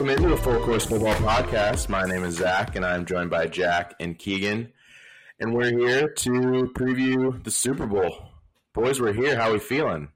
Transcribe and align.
welcome 0.00 0.24
into 0.24 0.34
the 0.34 0.42
Full 0.42 0.58
Course 0.64 0.86
Football 0.86 1.14
Podcast. 1.16 1.90
My 1.90 2.06
name 2.06 2.24
is 2.24 2.36
Zach, 2.36 2.74
and 2.74 2.86
I'm 2.86 3.04
joined 3.04 3.28
by 3.28 3.46
Jack 3.46 3.92
and 4.00 4.18
Keegan, 4.18 4.72
and 5.38 5.52
we're 5.52 5.78
here 5.78 6.08
to 6.08 6.30
preview 6.74 7.44
the 7.44 7.50
Super 7.50 7.86
Bowl. 7.86 8.30
Boys, 8.72 8.98
we're 8.98 9.12
here. 9.12 9.36
How 9.36 9.50
are 9.50 9.52
we 9.52 9.58
feeling? 9.58 10.08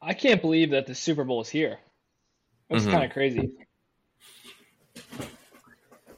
I 0.00 0.14
can't 0.14 0.40
believe 0.40 0.70
that 0.70 0.86
the 0.86 0.94
Super 0.94 1.24
Bowl 1.24 1.40
is 1.40 1.48
here. 1.48 1.80
That's 2.70 2.84
Mhm. 2.84 2.90
kind 2.92 3.04
of 3.04 3.10
crazy. 3.10 3.50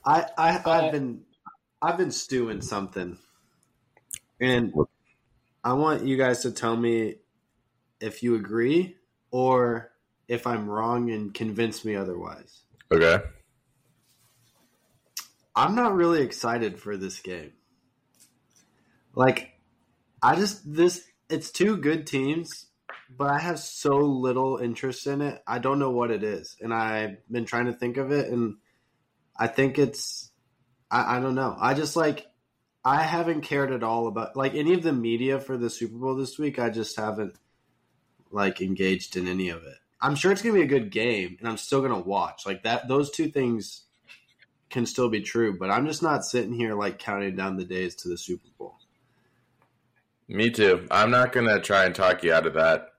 I, 0.05 0.27
I 0.37 0.56
Uh, 0.59 0.70
I've 0.70 0.92
been 0.92 1.24
I've 1.80 1.96
been 1.96 2.10
stewing 2.10 2.60
something, 2.60 3.16
and 4.38 4.74
I 5.64 5.73
want 5.73 6.05
you 6.05 6.19
guys 6.19 6.42
to 6.42 6.52
tell 6.52 6.77
me 6.77 7.20
if 8.00 8.23
you 8.23 8.34
agree 8.34 8.98
or 9.30 9.88
if 10.28 10.46
I'm 10.46 10.68
wrong 10.68 11.10
and 11.10 11.32
convince 11.32 11.84
me 11.84 11.96
otherwise. 11.96 12.62
Okay. 12.92 13.18
I'm 15.56 15.74
not 15.74 15.95
really 15.95 16.23
excited 16.23 16.78
for 16.78 16.96
this 16.96 17.18
game. 17.18 17.52
Like, 19.14 19.54
I 20.23 20.37
just 20.37 20.73
this 20.73 21.04
it's 21.28 21.51
two 21.51 21.77
good 21.77 22.06
teams, 22.06 22.66
but 23.10 23.30
I 23.30 23.38
have 23.41 23.59
so 23.59 23.96
little 23.96 24.59
interest 24.59 25.06
in 25.06 25.20
it. 25.20 25.42
I 25.46 25.59
don't 25.59 25.78
know 25.78 25.91
what 25.91 26.10
it 26.10 26.23
is, 26.23 26.56
and 26.60 26.73
I've 26.73 27.16
been 27.30 27.45
trying 27.45 27.66
to 27.66 27.73
think 27.73 27.96
of 27.96 28.12
it, 28.12 28.30
and 28.30 28.56
I 29.37 29.48
think 29.48 29.79
it's 29.79 30.30
I, 30.90 31.16
I 31.16 31.20
don't 31.20 31.34
know. 31.34 31.56
I 31.59 31.74
just 31.74 31.96
like 31.96 32.26
I 32.84 33.02
haven't 33.02 33.43
cared 33.43 33.73
at 33.73 33.82
all 33.82 34.06
about 34.06 34.37
like 34.37 34.54
any 34.54 34.74
of 34.74 34.82
the 34.82 34.93
media 34.93 35.40
for 35.40 35.56
the 35.56 35.71
Super 35.71 35.99
Bowl 35.99 36.15
this 36.15 36.38
week. 36.38 36.59
I 36.59 36.71
just 36.71 36.96
haven't 36.96 37.37
like 38.30 38.60
engaged 38.60 39.16
in 39.16 39.26
any 39.26 39.49
of 39.49 39.65
it. 39.65 39.79
I'm 40.01 40.15
sure 40.15 40.30
it's 40.30 40.43
gonna 40.43 40.54
be 40.54 40.63
a 40.63 40.66
good 40.66 40.91
game, 40.91 41.37
and 41.41 41.49
I'm 41.49 41.57
still 41.57 41.82
gonna 41.82 41.99
watch 41.99 42.46
like 42.46 42.63
that. 42.63 42.88
Those 42.88 43.10
two 43.10 43.29
things 43.29 43.82
can 44.71 44.87
still 44.87 45.09
be 45.09 45.21
true, 45.21 45.59
but 45.59 45.71
I'm 45.71 45.87
just 45.87 46.02
not 46.02 46.24
sitting 46.24 46.52
here 46.52 46.74
like 46.74 46.99
counting 46.99 47.37
down 47.37 47.57
the 47.57 47.65
days 47.65 47.95
to 47.96 48.09
the 48.09 48.18
Super 48.18 48.49
Bowl. 48.59 48.77
Me 50.29 50.51
too. 50.51 50.87
I'm 50.90 51.10
not 51.10 51.32
gonna 51.32 51.60
try 51.60 51.85
and 51.85 51.95
talk 51.95 52.23
you 52.23 52.32
out 52.32 52.46
of 52.46 52.55
that. 52.55 52.93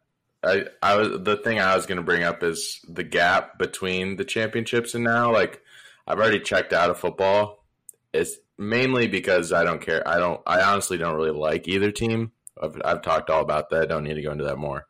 I, 0.43 0.65
I 0.81 0.95
was 0.95 1.21
the 1.21 1.37
thing 1.37 1.59
I 1.59 1.75
was 1.75 1.85
gonna 1.85 2.01
bring 2.01 2.23
up 2.23 2.43
is 2.43 2.79
the 2.87 3.03
gap 3.03 3.57
between 3.59 4.15
the 4.15 4.25
championships 4.25 4.95
and 4.95 5.03
now. 5.03 5.31
Like, 5.31 5.61
I've 6.07 6.17
already 6.17 6.39
checked 6.39 6.73
out 6.73 6.89
of 6.89 6.97
football. 6.97 7.63
It's 8.13 8.37
mainly 8.57 9.07
because 9.07 9.53
I 9.53 9.63
don't 9.63 9.81
care. 9.81 10.05
I 10.07 10.17
don't. 10.17 10.41
I 10.47 10.61
honestly 10.61 10.97
don't 10.97 11.15
really 11.15 11.31
like 11.31 11.67
either 11.67 11.91
team. 11.91 12.31
I've, 12.61 12.81
I've 12.83 13.01
talked 13.01 13.29
all 13.29 13.41
about 13.41 13.69
that. 13.69 13.83
I 13.83 13.85
don't 13.85 14.03
need 14.03 14.15
to 14.15 14.21
go 14.21 14.31
into 14.31 14.43
that 14.45 14.57
more. 14.57 14.87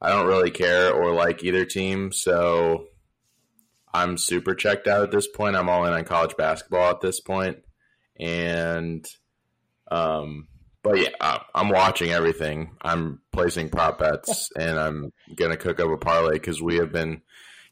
I 0.00 0.10
don't 0.10 0.26
really 0.26 0.50
care 0.50 0.92
or 0.92 1.12
like 1.12 1.42
either 1.42 1.64
team, 1.64 2.12
so 2.12 2.86
I'm 3.92 4.16
super 4.16 4.54
checked 4.54 4.86
out 4.86 5.02
at 5.02 5.10
this 5.10 5.26
point. 5.26 5.56
I'm 5.56 5.68
all 5.68 5.84
in 5.86 5.92
on 5.92 6.04
college 6.04 6.36
basketball 6.36 6.90
at 6.90 7.00
this 7.00 7.20
point, 7.20 7.58
and 8.18 9.04
um, 9.90 10.48
but 10.82 10.98
yeah, 11.00 11.08
uh, 11.20 11.40
I'm 11.54 11.68
watching 11.68 12.10
everything. 12.10 12.76
I'm 12.82 13.20
placing 13.32 13.70
prop 13.70 13.98
bets, 13.98 14.50
and 14.56 14.78
I'm 14.78 15.12
gonna 15.34 15.56
cook 15.56 15.80
up 15.80 15.90
a 15.90 15.96
parlay 15.96 16.34
because 16.34 16.62
we 16.62 16.76
have 16.76 16.92
been. 16.92 17.22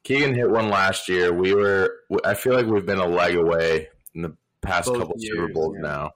Keegan 0.03 0.35
hit 0.35 0.49
one 0.49 0.69
last 0.69 1.09
year. 1.09 1.33
We 1.33 1.55
were. 1.55 1.93
I 2.25 2.35
feel 2.35 2.55
like 2.55 2.67
we've 2.67 2.87
been 2.87 2.99
a 2.99 3.09
leg 3.09 3.35
away 3.35 3.89
in 4.15 4.23
the 4.23 4.37
past 4.63 4.89
Both 4.89 4.99
couple 4.99 5.17
Super 5.19 5.49
Bowls 5.49 5.77
yeah. 5.77 5.89
now. 5.89 6.11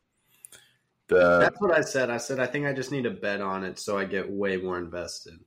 The 1.08 1.40
That's 1.40 1.60
what 1.60 1.76
I 1.76 1.80
said. 1.80 2.08
I 2.10 2.18
said 2.18 2.38
I 2.38 2.46
think 2.46 2.66
I 2.66 2.72
just 2.72 2.92
need 2.92 3.02
to 3.02 3.10
bet 3.10 3.40
on 3.40 3.64
it 3.64 3.78
so 3.78 3.98
I 3.98 4.04
get 4.04 4.30
way 4.30 4.56
more 4.56 4.78
invested. 4.78 5.40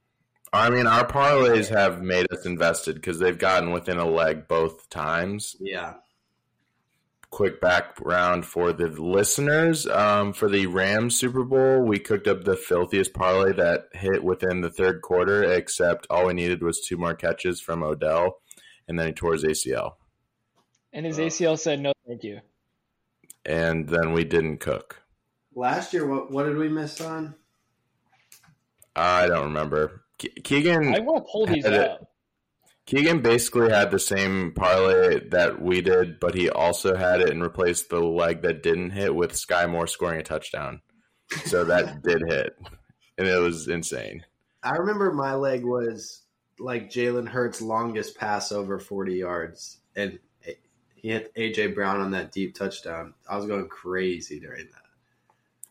I 0.53 0.69
mean, 0.69 0.85
our 0.85 1.05
parlays 1.07 1.69
have 1.69 2.01
made 2.03 2.31
us 2.31 2.45
invested 2.45 2.95
because 2.95 3.17
they've 3.19 3.37
gotten 3.37 3.71
within 3.71 3.97
a 3.97 4.05
leg 4.07 4.47
both 4.47 4.87
times. 4.89 5.55
Yeah. 5.59 5.95
Quick 7.31 7.59
background 7.59 8.45
for 8.45 8.71
the 8.71 8.87
listeners: 8.89 9.87
um, 9.87 10.33
for 10.33 10.47
the 10.47 10.67
Rams 10.67 11.15
Super 11.17 11.43
Bowl, 11.43 11.81
we 11.83 11.97
cooked 11.97 12.27
up 12.27 12.43
the 12.43 12.55
filthiest 12.55 13.15
parlay 13.15 13.51
that 13.53 13.85
hit 13.93 14.23
within 14.23 14.61
the 14.61 14.69
third 14.69 15.01
quarter. 15.01 15.43
Except 15.43 16.05
all 16.11 16.27
we 16.27 16.33
needed 16.35 16.61
was 16.61 16.79
two 16.79 16.95
more 16.97 17.15
catches 17.15 17.59
from 17.59 17.81
Odell, 17.81 18.37
and 18.87 18.99
then 18.99 19.07
he 19.07 19.13
tore 19.13 19.33
his 19.33 19.43
ACL, 19.43 19.93
And 20.93 21.07
his 21.07 21.17
Uh, 21.17 21.23
ACL 21.23 21.57
said 21.57 21.79
no, 21.79 21.91
thank 22.07 22.23
you. 22.23 22.41
and 23.43 23.89
then 23.89 24.13
we 24.13 24.23
didn't 24.23 24.59
cook. 24.59 25.01
Last 25.55 25.91
year, 25.91 26.05
what 26.05 26.29
what 26.29 26.43
did 26.43 26.57
we 26.57 26.69
miss 26.69 27.01
on? 27.01 27.33
I 28.95 29.25
don't 29.25 29.45
remember. 29.45 30.02
Ke- 30.23 30.43
Keegan 30.43 30.93
I 30.93 30.99
want 30.99 31.25
to 31.25 31.31
pull 31.31 31.45
these 31.45 31.65
had 31.65 31.73
up. 31.73 32.09
Keegan 32.85 33.21
basically 33.21 33.69
had 33.71 33.91
the 33.91 33.99
same 33.99 34.51
parlay 34.53 35.29
that 35.29 35.61
we 35.61 35.81
did, 35.81 36.19
but 36.19 36.35
he 36.35 36.49
also 36.49 36.95
had 36.95 37.21
it 37.21 37.29
and 37.29 37.41
replaced 37.41 37.89
the 37.89 37.99
leg 37.99 38.41
that 38.41 38.61
didn't 38.61 38.89
hit 38.89 39.15
with 39.15 39.31
Skyy 39.33 39.69
Moore 39.69 39.87
scoring 39.87 40.19
a 40.19 40.23
touchdown. 40.23 40.81
So 41.45 41.63
that 41.63 42.01
did 42.03 42.23
hit, 42.27 42.57
and 43.17 43.27
it 43.27 43.39
was 43.39 43.69
insane. 43.69 44.25
I 44.61 44.71
remember 44.71 45.13
my 45.13 45.35
leg 45.35 45.63
was 45.63 46.23
like 46.59 46.89
Jalen 46.89 47.27
Hurts' 47.27 47.61
longest 47.61 48.17
pass 48.17 48.51
over 48.51 48.79
40 48.79 49.15
yards, 49.15 49.77
and 49.95 50.19
he 50.95 51.09
hit 51.09 51.33
AJ 51.35 51.75
Brown 51.75 52.01
on 52.01 52.11
that 52.11 52.31
deep 52.31 52.55
touchdown. 52.55 53.13
I 53.29 53.37
was 53.37 53.45
going 53.45 53.67
crazy 53.67 54.39
during 54.39 54.67
that. 54.67 54.83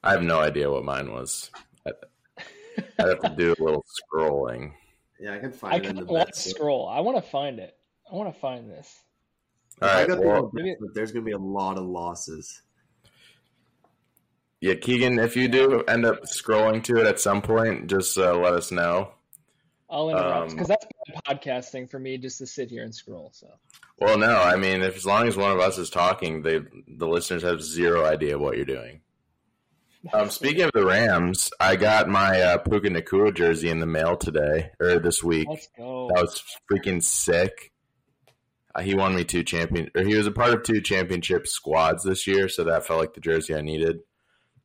I 0.02 0.12
have 0.12 0.22
no 0.22 0.40
idea 0.40 0.70
what 0.70 0.84
mine 0.84 1.12
was. 1.12 1.50
I'd 2.78 2.84
I'd 2.98 3.08
have 3.08 3.20
to 3.20 3.34
do 3.36 3.54
a 3.58 3.62
little 3.62 3.84
scrolling. 4.14 4.72
Yeah, 5.20 5.34
I 5.34 5.38
can 5.38 5.52
find 5.52 5.72
I 5.74 5.76
it 5.76 5.80
in 5.80 5.84
kind 5.86 5.98
the 5.98 6.02
of 6.02 6.08
want 6.08 6.32
to 6.32 6.38
scroll. 6.38 6.88
I 6.88 7.00
want 7.00 7.22
to 7.22 7.30
find 7.30 7.58
it. 7.58 7.76
I 8.10 8.14
want 8.14 8.32
to 8.32 8.40
find 8.40 8.70
this. 8.70 9.00
All 9.80 9.88
I 9.88 10.00
right, 10.00 10.08
got 10.08 10.20
the 10.20 10.26
well, 10.26 10.34
little 10.34 10.50
bet 10.50 10.78
slip. 10.78 10.94
There's 10.94 11.12
going 11.12 11.24
to 11.24 11.26
be 11.28 11.32
a 11.32 11.38
lot 11.38 11.78
of 11.78 11.84
losses. 11.84 12.62
yeah, 14.60 14.74
Keegan, 14.74 15.18
if 15.18 15.36
you 15.36 15.48
do 15.48 15.82
end 15.88 16.04
up 16.04 16.22
scrolling 16.24 16.82
to 16.84 16.98
it 17.00 17.06
at 17.06 17.18
some 17.20 17.42
point, 17.42 17.88
just 17.88 18.16
uh, 18.18 18.36
let 18.36 18.52
us 18.54 18.70
know. 18.70 19.12
I'll 19.90 20.08
interrupt 20.08 20.50
Um, 20.50 20.56
because 20.56 20.68
that's 20.68 20.86
bad 21.06 21.40
podcasting 21.42 21.90
for 21.90 21.98
me 21.98 22.16
just 22.16 22.38
to 22.38 22.46
sit 22.46 22.70
here 22.70 22.82
and 22.82 22.94
scroll. 22.94 23.30
So 23.34 23.48
Well, 23.98 24.16
no, 24.16 24.40
I 24.40 24.56
mean, 24.56 24.82
if 24.82 24.96
as 24.96 25.04
long 25.04 25.28
as 25.28 25.36
one 25.36 25.52
of 25.52 25.60
us 25.60 25.76
is 25.78 25.90
talking, 25.90 26.42
they 26.42 26.60
the 26.88 27.06
listeners 27.06 27.42
have 27.42 27.62
zero 27.62 28.04
idea 28.06 28.38
what 28.38 28.56
you're 28.56 28.64
doing. 28.64 29.00
Um, 30.12 30.30
speaking 30.30 30.62
of 30.62 30.72
the 30.72 30.84
Rams, 30.84 31.50
I 31.60 31.76
got 31.76 32.08
my 32.08 32.40
uh, 32.40 32.58
Puka 32.58 32.88
Nacua 32.88 33.34
jersey 33.34 33.68
in 33.68 33.78
the 33.78 33.86
mail 33.86 34.16
today 34.16 34.70
or 34.80 34.98
this 34.98 35.22
week. 35.22 35.46
let's 35.48 35.68
go. 35.76 36.10
That 36.12 36.22
was 36.22 36.42
freaking 36.70 37.02
sick. 37.02 37.72
Uh, 38.74 38.82
he 38.82 38.94
won 38.94 39.14
me 39.14 39.22
two 39.22 39.44
champion, 39.44 39.90
or 39.94 40.02
he 40.02 40.16
was 40.16 40.26
a 40.26 40.32
part 40.32 40.54
of 40.54 40.62
two 40.62 40.80
championship 40.80 41.46
squads 41.46 42.02
this 42.02 42.26
year, 42.26 42.48
so 42.48 42.64
that 42.64 42.86
felt 42.86 43.00
like 43.00 43.14
the 43.14 43.20
jersey 43.20 43.54
I 43.54 43.60
needed. 43.60 44.00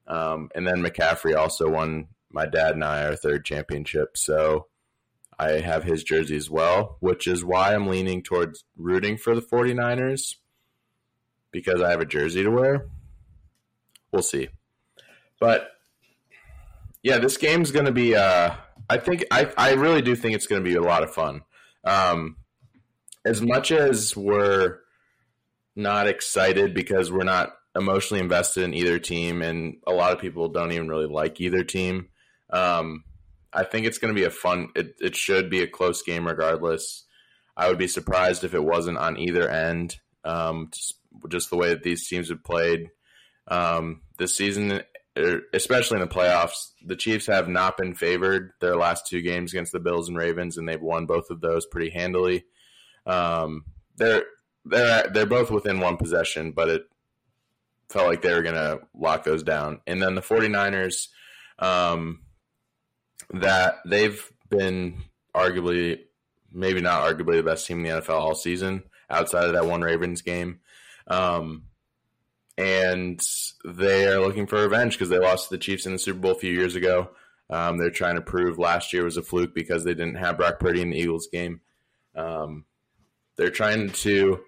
Um, 0.08 0.50
and 0.56 0.66
then 0.66 0.82
McCaffrey 0.82 1.36
also 1.36 1.70
won 1.70 2.08
my 2.32 2.46
dad 2.46 2.74
and 2.74 2.84
I 2.84 3.06
our 3.06 3.16
third 3.16 3.46
championship, 3.46 4.18
so 4.18 4.68
I 5.38 5.60
have 5.60 5.84
his 5.84 6.04
jersey 6.04 6.38
as 6.38 6.50
well, 6.50 6.98
which 7.00 7.28
is 7.28 7.46
why 7.46 7.76
I'm 7.76 7.88
leaning 7.88 8.24
towards 8.24 8.64
rooting 8.76 9.18
for 9.18 9.36
the 9.36 9.42
49ers 9.42 10.36
because 11.52 11.82
I 11.82 11.92
have 11.92 12.02
a 12.02 12.06
jersey 12.06 12.44
to 12.44 12.50
wear. 12.50 12.88
We'll 14.12 14.24
see. 14.24 14.48
But 15.40 15.70
yeah, 17.04 17.20
this 17.20 17.38
game's 17.38 17.72
going 17.72 17.86
to 17.86 17.92
be 17.92 18.16
uh 18.16 18.54
I 18.90 18.98
think 18.98 19.26
I 19.32 19.52
I 19.58 19.74
really 19.74 20.02
do 20.02 20.16
think 20.16 20.36
it's 20.36 20.48
going 20.48 20.64
to 20.64 20.70
be 20.70 20.76
a 20.76 20.82
lot 20.82 21.04
of 21.04 21.14
fun. 21.14 21.42
Um 21.84 22.38
as 23.26 23.42
much 23.42 23.72
as 23.72 24.16
we're 24.16 24.80
not 25.76 26.08
excited 26.08 26.74
because 26.74 27.12
we're 27.12 27.24
not 27.24 27.54
emotionally 27.76 28.22
invested 28.22 28.64
in 28.64 28.74
either 28.74 28.98
team 29.00 29.42
and 29.42 29.78
a 29.86 29.92
lot 29.92 30.12
of 30.12 30.20
people 30.20 30.50
don't 30.50 30.72
even 30.72 30.88
really 30.90 31.06
like 31.06 31.40
either 31.40 31.64
team. 31.64 32.10
Um 32.52 33.04
I 33.54 33.64
think 33.64 33.86
it's 33.86 33.98
going 33.98 34.14
to 34.14 34.20
be 34.20 34.26
a 34.26 34.32
fun 34.32 34.70
it 34.76 34.96
it 35.00 35.16
should 35.16 35.50
be 35.50 35.62
a 35.62 35.68
close 35.68 36.02
game 36.02 36.28
regardless. 36.28 37.06
I 37.56 37.70
would 37.70 37.78
be 37.78 37.88
surprised 37.88 38.44
if 38.44 38.54
it 38.54 38.64
wasn't 38.64 38.98
on 38.98 39.18
either 39.18 39.50
end. 39.50 39.98
Um 40.24 40.70
just, 40.74 40.96
just 41.30 41.50
the 41.50 41.58
way 41.58 41.70
that 41.70 41.84
these 41.84 42.08
teams 42.08 42.30
have 42.30 42.44
played 42.44 42.90
um 43.48 44.02
this 44.18 44.36
season 44.36 44.82
especially 45.54 45.96
in 45.96 46.08
the 46.08 46.14
playoffs, 46.14 46.72
the 46.86 46.96
Chiefs 46.96 47.28
have 47.28 47.48
not 47.48 47.78
been 47.78 47.94
favored 47.94 48.52
their 48.62 48.76
last 48.76 49.08
two 49.08 49.22
games 49.22 49.54
against 49.54 49.72
the 49.72 49.80
Bills 49.80 50.10
and 50.10 50.18
Ravens, 50.18 50.58
and 50.58 50.68
they've 50.68 50.82
won 50.82 51.06
both 51.06 51.30
of 51.30 51.42
those 51.42 51.66
pretty 51.66 51.90
handily. 51.90 52.46
Um, 53.06 53.66
they're 53.98 54.24
they're 54.66 55.10
they're 55.14 55.26
both 55.26 55.50
within 55.52 55.80
one 55.80 55.98
possession, 55.98 56.52
but 56.52 56.70
it 56.70 56.84
felt 57.90 58.08
like 58.08 58.22
they 58.22 58.34
were 58.34 58.42
going 58.42 58.56
to 58.56 58.82
lock 58.94 59.24
those 59.24 59.44
down. 59.44 59.80
And 59.88 60.02
then 60.02 60.16
the 60.16 60.22
49ers, 60.22 61.08
um, 61.60 62.22
that 63.32 63.76
they've 63.86 64.22
been 64.50 65.04
arguably, 65.36 66.00
maybe 66.52 66.82
not 66.82 67.04
arguably 67.04 67.38
the 67.38 67.44
best 67.44 67.66
team 67.66 67.80
in 67.80 67.84
the 67.84 68.02
NFL 68.02 68.20
all 68.20 68.36
season 68.36 68.84
outside 69.10 69.46
of 69.46 69.54
that 69.54 69.66
one 69.66 69.82
Ravens 69.82 70.22
game. 70.22 70.60
Um, 71.08 71.64
and 72.58 73.22
they 73.64 74.08
are 74.08 74.20
looking 74.20 74.48
for 74.48 74.62
revenge 74.62 74.94
because 74.94 75.10
they 75.10 75.20
lost 75.20 75.50
to 75.50 75.56
the 75.56 75.60
Chiefs 75.60 75.86
in 75.86 75.94
the 75.94 76.00
Super 76.00 76.20
Bowl 76.20 76.32
a 76.32 76.36
few 76.36 76.52
years 76.52 76.76
ago. 76.76 77.12
Um, 77.50 77.78
they're 77.78 77.90
trying 77.90 78.16
to 78.16 78.22
prove 78.22 78.58
last 78.58 78.92
year 78.92 79.04
was 79.04 79.18
a 79.18 79.22
fluke 79.22 79.54
because 79.54 79.84
they 79.84 79.94
didn't 79.94 80.16
have 80.16 80.38
Brock 80.38 80.60
Purdy 80.60 80.82
in 80.82 80.90
the 80.90 80.98
Eagles 80.98 81.28
game. 81.28 81.62
Um, 82.16 82.66
they're 83.38 83.52
trying 83.52 83.92
to, 83.92 84.42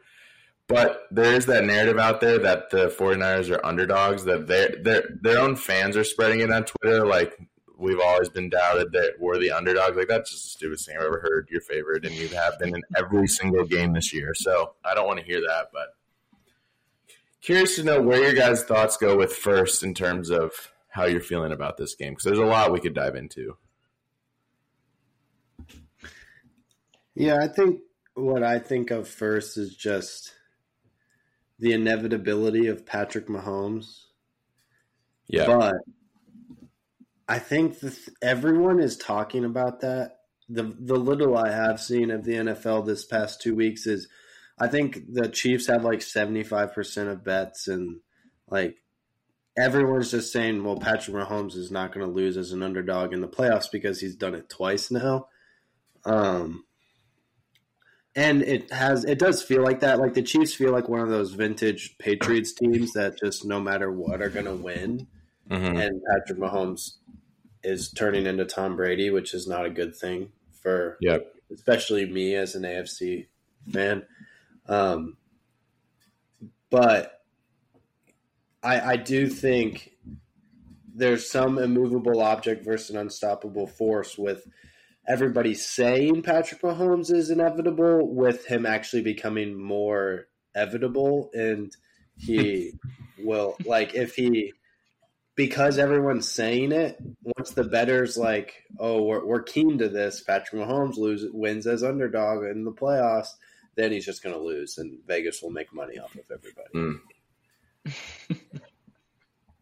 but 0.68 1.04
there 1.12 1.36
is 1.36 1.46
that 1.46 1.66
narrative 1.66 2.00
out 2.00 2.20
there 2.20 2.40
that 2.40 2.72
the 2.72 2.88
49ers 2.88 3.56
are 3.56 3.66
underdogs, 3.66 4.26
that 4.26 4.48
their 4.48 4.76
their 4.82 5.04
their 5.22 5.40
own 5.40 5.56
fans 5.56 5.96
are 5.96 6.04
spreading 6.04 6.42
it 6.42 6.52
on 6.52 6.66
Twitter. 6.66 7.06
Like 7.06 7.38
we've 7.78 8.00
always 8.00 8.30
been 8.30 8.50
doubted 8.50 8.92
that 8.92 9.14
we're 9.20 9.38
the 9.38 9.52
underdog. 9.52 9.96
Like 9.96 10.08
that's 10.08 10.32
just 10.32 10.44
the 10.44 10.50
stupidest 10.50 10.88
thing 10.88 10.98
I've 10.98 11.06
ever 11.06 11.22
heard. 11.22 11.48
You're 11.52 11.62
favored, 11.62 12.06
and 12.06 12.16
you 12.16 12.28
have 12.30 12.60
been 12.60 12.76
in 12.76 12.82
every 12.98 13.28
single 13.28 13.66
game 13.66 13.94
this 13.94 14.12
year. 14.12 14.34
So 14.34 14.74
I 14.84 14.96
don't 14.96 15.08
want 15.08 15.20
to 15.20 15.26
hear 15.26 15.42
that, 15.42 15.68
but 15.72 15.96
curious 17.42 17.76
to 17.76 17.84
know 17.84 18.02
where 18.02 18.22
your 18.22 18.34
guys' 18.34 18.64
thoughts 18.64 18.98
go 18.98 19.18
with 19.18 19.34
first 19.34 19.84
in 19.84 19.94
terms 19.94 20.30
of 20.30 20.52
how 20.90 21.06
you're 21.06 21.22
feeling 21.22 21.52
about 21.52 21.78
this 21.78 21.96
game 21.96 22.12
because 22.12 22.26
there's 22.26 22.40
a 22.40 22.46
lot 22.46 22.72
we 22.72 22.80
could 22.80 22.94
dive 22.94 23.16
into. 23.16 23.56
Yeah, 27.16 27.38
I 27.42 27.48
think 27.48 27.82
what 28.14 28.44
I 28.44 28.60
think 28.60 28.92
of 28.92 29.08
first 29.08 29.58
is 29.58 29.76
just 29.76 30.34
the 31.60 31.74
inevitability 31.74 32.68
of 32.68 32.86
Patrick 32.86 33.28
Mahomes. 33.28 34.06
Yeah. 35.28 35.46
But 35.46 35.76
I 37.28 37.40
think 37.40 37.80
that 37.82 37.98
everyone 38.22 38.80
is 38.80 38.98
talking 38.98 39.46
about 39.46 39.82
that. 39.82 40.16
The 40.48 40.64
the 40.64 40.96
little 40.96 41.38
I 41.38 41.52
have 41.52 41.80
seen 41.80 42.10
of 42.10 42.24
the 42.24 42.34
NFL 42.34 42.86
this 42.86 43.06
past 43.06 43.42
two 43.42 43.54
weeks 43.54 43.86
is 43.86 44.08
I 44.60 44.68
think 44.68 45.14
the 45.14 45.30
Chiefs 45.30 45.68
have 45.68 45.84
like 45.84 46.02
seventy 46.02 46.44
five 46.44 46.74
percent 46.74 47.10
of 47.10 47.24
bets 47.24 47.68
and 47.68 48.00
like 48.50 48.78
everyone's 49.58 50.12
just 50.12 50.32
saying, 50.32 50.64
well, 50.64 50.78
Patrick 50.78 51.16
Mahomes 51.16 51.56
is 51.56 51.72
not 51.72 51.94
going 51.94 52.06
to 52.06 52.12
lose 52.12 52.38
as 52.38 52.52
an 52.52 52.64
underdog 52.64 53.14
in 53.14 53.22
the 53.22 53.28
playoffs 53.28 53.72
because 53.72 54.00
he's 54.00 54.16
done 54.16 54.36
it 54.36 54.50
twice 54.50 54.90
now. 54.90 55.28
Um, 56.06 56.64
and 58.16 58.42
it 58.42 58.72
has 58.72 59.06
it 59.06 59.20
does 59.20 59.44
feel 59.44 59.64
like 59.64 59.82
that. 59.82 60.00
Like 60.00 60.14
the 60.14 60.22
Chiefs 60.22 60.54
feel 60.54 60.72
like 60.72 60.90
one 60.90 61.02
of 61.02 61.10
those 61.10 61.34
vintage 61.34 61.98
Patriots 62.00 62.54
teams 62.54 62.94
that 62.94 63.20
just 63.20 63.46
no 63.46 63.60
matter 63.60 63.92
what 63.92 64.22
are 64.22 64.30
going 64.30 64.46
to 64.46 64.56
win. 64.56 65.08
Mm-hmm. 65.50 65.78
And 65.78 66.02
Patrick 66.12 66.40
Mahomes 66.40 66.98
is 67.64 67.92
turning 67.92 68.26
into 68.26 68.46
Tom 68.46 68.76
Brady, 68.76 69.10
which 69.10 69.34
is 69.34 69.48
not 69.48 69.66
a 69.66 69.70
good 69.70 69.96
thing 69.96 70.32
for 70.62 70.98
Yep. 71.02 71.34
especially 71.52 72.06
me 72.06 72.36
as 72.36 72.56
an 72.56 72.64
AFC 72.64 73.28
fan. 73.72 74.04
Um, 74.70 75.18
but 76.70 77.22
I, 78.62 78.82
I 78.82 78.96
do 78.98 79.28
think 79.28 79.92
there's 80.94 81.30
some 81.30 81.58
immovable 81.58 82.22
object 82.22 82.64
versus 82.64 82.92
an 82.92 82.98
unstoppable 82.98 83.68
force 83.68 84.18
with 84.18 84.46
everybody 85.08 85.56
saying 85.56 86.22
Patrick 86.22 86.62
Mahomes 86.62 87.12
is 87.12 87.32
inevitable, 87.32 88.14
with 88.14 88.46
him 88.46 88.66
actually 88.66 89.02
becoming 89.02 89.60
more 89.60 90.28
evitable, 90.56 91.30
and 91.34 91.76
he 92.16 92.74
will 93.18 93.56
like 93.66 93.96
if 93.96 94.16
he 94.16 94.54
because 95.36 95.78
everyone's 95.78 96.30
saying 96.30 96.74
it. 96.74 96.98
Once 97.38 97.52
the 97.52 97.64
betters 97.64 98.18
like, 98.18 98.66
oh, 98.78 99.04
we're, 99.04 99.26
we're 99.26 99.42
keen 99.42 99.78
to 99.78 99.88
this. 99.88 100.22
Patrick 100.22 100.62
Mahomes 100.62 100.98
loses 100.98 101.32
wins 101.32 101.66
as 101.66 101.82
underdog 101.82 102.44
in 102.44 102.66
the 102.66 102.74
playoffs. 102.74 103.30
Then 103.80 103.94
he's 103.94 104.06
just 104.06 104.22
going 104.22 104.36
to 104.36 104.42
lose, 104.42 104.78
and 104.78 105.00
Vegas 105.08 105.42
will 105.42 105.52
make 105.52 105.74
money 105.74 105.98
off 106.00 106.14
of 106.16 106.30
everybody. 106.30 107.00
Mm. 107.86 108.40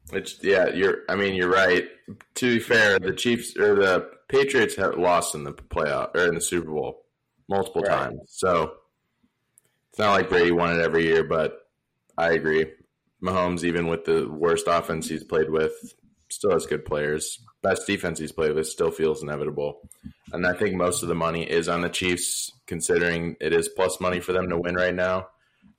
Which, 0.09 0.37
yeah, 0.41 0.69
you're. 0.69 0.99
I 1.09 1.15
mean, 1.15 1.35
you're 1.35 1.51
right. 1.51 1.85
To 2.35 2.53
be 2.55 2.59
fair, 2.59 2.97
the 2.97 3.13
Chiefs 3.13 3.55
or 3.57 3.75
the 3.75 4.09
Patriots 4.29 4.75
have 4.77 4.97
lost 4.97 5.35
in 5.35 5.43
the 5.43 5.51
playoff 5.53 6.15
or 6.15 6.27
in 6.27 6.33
the 6.35 6.41
Super 6.41 6.71
Bowl 6.71 7.03
multiple 7.49 7.81
Right. 7.83 8.05
times. 8.05 8.21
So 8.27 8.73
it's 9.89 9.99
not 9.99 10.13
like 10.13 10.29
Brady 10.29 10.51
won 10.51 10.73
it 10.77 10.81
every 10.81 11.03
year, 11.05 11.23
but 11.23 11.59
I 12.17 12.31
agree. 12.31 12.65
Mahomes, 13.21 13.63
even 13.63 13.87
with 13.87 14.05
the 14.05 14.27
worst 14.29 14.65
offense 14.67 15.07
he's 15.09 15.23
played 15.25 15.49
with, 15.51 15.73
still 16.29 16.51
has 16.51 16.65
good 16.65 16.85
players. 16.85 17.39
Best 17.61 17.85
defense 17.85 18.17
he's 18.17 18.31
played 18.31 18.53
with 18.55 18.67
still 18.67 18.91
feels 18.91 19.21
inevitable. 19.21 19.87
And 20.33 20.45
I 20.45 20.53
think 20.53 20.75
most 20.75 21.03
of 21.03 21.09
the 21.09 21.15
money 21.15 21.43
is 21.43 21.69
on 21.69 21.81
the 21.81 21.89
Chiefs, 21.89 22.51
considering 22.65 23.35
it 23.39 23.53
is 23.53 23.69
plus 23.69 23.99
money 24.01 24.19
for 24.19 24.33
them 24.33 24.49
to 24.49 24.57
win 24.57 24.75
right 24.75 24.93
now. 24.93 25.27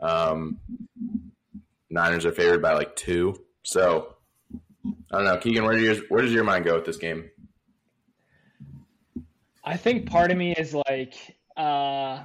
Um, 0.00 0.58
Niners 1.90 2.24
are 2.26 2.32
favored 2.32 2.62
by 2.62 2.72
like 2.74 2.96
two. 2.96 3.34
So 3.62 4.14
I 5.12 5.16
don't 5.16 5.24
know, 5.24 5.36
Keegan. 5.36 5.64
Where, 5.64 5.76
do 5.76 5.82
your, 5.82 5.96
where 6.08 6.22
does 6.22 6.32
your 6.32 6.44
mind 6.44 6.64
go 6.64 6.74
with 6.76 6.84
this 6.86 6.96
game? 6.96 7.30
I 9.64 9.76
think 9.76 10.08
part 10.08 10.30
of 10.30 10.38
me 10.38 10.52
is 10.52 10.74
like, 10.74 11.14
uh, 11.56 12.24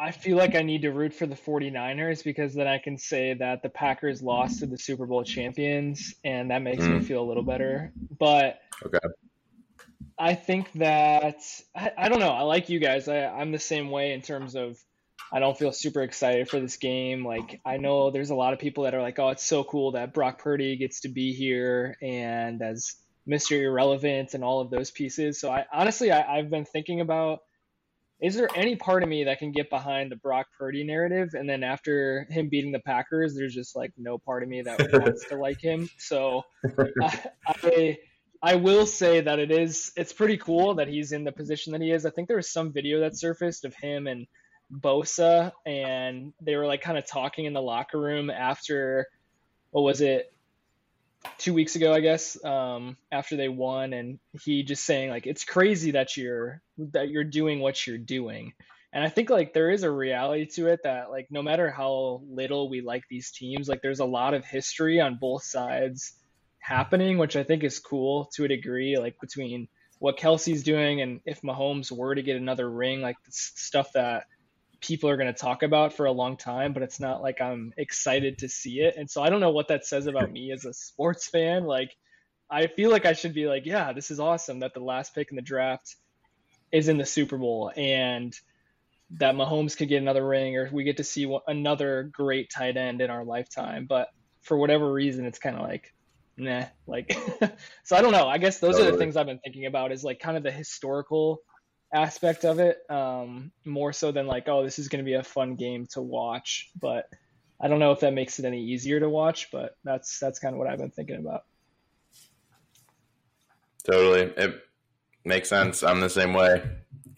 I 0.00 0.10
feel 0.12 0.36
like 0.36 0.54
I 0.56 0.62
need 0.62 0.82
to 0.82 0.90
root 0.90 1.12
for 1.14 1.26
the 1.26 1.34
49ers 1.36 2.24
because 2.24 2.54
then 2.54 2.66
I 2.66 2.78
can 2.78 2.96
say 2.98 3.34
that 3.34 3.62
the 3.62 3.68
Packers 3.68 4.22
lost 4.22 4.60
to 4.60 4.66
the 4.66 4.78
Super 4.78 5.06
Bowl 5.06 5.24
champions, 5.24 6.14
and 6.24 6.50
that 6.50 6.62
makes 6.62 6.84
me 6.84 6.98
Mm. 6.98 7.04
feel 7.04 7.22
a 7.22 7.26
little 7.26 7.42
better. 7.42 7.92
But 8.18 8.60
Okay. 8.84 8.98
I 10.18 10.34
think 10.34 10.72
that 10.74 11.40
I, 11.74 11.92
I 11.96 12.08
don't 12.08 12.20
know. 12.20 12.30
I 12.30 12.42
like 12.42 12.68
you 12.68 12.80
guys. 12.80 13.08
I, 13.08 13.26
I'm 13.26 13.52
the 13.52 13.58
same 13.58 13.90
way 13.90 14.12
in 14.12 14.22
terms 14.22 14.54
of 14.54 14.78
I 15.32 15.40
don't 15.40 15.58
feel 15.58 15.72
super 15.72 16.02
excited 16.02 16.48
for 16.48 16.58
this 16.58 16.76
game. 16.76 17.24
Like 17.24 17.60
I 17.64 17.76
know 17.76 18.10
there's 18.10 18.30
a 18.30 18.34
lot 18.34 18.52
of 18.52 18.58
people 18.58 18.84
that 18.84 18.94
are 18.94 19.02
like, 19.02 19.18
oh, 19.18 19.28
it's 19.28 19.44
so 19.44 19.64
cool 19.64 19.92
that 19.92 20.14
Brock 20.14 20.38
Purdy 20.38 20.76
gets 20.76 21.00
to 21.00 21.08
be 21.08 21.32
here 21.32 21.96
and 22.02 22.62
as 22.62 22.96
Mr. 23.28 23.60
Irrelevant 23.62 24.34
and 24.34 24.42
all 24.42 24.60
of 24.60 24.70
those 24.70 24.90
pieces. 24.90 25.40
So 25.40 25.50
I 25.50 25.66
honestly 25.72 26.10
I, 26.10 26.38
I've 26.38 26.50
been 26.50 26.64
thinking 26.64 27.00
about 27.00 27.40
is 28.20 28.34
there 28.34 28.48
any 28.56 28.74
part 28.74 29.04
of 29.04 29.08
me 29.08 29.24
that 29.24 29.38
can 29.38 29.52
get 29.52 29.70
behind 29.70 30.10
the 30.10 30.16
Brock 30.16 30.46
Purdy 30.58 30.82
narrative? 30.82 31.34
And 31.34 31.48
then 31.48 31.62
after 31.62 32.26
him 32.30 32.48
beating 32.48 32.72
the 32.72 32.80
Packers, 32.80 33.36
there's 33.36 33.54
just 33.54 33.76
like 33.76 33.92
no 33.96 34.18
part 34.18 34.42
of 34.42 34.48
me 34.48 34.62
that 34.62 34.92
wants 34.92 35.28
to 35.28 35.36
like 35.40 35.60
him. 35.60 35.88
So 35.98 36.42
I, 37.00 37.20
I 37.46 37.98
I 38.42 38.54
will 38.54 38.86
say 38.86 39.20
that 39.20 39.38
it 39.38 39.50
is 39.50 39.92
it's 39.96 40.12
pretty 40.12 40.36
cool 40.36 40.74
that 40.74 40.88
he's 40.88 41.12
in 41.12 41.24
the 41.24 41.32
position 41.32 41.72
that 41.72 41.82
he 41.82 41.90
is. 41.90 42.06
I 42.06 42.10
think 42.10 42.28
there 42.28 42.36
was 42.36 42.50
some 42.50 42.72
video 42.72 43.00
that 43.00 43.16
surfaced 43.16 43.64
of 43.64 43.74
him 43.74 44.06
and 44.06 44.26
Bosa 44.72 45.52
and 45.66 46.32
they 46.40 46.56
were 46.56 46.66
like 46.66 46.82
kind 46.82 46.98
of 46.98 47.06
talking 47.06 47.46
in 47.46 47.52
the 47.52 47.62
locker 47.62 47.98
room 47.98 48.30
after 48.30 49.06
what 49.70 49.82
was 49.82 50.00
it 50.00 50.32
two 51.38 51.54
weeks 51.54 51.74
ago 51.74 51.92
I 51.92 52.00
guess 52.00 52.42
um, 52.44 52.96
after 53.10 53.36
they 53.36 53.48
won 53.48 53.92
and 53.92 54.18
he 54.42 54.62
just 54.62 54.84
saying 54.84 55.10
like 55.10 55.26
it's 55.26 55.44
crazy 55.44 55.92
that 55.92 56.16
you're 56.16 56.60
that 56.92 57.08
you're 57.08 57.24
doing 57.24 57.60
what 57.60 57.86
you're 57.86 57.98
doing 57.98 58.52
and 58.92 59.02
I 59.02 59.08
think 59.08 59.30
like 59.30 59.52
there 59.52 59.70
is 59.70 59.82
a 59.82 59.90
reality 59.90 60.46
to 60.54 60.68
it 60.68 60.80
that 60.84 61.10
like 61.10 61.28
no 61.30 61.42
matter 61.42 61.70
how 61.70 62.22
little 62.28 62.68
we 62.68 62.80
like 62.82 63.04
these 63.08 63.30
teams 63.30 63.68
like 63.68 63.82
there's 63.82 64.00
a 64.00 64.04
lot 64.04 64.34
of 64.34 64.44
history 64.44 65.00
on 65.00 65.16
both 65.16 65.44
sides 65.44 66.14
happening, 66.68 67.16
which 67.16 67.34
I 67.36 67.44
think 67.44 67.64
is 67.64 67.78
cool 67.78 68.30
to 68.34 68.44
a 68.44 68.48
degree, 68.48 68.98
like 68.98 69.18
between 69.20 69.68
what 69.98 70.18
Kelce's 70.18 70.62
doing 70.62 71.00
and 71.00 71.20
if 71.24 71.40
Mahomes 71.40 71.90
were 71.90 72.14
to 72.14 72.22
get 72.22 72.36
another 72.36 72.70
ring, 72.70 73.00
like 73.00 73.16
stuff 73.30 73.92
that 73.94 74.26
people 74.80 75.08
are 75.10 75.16
going 75.16 75.32
to 75.32 75.38
talk 75.38 75.62
about 75.62 75.94
for 75.94 76.06
a 76.06 76.12
long 76.12 76.36
time, 76.36 76.72
but 76.72 76.82
it's 76.82 77.00
not 77.00 77.22
like 77.22 77.40
I'm 77.40 77.72
excited 77.76 78.38
to 78.38 78.48
see 78.48 78.80
it. 78.80 78.94
And 78.96 79.10
so 79.10 79.22
I 79.22 79.30
don't 79.30 79.40
know 79.40 79.50
what 79.50 79.68
that 79.68 79.86
says 79.86 80.06
about 80.06 80.30
me 80.30 80.52
as 80.52 80.64
a 80.66 80.74
sports 80.74 81.26
fan. 81.26 81.64
Like, 81.64 81.96
I 82.50 82.66
feel 82.66 82.90
like 82.90 83.06
I 83.06 83.14
should 83.14 83.34
be 83.34 83.46
like, 83.46 83.66
yeah, 83.66 83.92
this 83.92 84.10
is 84.10 84.20
awesome 84.20 84.60
that 84.60 84.74
the 84.74 84.80
last 84.80 85.14
pick 85.14 85.30
in 85.30 85.36
the 85.36 85.42
draft 85.42 85.96
is 86.70 86.88
in 86.88 86.98
the 86.98 87.06
Super 87.06 87.38
Bowl 87.38 87.72
and 87.76 88.38
that 89.18 89.34
Mahomes 89.34 89.76
could 89.76 89.88
get 89.88 90.02
another 90.02 90.26
ring 90.26 90.56
or 90.56 90.68
we 90.70 90.84
get 90.84 90.98
to 90.98 91.04
see 91.04 91.34
another 91.46 92.10
great 92.12 92.50
tight 92.50 92.76
end 92.76 93.00
in 93.00 93.10
our 93.10 93.24
lifetime. 93.24 93.86
But 93.86 94.08
for 94.42 94.56
whatever 94.56 94.92
reason, 94.92 95.24
it's 95.24 95.38
kind 95.38 95.56
of 95.56 95.62
like, 95.62 95.92
nah, 96.38 96.64
like, 96.86 97.16
so 97.84 97.96
I 97.96 98.02
don't 98.02 98.12
know. 98.12 98.28
I 98.28 98.38
guess 98.38 98.60
those 98.60 98.78
are 98.78 98.90
the 98.90 98.96
things 98.96 99.16
I've 99.16 99.26
been 99.26 99.40
thinking 99.40 99.66
about 99.66 99.92
is 99.92 100.04
like 100.04 100.20
kind 100.20 100.36
of 100.36 100.42
the 100.42 100.50
historical 100.50 101.42
aspect 101.92 102.44
of 102.44 102.58
it, 102.58 102.78
um, 102.88 103.50
more 103.64 103.92
so 103.92 104.12
than 104.12 104.26
like, 104.26 104.48
oh, 104.48 104.62
this 104.62 104.78
is 104.78 104.88
going 104.88 105.04
to 105.04 105.08
be 105.08 105.14
a 105.14 105.22
fun 105.22 105.56
game 105.56 105.86
to 105.92 106.00
watch. 106.00 106.70
But 106.80 107.10
I 107.60 107.68
don't 107.68 107.78
know 107.78 107.92
if 107.92 108.00
that 108.00 108.14
makes 108.14 108.38
it 108.38 108.44
any 108.44 108.62
easier 108.62 109.00
to 109.00 109.08
watch, 109.08 109.50
but 109.50 109.76
that's 109.84 110.18
that's 110.18 110.38
kind 110.38 110.54
of 110.54 110.58
what 110.58 110.68
I've 110.68 110.78
been 110.78 110.90
thinking 110.90 111.16
about. 111.16 111.44
Totally. 113.84 114.32
It 114.36 114.62
makes 115.24 115.48
sense. 115.48 115.82
I'm 115.82 116.00
the 116.00 116.10
same 116.10 116.32
way. 116.32 116.62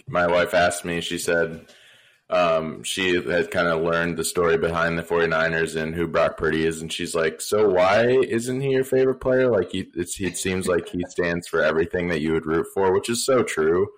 My 0.06 0.26
wife 0.26 0.54
asked 0.54 0.84
me, 0.84 1.00
she 1.00 1.18
said 1.18 1.66
um, 2.30 2.84
she 2.84 3.14
had 3.16 3.50
kind 3.50 3.66
of 3.66 3.82
learned 3.82 4.16
the 4.16 4.24
story 4.24 4.56
behind 4.56 4.96
the 4.96 5.02
49ers 5.02 5.74
and 5.74 5.94
who 5.94 6.06
Brock 6.06 6.36
Purdy 6.36 6.64
is. 6.64 6.80
And 6.80 6.92
she's 6.92 7.14
like, 7.14 7.40
So 7.40 7.68
why 7.68 8.06
isn't 8.06 8.60
he 8.60 8.70
your 8.70 8.84
favorite 8.84 9.20
player? 9.20 9.50
Like, 9.50 9.72
he, 9.72 9.90
it 9.94 10.08
seems 10.08 10.68
like 10.68 10.88
he 10.88 11.04
stands 11.08 11.48
for 11.48 11.62
everything 11.62 12.08
that 12.08 12.20
you 12.20 12.32
would 12.32 12.46
root 12.46 12.66
for, 12.72 12.92
which 12.92 13.08
is 13.08 13.26
so 13.26 13.42
true. 13.42 13.88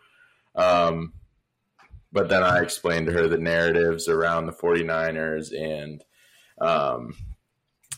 Um, 0.54 1.12
but 2.10 2.28
then 2.28 2.42
I 2.42 2.60
explained 2.60 3.06
to 3.06 3.12
her 3.12 3.28
the 3.28 3.38
narratives 3.38 4.08
around 4.08 4.46
the 4.46 4.52
49ers 4.52 5.52
and 5.58 6.02
um, 6.60 7.14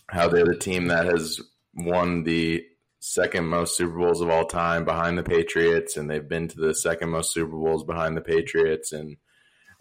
how 0.08 0.28
they're 0.28 0.44
the 0.44 0.56
team 0.56 0.88
that 0.88 1.06
has 1.06 1.40
won 1.74 2.24
the 2.24 2.64
second 3.00 3.46
most 3.46 3.76
Super 3.76 3.98
Bowls 3.98 4.20
of 4.20 4.30
all 4.30 4.46
time 4.46 4.84
behind 4.84 5.18
the 5.18 5.22
Patriots, 5.22 5.96
and 5.96 6.08
they've 6.08 6.28
been 6.28 6.48
to 6.48 6.56
the 6.56 6.74
second 6.74 7.10
most 7.10 7.32
Super 7.32 7.56
Bowls 7.56 7.84
behind 7.84 8.16
the 8.16 8.22
Patriots. 8.22 8.92
And 8.92 9.16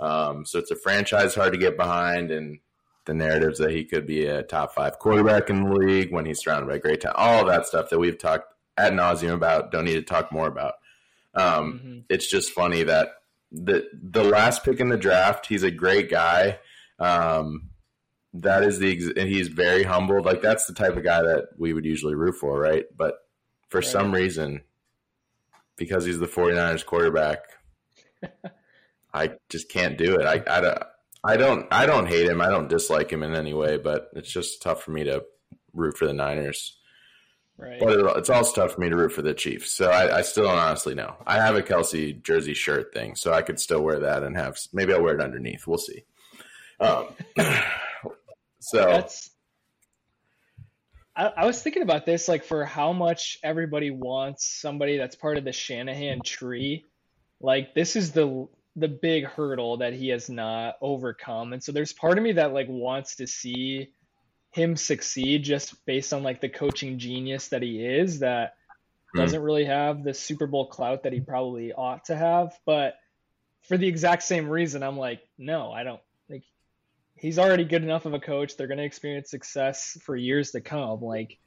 Um, 0.03 0.45
so 0.45 0.60
it's 0.60 0.72
a 0.72 0.75
franchise 0.75 1.33
hard 1.33 1.53
to 1.53 1.60
get 1.60 1.77
behind, 1.77 2.29
and 2.29 2.60
the 3.05 3.13
narratives 3.13 3.60
that 3.60 3.72
he 3.72 3.83
could 3.83 4.05
be 4.05 4.25
a 4.25 4.43
top 4.43 4.74
five 4.74 5.00
quarterback 5.00 5.50
in 5.50 5.63
the 5.63 5.74
league 5.74 6.12
when 6.12 6.25
he's 6.25 6.41
surrounded 6.41 6.67
by 6.67 6.77
great 6.77 7.01
talent, 7.01 7.19
all 7.19 7.45
that 7.45 7.65
stuff 7.65 7.89
that 7.89 8.00
we've 8.00 8.17
talked 8.17 8.53
ad 8.77 8.93
nauseum 8.93 9.33
about. 9.33 9.72
Don't 9.72 9.86
need 9.86 9.95
to 9.95 10.01
talk 10.01 10.31
more 10.31 10.48
about. 10.48 10.74
Um, 11.36 11.74
mm-hmm. 11.74 12.00
It's 12.10 12.29
just 12.29 12.51
funny 12.51 12.83
that 12.83 13.10
the 13.51 13.88
the 13.93 14.24
last 14.24 14.63
pick 14.63 14.79
in 14.79 14.89
the 14.89 14.98
draft, 14.98 15.45
he's 15.45 15.63
a 15.63 15.72
great 15.72 16.10
guy. 16.10 16.60
Um, 17.00 17.69
that 18.33 18.63
is 18.63 18.79
the 18.79 19.13
and 19.15 19.29
he's 19.29 19.48
very 19.48 19.83
humble. 19.83 20.22
Like 20.22 20.41
that's 20.41 20.65
the 20.65 20.74
type 20.74 20.98
of 20.98 21.03
guy 21.03 21.22
that 21.22 21.50
we 21.57 21.74
would 21.74 21.86
usually 21.86 22.15
root 22.15 22.36
for, 22.36 22.60
right? 22.60 22.86
But 22.95 23.15
for 23.69 23.79
right. 23.79 23.88
some 23.88 24.12
reason, 24.13 24.62
because 25.77 26.05
he's 26.05 26.19
the 26.19 26.27
49ers 26.27 26.86
quarterback, 26.86 27.39
I 29.13 29.32
just 29.50 29.70
can't 29.70 29.98
do 29.98 30.15
it. 30.15 30.25
I, 30.25 30.58
I 30.58 30.62
don't 30.62 30.84
I 31.24 31.38
don't 31.38 31.67
I 31.72 31.86
don't 31.86 32.08
hate 32.08 32.27
him. 32.27 32.41
I 32.41 32.50
don't 32.50 32.67
dislike 32.67 33.12
him 33.12 33.24
in 33.24 33.36
any 33.36 33.53
way, 33.53 33.77
but 33.77 34.10
it's 34.13 34.32
just 34.32 34.62
tough 34.62 34.84
for 34.84 34.91
me 34.91 35.03
to 35.05 35.24
root 35.74 35.98
for 35.98 36.05
the 36.05 36.13
Niners. 36.13 36.77
Right. 37.58 37.79
But 37.79 38.17
it's 38.17 38.29
also 38.29 38.62
tough 38.62 38.74
for 38.74 38.82
me 38.82 38.89
to 38.89 38.96
root 38.96 39.12
for 39.12 39.22
the 39.22 39.34
Chiefs. 39.34 39.72
So 39.72 39.89
I, 39.89 40.17
I, 40.17 40.22
still 40.24 40.46
don't 40.46 40.58
honestly 40.58 40.96
know. 40.96 41.15
I 41.25 41.36
have 41.36 41.55
a 41.55 41.62
Kelce 41.62 42.22
jersey 42.24 42.55
shirt 42.55 42.93
thing, 42.96 43.15
so 43.15 43.32
I 43.32 43.43
could 43.43 43.60
still 43.60 43.84
wear 43.84 44.00
that 44.00 44.24
and 44.24 44.36
have 44.36 44.58
maybe 44.74 44.91
I'll 44.91 45.03
wear 45.03 45.15
it 45.15 45.22
underneath. 45.22 45.67
We'll 45.67 45.77
see. 45.77 46.03
Um, 46.79 47.10
so 48.60 48.79
that's. 48.79 49.29
I, 51.15 51.25
I 51.38 51.46
was 51.46 51.62
thinking 51.62 51.84
about 51.84 52.08
this, 52.08 52.27
like 52.27 52.43
for 52.43 52.65
how 52.65 52.91
much 52.91 53.38
everybody 53.43 53.91
wants 53.91 54.48
somebody 54.60 54.98
that's 54.98 55.15
part 55.15 55.38
of 55.38 55.46
the 55.46 55.53
Shanahan 55.53 56.22
tree. 56.25 56.86
Like 57.39 57.75
this 57.75 57.96
is 57.96 58.13
the 58.13 58.48
the 58.75 58.87
big 58.87 59.25
hurdle 59.25 59.77
that 59.77 59.93
he 59.93 60.09
has 60.09 60.29
not 60.29 60.75
overcome, 60.81 61.53
and 61.53 61.63
so 61.63 61.71
there's 61.71 61.93
part 61.93 62.17
of 62.17 62.23
me 62.23 62.33
that 62.33 62.53
like 62.53 62.67
wants 62.69 63.17
to 63.17 63.27
see 63.27 63.89
him 64.53 64.75
succeed 64.75 65.43
just 65.43 65.83
based 65.85 66.13
on 66.13 66.21
like 66.21 66.39
the 66.39 66.49
coaching 66.49 66.99
genius 66.99 67.47
that 67.49 67.63
he 67.63 67.83
is 67.83 68.19
that 68.19 68.53
mm. 69.15 69.19
doesn't 69.19 69.41
really 69.41 69.65
have 69.65 70.03
the 70.03 70.13
Super 70.13 70.45
Bowl 70.45 70.67
clout 70.67 71.03
that 71.03 71.13
he 71.13 71.19
probably 71.19 71.73
ought 71.73 72.05
to 72.05 72.15
have. 72.15 72.57
But 72.63 72.95
for 73.63 73.77
the 73.77 73.87
exact 73.87 74.21
same 74.23 74.47
reason, 74.47 74.83
I'm 74.83 74.97
like, 74.97 75.21
no, 75.39 75.71
I 75.71 75.83
don't 75.83 76.01
like 76.29 76.43
he's 77.15 77.39
already 77.39 77.65
good 77.65 77.83
enough 77.83 78.05
of 78.05 78.13
a 78.13 78.19
coach. 78.19 78.55
They're 78.55 78.67
going 78.67 78.77
to 78.77 78.83
experience 78.83 79.31
success 79.31 79.97
for 80.03 80.15
years 80.15 80.51
to 80.51 80.61
come. 80.61 81.01
Like, 81.01 81.39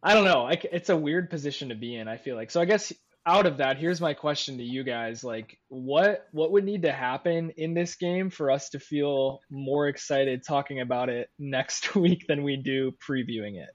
I 0.00 0.14
don't 0.14 0.24
know. 0.24 0.46
I, 0.46 0.60
it's 0.70 0.90
a 0.90 0.96
weird 0.96 1.28
position 1.28 1.70
to 1.70 1.74
be 1.74 1.96
in. 1.96 2.06
I 2.06 2.18
feel 2.18 2.36
like 2.36 2.52
so. 2.52 2.60
I 2.60 2.66
guess 2.66 2.92
out 3.26 3.44
of 3.44 3.56
that, 3.56 3.76
here's 3.76 4.00
my 4.00 4.14
question 4.14 4.56
to 4.58 4.64
you 4.64 4.84
guys: 4.84 5.24
like, 5.24 5.58
what 5.68 6.28
what 6.30 6.52
would 6.52 6.64
need 6.64 6.82
to 6.82 6.92
happen 6.92 7.50
in 7.56 7.74
this 7.74 7.96
game 7.96 8.30
for 8.30 8.50
us 8.50 8.70
to 8.70 8.78
feel 8.78 9.40
more 9.50 9.88
excited 9.88 10.44
talking 10.46 10.80
about 10.80 11.08
it 11.08 11.28
next 11.38 11.94
week 11.96 12.26
than 12.28 12.44
we 12.44 12.56
do 12.56 12.92
previewing 12.92 13.56
it? 13.56 13.70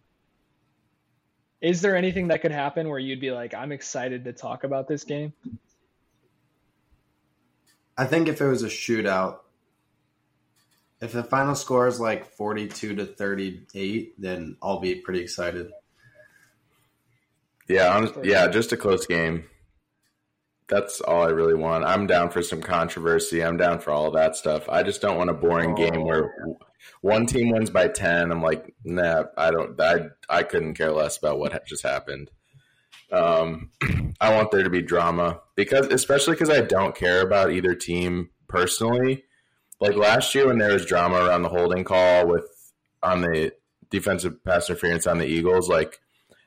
Is 1.62 1.81
there 1.81 1.96
anything 1.96 2.29
that 2.29 2.41
could 2.41 2.51
happen 2.51 2.89
where 2.89 2.98
you'd 2.98 3.22
be 3.22 3.31
like, 3.31 3.53
I'm 3.53 3.72
excited 3.72 4.24
to 4.24 4.34
talk 4.34 4.63
about 4.63 4.88
this 4.88 5.03
game? 5.03 5.34
I 7.96 8.05
think 8.05 8.27
if 8.27 8.41
it 8.41 8.48
was 8.48 8.63
a 8.63 8.67
shootout, 8.67 9.41
if 11.01 11.12
the 11.12 11.24
final 11.24 11.53
score 11.53 11.86
is 11.86 12.00
like 12.00 12.25
42 12.25 12.96
to 12.96 13.05
38, 13.05 14.20
then 14.20 14.58
I'll 14.60 14.79
be 14.79 14.96
pretty 14.96 15.20
excited. 15.20 15.72
Yeah, 17.68 17.96
I'm, 17.96 18.24
yeah, 18.24 18.48
just 18.48 18.72
a 18.72 18.77
close 18.77 19.06
game. 19.06 19.46
That's 20.68 21.01
all 21.01 21.24
I 21.24 21.30
really 21.30 21.53
want. 21.53 21.84
I'm 21.84 22.08
down 22.08 22.30
for 22.30 22.41
some 22.41 22.62
controversy. 22.62 23.44
I'm 23.44 23.58
down 23.58 23.80
for 23.80 23.91
all 23.91 24.08
of 24.08 24.13
that 24.13 24.36
stuff. 24.36 24.70
I 24.70 24.84
just 24.84 25.01
don't 25.01 25.18
want 25.18 25.30
a 25.30 25.34
boring 25.34 25.72
oh. 25.72 25.75
game 25.75 26.06
where 26.06 26.34
one 27.01 27.25
team 27.25 27.51
wins 27.51 27.70
by 27.70 27.88
10. 27.88 28.32
I'm 28.32 28.41
like, 28.41 28.74
nah, 28.84 29.25
I 29.38 29.51
don't 29.51 29.80
I 29.80 30.08
I 30.30 30.44
couldn't 30.44 30.75
care 30.75 30.91
less 30.91 31.18
about 31.18 31.39
what 31.39 31.65
just 31.65 31.84
happened. 31.84 32.32
Um 33.12 33.72
I 34.22 34.34
want 34.34 34.51
there 34.51 34.63
to 34.63 34.70
be 34.70 34.82
drama 34.82 35.41
because 35.56 35.88
especially 35.88 36.38
cuz 36.38 36.50
I 36.50 36.62
don't 36.62 36.96
care 36.96 37.22
about 37.22 37.51
either 37.51 37.75
team 37.75 38.30
personally. 38.48 39.25
Like 39.80 39.96
last 39.96 40.34
year 40.36 40.48
when 40.48 40.58
there 40.58 40.74
was 40.74 40.86
drama 40.86 41.25
around 41.25 41.41
the 41.41 41.50
holding 41.50 41.84
call 41.84 42.27
with 42.27 42.48
on 43.03 43.22
the 43.22 43.51
defensive 43.89 44.44
pass 44.44 44.70
interference 44.70 45.08
on 45.08 45.18
the 45.18 45.25
Eagles, 45.25 45.68
like 45.68 46.00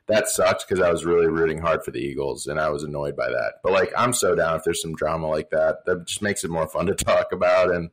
that 0.06 0.28
sucked 0.28 0.66
because 0.68 0.84
I 0.84 0.90
was 0.90 1.04
really 1.04 1.28
rooting 1.28 1.58
hard 1.58 1.82
for 1.82 1.90
the 1.90 2.00
Eagles 2.00 2.46
and 2.46 2.60
I 2.60 2.68
was 2.68 2.82
annoyed 2.82 3.16
by 3.16 3.28
that. 3.30 3.54
But 3.62 3.72
like, 3.72 3.92
I'm 3.96 4.12
so 4.12 4.34
down 4.34 4.56
if 4.56 4.64
there's 4.64 4.82
some 4.82 4.94
drama 4.94 5.28
like 5.28 5.50
that. 5.50 5.86
That 5.86 6.06
just 6.06 6.22
makes 6.22 6.44
it 6.44 6.50
more 6.50 6.68
fun 6.68 6.86
to 6.86 6.94
talk 6.94 7.32
about, 7.32 7.74
and 7.74 7.90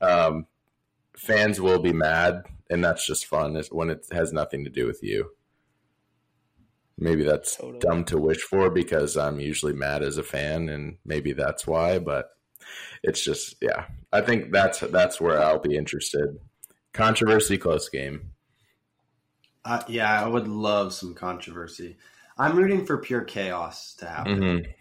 um, 0.00 0.46
fans 1.16 1.60
will 1.60 1.78
be 1.78 1.92
mad, 1.92 2.42
and 2.68 2.84
that's 2.84 3.06
just 3.06 3.26
fun 3.26 3.60
when 3.70 3.90
it 3.90 4.06
has 4.10 4.32
nothing 4.32 4.64
to 4.64 4.70
do 4.70 4.86
with 4.86 5.02
you. 5.02 5.30
Maybe 6.98 7.24
that's 7.24 7.56
totally. 7.56 7.78
dumb 7.80 8.04
to 8.04 8.18
wish 8.18 8.42
for 8.42 8.70
because 8.70 9.16
I'm 9.16 9.40
usually 9.40 9.72
mad 9.72 10.02
as 10.02 10.18
a 10.18 10.22
fan, 10.22 10.68
and 10.68 10.98
maybe 11.04 11.32
that's 11.32 11.66
why. 11.66 11.98
But 11.98 12.30
it's 13.02 13.24
just, 13.24 13.56
yeah, 13.60 13.86
I 14.12 14.20
think 14.20 14.52
that's 14.52 14.80
that's 14.80 15.20
where 15.20 15.40
I'll 15.40 15.58
be 15.58 15.76
interested. 15.76 16.38
Controversy, 16.92 17.56
close 17.56 17.88
game. 17.88 18.32
Uh, 19.64 19.82
yeah, 19.88 20.22
I 20.22 20.26
would 20.26 20.48
love 20.48 20.92
some 20.92 21.14
controversy. 21.14 21.96
I'm 22.38 22.56
rooting 22.56 22.84
for 22.84 22.98
pure 22.98 23.22
chaos 23.22 23.94
to 23.94 24.06
happen. 24.06 24.40
Mm-hmm. 24.40 24.72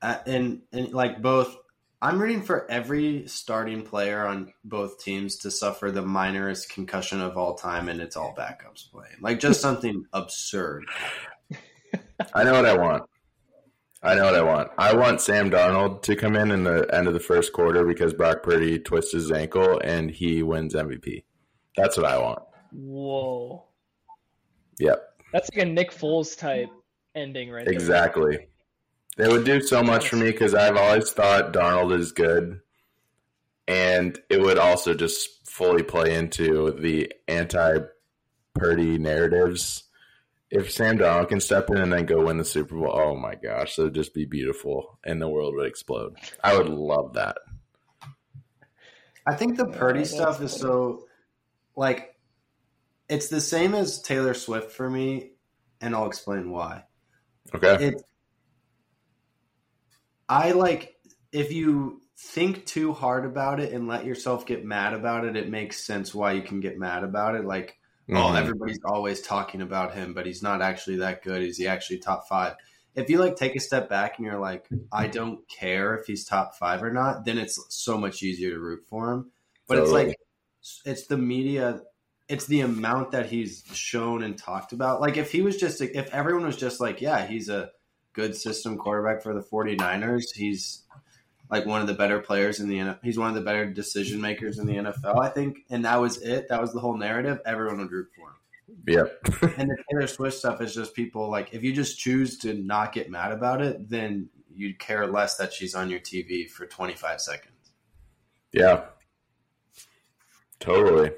Uh, 0.00 0.18
and 0.26 0.62
and 0.72 0.92
like 0.92 1.22
both, 1.22 1.56
I'm 2.00 2.20
rooting 2.20 2.42
for 2.42 2.70
every 2.70 3.26
starting 3.26 3.82
player 3.82 4.26
on 4.26 4.52
both 4.64 5.02
teams 5.02 5.36
to 5.38 5.50
suffer 5.50 5.90
the 5.90 6.02
minorest 6.02 6.68
concussion 6.68 7.20
of 7.20 7.36
all 7.36 7.54
time, 7.54 7.88
and 7.88 8.00
it's 8.00 8.16
all 8.16 8.34
backups 8.36 8.90
playing. 8.90 9.16
Like 9.20 9.40
just 9.40 9.60
something 9.62 10.04
absurd. 10.12 10.84
I 12.34 12.44
know 12.44 12.52
what 12.52 12.66
I 12.66 12.76
want. 12.76 13.04
I 14.04 14.16
know 14.16 14.24
what 14.24 14.34
I 14.34 14.42
want. 14.42 14.70
I 14.78 14.94
want 14.94 15.20
Sam 15.20 15.48
Darnold 15.48 16.02
to 16.02 16.16
come 16.16 16.34
in 16.34 16.50
in 16.50 16.64
the 16.64 16.88
end 16.92 17.06
of 17.06 17.14
the 17.14 17.20
first 17.20 17.52
quarter 17.52 17.84
because 17.84 18.12
Brock 18.12 18.42
Purdy 18.42 18.80
twists 18.80 19.12
his 19.12 19.30
ankle 19.30 19.80
and 19.84 20.10
he 20.10 20.42
wins 20.42 20.74
MVP. 20.74 21.22
That's 21.76 21.96
what 21.96 22.06
I 22.06 22.18
want. 22.18 22.40
Whoa. 22.72 23.64
Yep. 24.78 25.02
That's 25.32 25.50
like 25.54 25.66
a 25.66 25.68
Nick 25.68 25.90
Foles 25.92 26.36
type 26.36 26.68
ending, 27.14 27.50
right? 27.50 27.66
Exactly. 27.66 28.48
They 29.16 29.28
would 29.28 29.44
do 29.44 29.60
so 29.60 29.82
much 29.82 30.08
for 30.08 30.16
me 30.16 30.30
because 30.30 30.54
I've 30.54 30.76
always 30.76 31.10
thought 31.10 31.52
Darnold 31.52 31.98
is 31.98 32.12
good, 32.12 32.60
and 33.68 34.18
it 34.30 34.40
would 34.40 34.58
also 34.58 34.94
just 34.94 35.48
fully 35.48 35.82
play 35.82 36.14
into 36.14 36.72
the 36.72 37.12
anti 37.28 37.80
Purdy 38.54 38.98
narratives. 38.98 39.84
If 40.50 40.70
Sam 40.70 40.98
Darnold 40.98 41.28
can 41.28 41.40
step 41.40 41.70
in 41.70 41.78
and 41.78 41.92
then 41.92 42.04
go 42.04 42.26
win 42.26 42.36
the 42.36 42.44
Super 42.44 42.76
Bowl, 42.76 42.92
oh 42.92 43.16
my 43.16 43.34
gosh, 43.34 43.76
that 43.76 43.84
would 43.84 43.94
just 43.94 44.14
be 44.14 44.26
beautiful, 44.26 44.98
and 45.04 45.20
the 45.20 45.28
world 45.28 45.54
would 45.56 45.66
explode. 45.66 46.16
I 46.42 46.56
would 46.56 46.68
love 46.68 47.14
that. 47.14 47.36
I 49.26 49.34
think 49.34 49.56
the 49.56 49.66
Purdy 49.66 50.04
stuff 50.04 50.42
is 50.42 50.52
so 50.52 51.06
like 51.76 52.11
it's 53.12 53.28
the 53.28 53.42
same 53.42 53.74
as 53.74 54.00
Taylor 54.00 54.32
Swift 54.32 54.72
for 54.72 54.88
me, 54.88 55.32
and 55.82 55.94
I'll 55.94 56.06
explain 56.06 56.50
why. 56.50 56.84
Okay. 57.54 57.88
It, 57.88 58.02
I 60.28 60.52
like 60.52 60.96
if 61.30 61.52
you 61.52 62.00
think 62.16 62.64
too 62.64 62.94
hard 62.94 63.26
about 63.26 63.60
it 63.60 63.74
and 63.74 63.86
let 63.86 64.06
yourself 64.06 64.46
get 64.46 64.64
mad 64.64 64.94
about 64.94 65.26
it, 65.26 65.36
it 65.36 65.50
makes 65.50 65.84
sense 65.84 66.14
why 66.14 66.32
you 66.32 66.40
can 66.40 66.60
get 66.60 66.78
mad 66.78 67.04
about 67.04 67.34
it. 67.34 67.44
Like, 67.44 67.76
oh, 68.08 68.14
mm-hmm. 68.14 68.22
oh, 68.22 68.34
everybody's 68.34 68.80
always 68.82 69.20
talking 69.20 69.60
about 69.60 69.92
him, 69.92 70.14
but 70.14 70.24
he's 70.24 70.42
not 70.42 70.62
actually 70.62 70.96
that 70.96 71.22
good. 71.22 71.42
Is 71.42 71.58
he 71.58 71.66
actually 71.66 71.98
top 71.98 72.26
five? 72.28 72.54
If 72.94 73.10
you 73.10 73.18
like 73.18 73.36
take 73.36 73.54
a 73.56 73.60
step 73.60 73.90
back 73.90 74.16
and 74.16 74.26
you're 74.26 74.40
like, 74.40 74.66
I 74.90 75.06
don't 75.06 75.46
care 75.50 75.96
if 75.96 76.06
he's 76.06 76.24
top 76.24 76.56
five 76.56 76.82
or 76.82 76.90
not, 76.90 77.26
then 77.26 77.36
it's 77.36 77.62
so 77.68 77.98
much 77.98 78.22
easier 78.22 78.52
to 78.52 78.58
root 78.58 78.84
for 78.88 79.12
him. 79.12 79.32
But 79.68 79.76
totally. 79.76 80.02
it's 80.02 80.08
like 80.08 80.16
it's 80.86 81.06
the 81.08 81.18
media 81.18 81.82
it's 82.32 82.46
the 82.46 82.62
amount 82.62 83.10
that 83.10 83.26
he's 83.26 83.62
shown 83.74 84.22
and 84.22 84.38
talked 84.38 84.72
about. 84.72 85.02
Like 85.02 85.18
if 85.18 85.30
he 85.30 85.42
was 85.42 85.58
just 85.58 85.82
if 85.82 86.08
everyone 86.14 86.46
was 86.46 86.56
just 86.56 86.80
like, 86.80 87.02
yeah, 87.02 87.26
he's 87.26 87.50
a 87.50 87.70
good 88.14 88.34
system 88.34 88.78
quarterback 88.78 89.22
for 89.22 89.34
the 89.34 89.42
49ers. 89.42 90.24
He's 90.34 90.82
like 91.50 91.66
one 91.66 91.82
of 91.82 91.86
the 91.86 91.94
better 91.94 92.20
players 92.20 92.58
in 92.58 92.68
the 92.68 92.78
NFL. 92.78 92.98
He's 93.02 93.18
one 93.18 93.28
of 93.28 93.34
the 93.34 93.42
better 93.42 93.70
decision 93.70 94.20
makers 94.20 94.58
in 94.58 94.66
the 94.66 94.76
NFL, 94.76 95.20
I 95.20 95.28
think. 95.28 95.58
And 95.68 95.84
that 95.84 96.00
was 96.00 96.22
it. 96.22 96.48
That 96.48 96.60
was 96.60 96.72
the 96.72 96.80
whole 96.80 96.96
narrative. 96.96 97.38
Everyone 97.44 97.78
would 97.78 97.92
root 97.92 98.08
for 98.16 98.30
him. 98.30 98.36
Yep. 98.86 99.20
and 99.58 99.68
the 99.68 99.76
Taylor 99.90 100.06
Swift 100.06 100.38
stuff 100.38 100.62
is 100.62 100.74
just 100.74 100.94
people 100.94 101.30
like 101.30 101.52
if 101.52 101.62
you 101.62 101.74
just 101.74 101.98
choose 101.98 102.38
to 102.38 102.54
not 102.54 102.94
get 102.94 103.10
mad 103.10 103.32
about 103.32 103.60
it, 103.60 103.90
then 103.90 104.30
you'd 104.54 104.78
care 104.78 105.06
less 105.06 105.36
that 105.36 105.52
she's 105.52 105.74
on 105.74 105.90
your 105.90 106.00
TV 106.00 106.48
for 106.48 106.66
25 106.66 107.20
seconds. 107.20 107.72
Yeah. 108.52 108.84
Totally. 110.60 111.10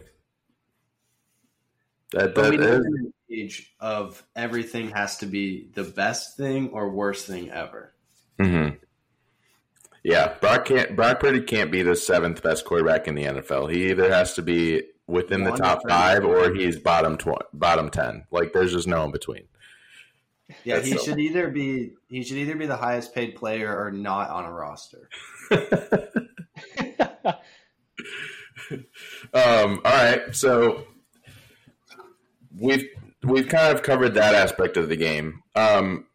That, 2.15 2.35
that 2.35 2.55
is 2.55 2.87
age 3.31 3.75
of 3.81 4.23
everything 4.37 4.91
has 4.91 5.19
to 5.19 5.27
be 5.27 5.69
the 5.75 5.85
best 5.85 6.37
thing 6.37 6.71
or 6.71 6.89
worst 6.91 7.27
thing 7.27 7.51
ever. 7.51 7.93
Mm-hmm. 8.39 8.77
Yeah, 10.05 10.35
Brock 10.41 10.67
can't. 10.67 10.95
Brock 10.95 11.21
Purdy 11.21 11.41
can't 11.41 11.73
be 11.73 11.83
the 11.83 11.97
seventh 11.97 12.43
best 12.43 12.65
quarterback 12.65 13.09
in 13.09 13.15
the 13.15 13.25
NFL. 13.25 13.73
He 13.73 13.91
either 13.91 14.11
has 14.11 14.35
to 14.35 14.43
be 14.43 14.83
within 15.07 15.45
the 15.45 15.53
top 15.53 15.81
five 15.89 16.25
or 16.25 16.53
he's 16.55 16.79
bottom 16.79 17.17
tw- 17.17 17.43
bottom 17.53 17.91
ten. 17.91 18.25
Like 18.31 18.53
there's 18.53 18.73
just 18.73 18.87
no 18.87 19.05
in 19.05 19.13
between. 19.13 19.45
Yeah, 20.63 20.77
That's 20.77 20.89
he 20.89 20.99
so- 20.99 21.05
should 21.05 21.19
either 21.19 21.49
be 21.51 21.93
he 22.09 22.23
should 22.23 22.37
either 22.37 22.55
be 22.55 22.67
the 22.67 22.77
highest 22.77 23.15
paid 23.15 23.35
player 23.35 23.75
or 23.77 23.91
not 23.91 24.29
on 24.31 24.45
a 24.45 24.53
roster. 24.53 25.09
Um, 29.35 29.81
all 29.85 29.93
right, 29.93 30.35
so 30.35 30.85
we've 32.59 32.89
we've 33.23 33.49
kind 33.49 33.75
of 33.75 33.83
covered 33.83 34.15
that 34.15 34.35
aspect 34.35 34.77
of 34.77 34.89
the 34.89 34.97
game. 34.97 35.43
Um, 35.55 36.07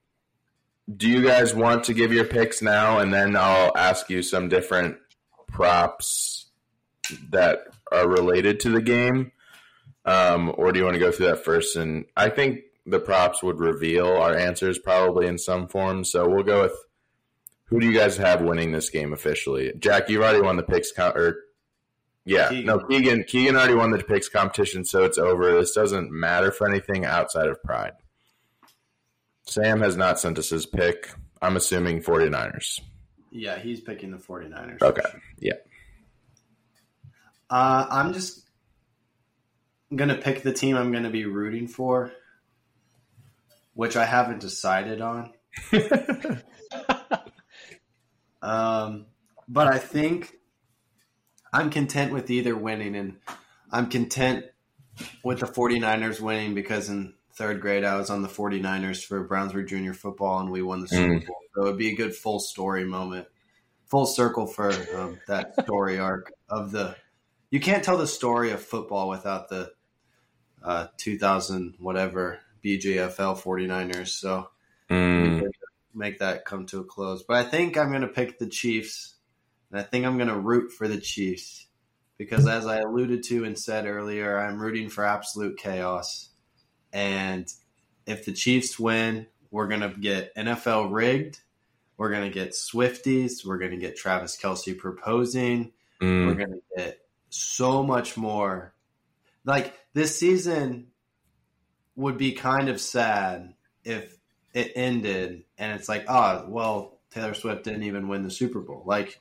do 0.95 1.07
you 1.07 1.23
guys 1.23 1.53
want 1.53 1.83
to 1.85 1.93
give 1.93 2.11
your 2.11 2.25
picks 2.25 2.61
now, 2.61 2.99
and 2.99 3.13
then 3.13 3.35
I'll 3.35 3.75
ask 3.77 4.09
you 4.09 4.21
some 4.21 4.49
different 4.49 4.97
props 5.47 6.47
that 7.29 7.59
are 7.91 8.07
related 8.07 8.59
to 8.61 8.69
the 8.69 8.81
game, 8.81 9.31
um, 10.05 10.53
or 10.57 10.71
do 10.71 10.79
you 10.79 10.85
want 10.85 10.95
to 10.95 10.99
go 10.99 11.11
through 11.11 11.27
that 11.27 11.43
first? 11.43 11.75
And 11.75 12.05
I 12.15 12.29
think 12.29 12.61
the 12.85 12.99
props 12.99 13.43
would 13.43 13.59
reveal 13.59 14.07
our 14.07 14.35
answers 14.35 14.79
probably 14.79 15.27
in 15.27 15.37
some 15.37 15.67
form. 15.67 16.03
So 16.03 16.27
we'll 16.27 16.43
go 16.43 16.63
with 16.63 16.75
who 17.65 17.79
do 17.79 17.85
you 17.85 17.97
guys 17.97 18.17
have 18.17 18.41
winning 18.41 18.71
this 18.71 18.89
game 18.89 19.13
officially? 19.13 19.71
Jack, 19.77 20.09
you've 20.09 20.23
already 20.23 20.41
won 20.41 20.57
the 20.57 20.63
picks, 20.63 20.91
com- 20.91 21.15
or 21.15 21.37
yeah, 22.25 22.49
Keegan. 22.49 22.65
no, 22.65 22.79
Keegan. 22.79 23.23
Keegan 23.23 23.55
already 23.55 23.75
won 23.75 23.91
the 23.91 24.03
picks 24.03 24.29
competition, 24.29 24.85
so 24.85 25.03
it's 25.03 25.17
over. 25.17 25.51
This 25.59 25.71
doesn't 25.73 26.11
matter 26.11 26.51
for 26.51 26.69
anything 26.69 27.05
outside 27.05 27.47
of 27.47 27.61
pride. 27.63 27.93
Sam 29.45 29.81
has 29.81 29.97
not 29.97 30.19
sent 30.19 30.37
us 30.37 30.49
his 30.49 30.65
pick. 30.65 31.11
I'm 31.41 31.55
assuming 31.55 32.01
49ers. 32.01 32.79
Yeah, 33.31 33.57
he's 33.57 33.79
picking 33.79 34.11
the 34.11 34.17
49ers. 34.17 34.81
Okay. 34.81 35.01
Yeah. 35.39 35.53
Uh, 37.49 37.85
I'm 37.89 38.13
just 38.13 38.45
gonna 39.95 40.15
pick 40.17 40.43
the 40.43 40.53
team 40.53 40.75
I'm 40.75 40.91
gonna 40.91 41.09
be 41.09 41.25
rooting 41.25 41.67
for, 41.67 42.11
which 43.73 43.95
I 43.95 44.05
haven't 44.05 44.39
decided 44.39 45.01
on. 45.01 45.33
Um, 48.41 49.07
but 49.47 49.67
I 49.67 49.79
think 49.79 50.33
I'm 51.51 51.69
content 51.69 52.13
with 52.13 52.29
either 52.29 52.55
winning, 52.55 52.95
and 52.95 53.17
I'm 53.71 53.89
content 53.89 54.45
with 55.23 55.39
the 55.39 55.45
49ers 55.47 56.19
winning 56.19 56.53
because 56.53 56.89
in 56.89 57.13
third 57.33 57.61
grade 57.61 57.83
I 57.83 57.97
was 57.97 58.09
on 58.09 58.21
the 58.21 58.27
49ers 58.27 59.03
for 59.03 59.27
Brownsburg 59.27 59.67
Junior 59.67 59.93
Football, 59.93 60.39
and 60.39 60.51
we 60.51 60.61
won 60.61 60.81
the 60.81 60.87
Super 60.87 61.15
Mm. 61.15 61.25
Bowl. 61.25 61.37
So 61.55 61.63
it'd 61.65 61.77
be 61.77 61.89
a 61.91 61.95
good 61.95 62.15
full 62.15 62.39
story 62.39 62.83
moment, 62.83 63.27
full 63.87 64.05
circle 64.05 64.45
for 64.47 64.71
um, 64.95 65.19
that 65.27 65.55
story 65.55 65.99
arc 65.99 66.31
of 66.49 66.71
the. 66.71 66.95
You 67.49 67.59
can't 67.59 67.83
tell 67.83 67.97
the 67.97 68.07
story 68.07 68.51
of 68.51 68.61
football 68.61 69.09
without 69.09 69.49
the 69.49 69.71
uh, 70.63 70.87
2000 70.97 71.75
whatever 71.79 72.39
BJFL 72.63 73.41
49ers. 73.41 74.09
So 74.09 74.49
Mm, 74.89 75.51
make 75.93 76.19
that 76.19 76.45
come 76.45 76.65
to 76.67 76.79
a 76.79 76.83
close. 76.83 77.23
But 77.23 77.37
I 77.37 77.43
think 77.43 77.77
I'm 77.77 77.89
going 77.89 78.01
to 78.01 78.07
pick 78.07 78.39
the 78.39 78.47
Chiefs, 78.47 79.15
and 79.71 79.79
I 79.79 79.83
think 79.83 80.05
I'm 80.05 80.17
going 80.17 80.29
to 80.29 80.39
root 80.39 80.71
for 80.71 80.87
the 80.87 80.99
Chiefs 80.99 81.67
because, 82.17 82.47
as 82.47 82.65
I 82.65 82.79
alluded 82.79 83.23
to 83.23 83.43
and 83.43 83.57
said 83.57 83.85
earlier, 83.85 84.37
I'm 84.37 84.59
rooting 84.59 84.89
for 84.89 85.05
absolute 85.05 85.57
chaos. 85.57 86.29
And 86.91 87.47
if 88.05 88.25
the 88.25 88.33
Chiefs 88.33 88.79
win, 88.79 89.27
we're 89.51 89.67
going 89.67 89.81
to 89.81 89.89
get 89.89 90.35
NFL 90.35 90.91
rigged. 90.91 91.39
We're 91.97 92.11
going 92.11 92.29
to 92.29 92.33
get 92.33 92.51
Swifties. 92.51 93.45
We're 93.45 93.57
going 93.57 93.71
to 93.71 93.77
get 93.77 93.97
Travis 93.97 94.37
Kelce 94.41 94.77
proposing. 94.77 95.71
We're 96.01 96.07
mm, 96.07 96.37
going 96.37 96.51
to 96.51 96.61
get 96.77 96.99
so 97.29 97.83
much 97.83 98.17
more. 98.17 98.73
Like 99.45 99.73
this 99.93 100.17
season 100.17 100.87
would 101.95 102.17
be 102.17 102.31
kind 102.31 102.69
of 102.69 102.79
sad 102.79 103.53
if 103.83 104.15
it 104.53 104.71
ended 104.75 105.43
and 105.57 105.77
it's 105.77 105.89
like, 105.89 106.05
oh, 106.07 106.45
well, 106.47 106.99
Taylor 107.11 107.33
Swift 107.33 107.63
didn't 107.63 107.83
even 107.83 108.07
win 108.07 108.23
the 108.23 108.31
Super 108.31 108.59
Bowl. 108.59 108.83
Like, 108.85 109.19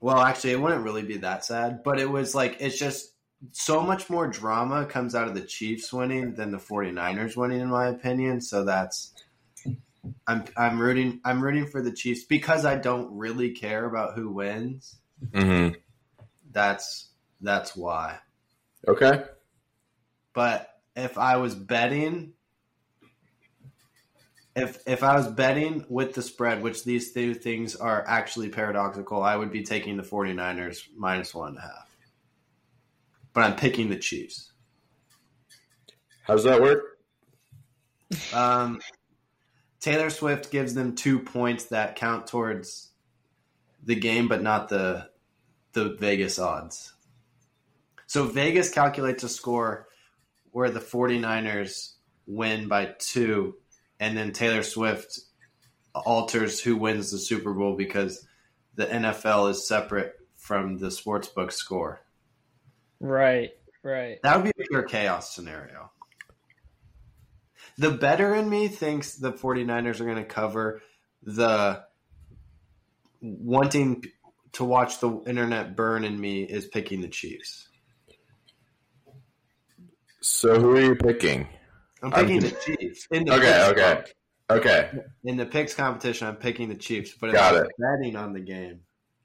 well, 0.00 0.18
actually, 0.18 0.52
it 0.52 0.60
wouldn't 0.60 0.84
really 0.84 1.02
be 1.02 1.18
that 1.18 1.44
sad, 1.44 1.82
but 1.82 1.98
it 1.98 2.08
was 2.08 2.34
like, 2.34 2.56
it's 2.60 2.78
just 2.78 3.12
so 3.52 3.80
much 3.80 4.10
more 4.10 4.26
drama 4.26 4.86
comes 4.86 5.14
out 5.14 5.28
of 5.28 5.34
the 5.34 5.40
Chiefs 5.40 5.92
winning 5.92 6.34
than 6.34 6.50
the 6.50 6.58
49ers 6.58 7.36
winning, 7.36 7.60
in 7.60 7.68
my 7.68 7.88
opinion. 7.88 8.40
So 8.40 8.64
that's. 8.64 9.12
I'm 10.26 10.44
I'm 10.56 10.80
rooting 10.80 11.20
I'm 11.22 11.42
rooting 11.42 11.66
for 11.66 11.82
the 11.82 11.92
Chiefs 11.92 12.24
because 12.24 12.64
I 12.64 12.76
don't 12.76 13.18
really 13.18 13.50
care 13.50 13.84
about 13.84 14.14
who 14.14 14.30
wins 14.30 14.96
mhm. 15.32 15.76
that's 16.50 17.08
that's 17.40 17.76
why. 17.76 18.18
Okay. 18.86 19.24
But 20.32 20.68
if 20.96 21.18
I 21.18 21.36
was 21.36 21.54
betting 21.54 22.32
if 24.58 24.78
if 24.86 25.02
I 25.02 25.16
was 25.16 25.28
betting 25.28 25.84
with 25.88 26.14
the 26.14 26.22
spread, 26.22 26.62
which 26.62 26.84
these 26.84 27.12
two 27.12 27.34
things 27.34 27.76
are 27.76 28.04
actually 28.06 28.48
paradoxical, 28.48 29.22
I 29.22 29.36
would 29.36 29.52
be 29.52 29.62
taking 29.62 29.96
the 29.96 30.02
49ers 30.02 30.84
minus 30.96 31.34
one 31.34 31.50
and 31.50 31.58
a 31.58 31.60
half. 31.62 31.96
But 33.32 33.44
I'm 33.44 33.56
picking 33.56 33.88
the 33.88 33.96
Chiefs. 33.96 34.52
How 36.22 36.34
does 36.34 36.44
that 36.44 36.60
work? 36.60 36.98
Um, 38.32 38.80
Taylor 39.80 40.10
Swift 40.10 40.50
gives 40.50 40.74
them 40.74 40.94
two 40.94 41.20
points 41.20 41.66
that 41.66 41.96
count 41.96 42.26
towards 42.26 42.90
the 43.84 43.94
game, 43.94 44.28
but 44.28 44.42
not 44.42 44.68
the 44.68 45.08
the 45.72 45.94
Vegas 45.94 46.38
odds. 46.38 46.92
So 48.06 48.24
Vegas 48.24 48.70
calculates 48.70 49.22
a 49.22 49.28
score 49.28 49.88
where 50.50 50.70
the 50.70 50.80
49ers 50.80 51.92
win 52.26 52.66
by 52.66 52.94
two, 52.98 53.56
and 54.00 54.16
then 54.16 54.32
Taylor 54.32 54.62
Swift 54.62 55.20
alters 55.94 56.60
who 56.60 56.76
wins 56.76 57.10
the 57.10 57.18
Super 57.18 57.52
Bowl 57.52 57.76
because 57.76 58.26
the 58.74 58.86
NFL 58.86 59.50
is 59.50 59.66
separate 59.66 60.14
from 60.36 60.78
the 60.78 60.88
sportsbook 60.88 61.52
score. 61.52 62.00
right, 63.00 63.50
right. 63.82 64.18
That 64.22 64.36
would 64.36 64.44
be 64.44 64.62
a 64.62 64.66
pure 64.68 64.82
chaos 64.84 65.34
scenario. 65.34 65.90
The 67.76 67.90
better 67.90 68.34
in 68.34 68.48
me 68.48 68.68
thinks 68.68 69.14
the 69.14 69.32
49ers 69.32 70.00
are 70.00 70.04
going 70.04 70.16
to 70.16 70.24
cover 70.24 70.82
the 71.22 71.84
wanting 73.20 74.04
to 74.52 74.64
watch 74.64 75.00
the 75.00 75.22
internet 75.26 75.76
burn 75.76 76.04
in 76.04 76.18
me 76.20 76.42
is 76.42 76.66
picking 76.66 77.00
the 77.00 77.08
Chiefs. 77.08 77.68
So 80.20 80.60
who 80.60 80.76
are 80.76 80.80
you 80.80 80.94
picking? 80.94 81.48
I'm 82.02 82.12
I'm- 82.14 82.26
picking 82.26 82.40
the 82.40 82.50
Chiefs. 82.64 83.06
In 83.10 83.24
the 83.24 83.34
Okay, 83.34 83.66
okay. 83.70 83.94
comp- 83.96 84.06
Okay. 84.50 84.90
In 85.24 85.36
the 85.36 85.44
picks 85.44 85.74
competition, 85.74 86.26
I'm 86.26 86.36
picking 86.36 86.68
the 86.70 86.74
Chiefs. 86.74 87.12
But 87.20 87.28
if 87.30 87.34
Got 87.36 87.54
I'm 87.56 87.64
it. 87.64 87.70
betting 87.78 88.16
on 88.16 88.32
the 88.32 88.40
game, 88.40 88.80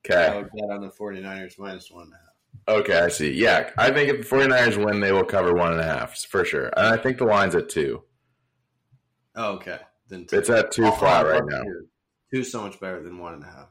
okay, 0.05 0.25
I 0.27 0.35
would 0.37 0.49
bet 0.51 0.69
on 0.69 0.81
the 0.81 0.89
49ers 0.89 1.57
minus 1.57 1.89
one 1.89 2.03
and 2.05 2.13
a 2.13 2.17
half. 2.17 2.79
Okay, 2.81 2.99
I 2.99 3.07
see. 3.07 3.31
Yeah, 3.31 3.69
I 3.77 3.89
think 3.91 4.09
if 4.09 4.17
the 4.29 4.35
49ers 4.35 4.83
win, 4.83 4.99
they 4.99 5.13
will 5.13 5.23
cover 5.23 5.53
one 5.53 5.71
and 5.71 5.79
a 5.79 5.85
half 5.85 6.17
for 6.25 6.43
sure. 6.43 6.65
And 6.75 6.87
I 6.87 6.97
think 6.97 7.17
the 7.19 7.25
line's 7.25 7.55
at 7.55 7.69
two. 7.69 8.03
Oh, 9.35 9.53
okay. 9.53 9.79
Then 10.09 10.25
It's 10.31 10.49
at 10.49 10.71
two 10.71 10.85
Oh, 10.87 10.91
flat 10.91 11.25
right 11.25 11.41
now. 11.45 11.63
two. 11.63 11.87
Two's 12.33 12.51
so 12.51 12.61
much 12.63 12.79
better 12.81 13.01
than 13.01 13.17
one 13.17 13.33
and 13.35 13.43
a 13.43 13.47
half. 13.47 13.69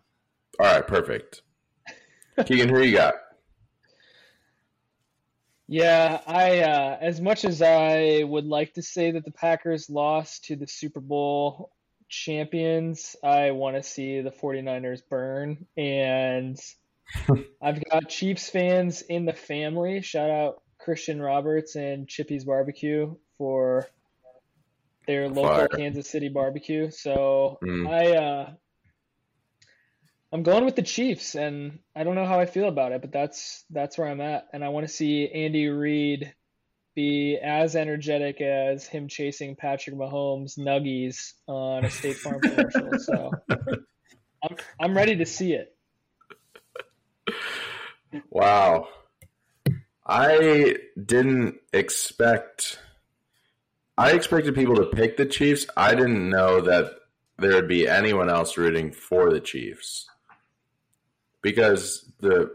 All 0.59 0.67
right, 0.67 0.87
perfect. 0.87 1.43
Keegan, 2.47 2.69
who 2.71 2.81
you 2.83 2.97
got? 2.97 3.15
Yeah, 5.69 6.21
I 6.27 6.61
uh, 6.61 6.99
as 7.01 7.21
much 7.21 7.45
as 7.45 7.63
I 7.63 8.23
would 8.25 8.45
like 8.47 8.75
to 8.75 8.83
say 8.83 9.13
that 9.13 9.25
the 9.25 9.31
Packers 9.31 9.89
lost 9.89 10.45
to 10.47 10.57
the 10.57 10.67
Super 10.67 11.01
Bowl 11.01 11.71
champions, 12.09 13.17
I 13.25 13.53
want 13.53 13.77
to 13.77 13.83
see 13.83 14.21
the 14.21 14.31
49ers 14.31 15.01
burn 15.09 15.67
and 15.77 16.59
I've 17.63 17.83
got 17.91 18.09
Chiefs 18.09 18.51
fans 18.51 19.03
in 19.03 19.25
the 19.25 19.33
family. 19.33 20.03
Shout 20.03 20.31
out 20.31 20.63
Christian 20.79 21.21
Roberts 21.23 21.75
and 21.77 22.07
Chippy's 22.09 22.45
Barbecue 22.45 23.15
for 23.39 23.87
their 25.07 25.29
local 25.29 25.45
Fire. 25.45 25.69
Kansas 25.69 26.09
City 26.09 26.29
barbecue. 26.29 26.91
So 26.91 27.59
Mm. 27.63 27.89
I 27.89 28.17
uh 28.17 28.51
I'm 30.33 30.43
going 30.43 30.65
with 30.65 30.77
the 30.77 30.83
Chiefs, 30.83 31.35
and 31.35 31.79
I 31.95 32.05
don't 32.05 32.15
know 32.15 32.25
how 32.25 32.41
I 32.41 32.47
feel 32.47 32.69
about 32.69 32.93
it, 32.93 33.03
but 33.03 33.13
that's 33.13 33.65
that's 33.69 33.99
where 33.99 34.09
I'm 34.09 34.23
at, 34.23 34.49
and 34.53 34.65
I 34.65 34.71
want 34.71 34.87
to 34.87 34.93
see 34.93 35.29
Andy 35.31 35.69
Reid 35.69 36.35
be 36.95 37.39
as 37.43 37.77
energetic 37.77 38.41
as 38.41 38.87
him 38.87 39.09
chasing 39.09 39.57
Patrick 39.57 39.97
Mahomes 39.97 40.59
nuggies 40.59 41.33
on 41.47 41.85
a 41.85 41.91
State 41.91 42.17
Farm 42.17 42.41
commercial. 42.43 42.99
So 42.99 43.31
I'm 43.51 44.57
I'm 44.81 44.97
ready 44.97 45.17
to 45.17 45.27
see 45.27 45.53
it. 45.53 45.77
Wow. 48.31 48.89
I 50.07 50.77
didn't 51.05 51.57
expect. 51.73 52.79
I 53.97 54.13
expected 54.13 54.55
people 54.55 54.77
to 54.77 54.87
pick 54.87 55.17
the 55.17 55.27
Chiefs. 55.27 55.67
I 55.77 55.95
didn't 55.95 56.29
know 56.29 56.61
that 56.63 56.93
there 57.39 57.53
would 57.53 57.69
be 57.69 57.89
anyone 57.89 58.29
else 58.29 58.57
rooting 58.57 58.93
for 58.93 59.31
the 59.31 59.41
Chiefs. 59.41 60.09
Because 61.43 62.11
the 62.21 62.51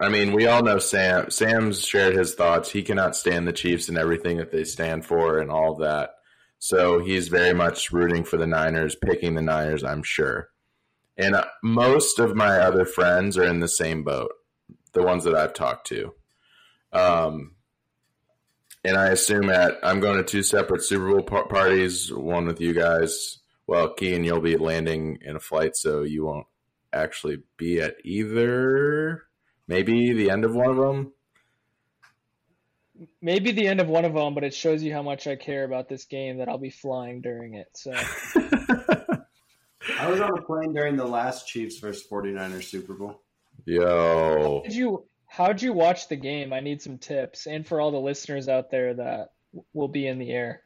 I 0.00 0.08
mean, 0.08 0.32
we 0.32 0.46
all 0.46 0.62
know 0.62 0.78
Sam. 0.78 1.30
Sam's 1.30 1.84
shared 1.84 2.16
his 2.16 2.34
thoughts. 2.34 2.70
He 2.70 2.82
cannot 2.82 3.14
stand 3.14 3.46
the 3.46 3.52
Chiefs 3.52 3.88
and 3.88 3.96
everything 3.96 4.38
that 4.38 4.50
they 4.50 4.64
stand 4.64 5.06
for 5.06 5.38
and 5.38 5.50
all 5.50 5.76
that. 5.76 6.10
So 6.58 6.98
he's 6.98 7.28
very 7.28 7.54
much 7.54 7.92
rooting 7.92 8.24
for 8.24 8.36
the 8.36 8.46
Niners, 8.46 8.96
picking 8.96 9.34
the 9.34 9.42
Niners, 9.42 9.84
I'm 9.84 10.02
sure. 10.02 10.48
And 11.16 11.36
uh, 11.36 11.44
most 11.62 12.18
of 12.18 12.34
my 12.34 12.58
other 12.58 12.84
friends 12.84 13.38
are 13.38 13.44
in 13.44 13.60
the 13.60 13.68
same 13.68 14.02
boat, 14.02 14.32
the 14.92 15.02
ones 15.02 15.24
that 15.24 15.36
I've 15.36 15.54
talked 15.54 15.86
to. 15.88 16.12
Um, 16.92 17.54
and 18.82 18.96
I 18.96 19.08
assume 19.08 19.48
at 19.48 19.78
I'm 19.82 20.00
going 20.00 20.16
to 20.16 20.24
two 20.24 20.42
separate 20.42 20.82
Super 20.82 21.10
Bowl 21.12 21.22
par- 21.22 21.46
parties, 21.46 22.12
one 22.12 22.46
with 22.46 22.60
you 22.60 22.74
guys. 22.74 23.38
Well, 23.66 23.94
Kean, 23.94 24.24
you'll 24.24 24.40
be 24.40 24.56
landing 24.56 25.18
in 25.22 25.36
a 25.36 25.40
flight, 25.40 25.76
so 25.76 26.02
you 26.02 26.24
won't 26.24 26.46
actually 26.94 27.42
be 27.56 27.80
at 27.80 27.96
either. 28.04 29.24
Maybe 29.66 30.12
the 30.12 30.30
end 30.30 30.44
of 30.44 30.54
one 30.54 30.70
of 30.70 30.76
them. 30.76 31.12
Maybe 33.20 33.50
the 33.50 33.66
end 33.66 33.80
of 33.80 33.88
one 33.88 34.04
of 34.04 34.14
them, 34.14 34.34
but 34.34 34.44
it 34.44 34.54
shows 34.54 34.82
you 34.82 34.92
how 34.92 35.02
much 35.02 35.26
I 35.26 35.36
care 35.36 35.64
about 35.64 35.88
this 35.88 36.04
game 36.04 36.38
that 36.38 36.48
I'll 36.48 36.58
be 36.58 36.70
flying 36.70 37.20
during 37.20 37.54
it. 37.54 37.68
So 37.72 37.92
I 39.98 40.08
was 40.08 40.20
on 40.20 40.38
a 40.38 40.42
plane 40.42 40.72
during 40.72 40.96
the 40.96 41.06
last 41.06 41.48
Chiefs 41.48 41.78
versus 41.78 42.06
49ers 42.08 42.64
Super 42.64 42.94
Bowl. 42.94 43.22
Yo, 43.64 44.62
did 44.64 44.74
you 44.74 45.06
how'd 45.26 45.60
you 45.62 45.72
watch 45.72 46.08
the 46.08 46.16
game? 46.16 46.52
I 46.52 46.60
need 46.60 46.82
some 46.82 46.98
tips, 46.98 47.46
and 47.46 47.66
for 47.66 47.80
all 47.80 47.90
the 47.90 47.98
listeners 47.98 48.48
out 48.48 48.70
there 48.70 48.94
that 48.94 49.32
will 49.72 49.88
be 49.88 50.06
in 50.06 50.18
the 50.18 50.30
air. 50.30 50.62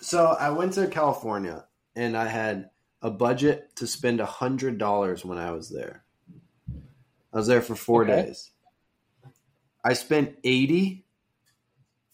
So 0.00 0.36
I 0.38 0.50
went 0.50 0.74
to 0.74 0.86
California 0.86 1.64
and 1.96 2.16
I 2.16 2.26
had 2.26 2.70
a 3.04 3.10
budget 3.10 3.76
to 3.76 3.86
spend 3.86 4.18
a 4.18 4.26
hundred 4.26 4.78
dollars 4.78 5.24
when 5.24 5.38
I 5.38 5.52
was 5.52 5.68
there. 5.68 6.02
I 7.32 7.36
was 7.36 7.46
there 7.46 7.62
for 7.62 7.76
four 7.76 8.02
Okay. 8.04 8.22
days. 8.26 8.50
I 9.84 9.92
spent 9.92 10.36
eighty 10.42 11.04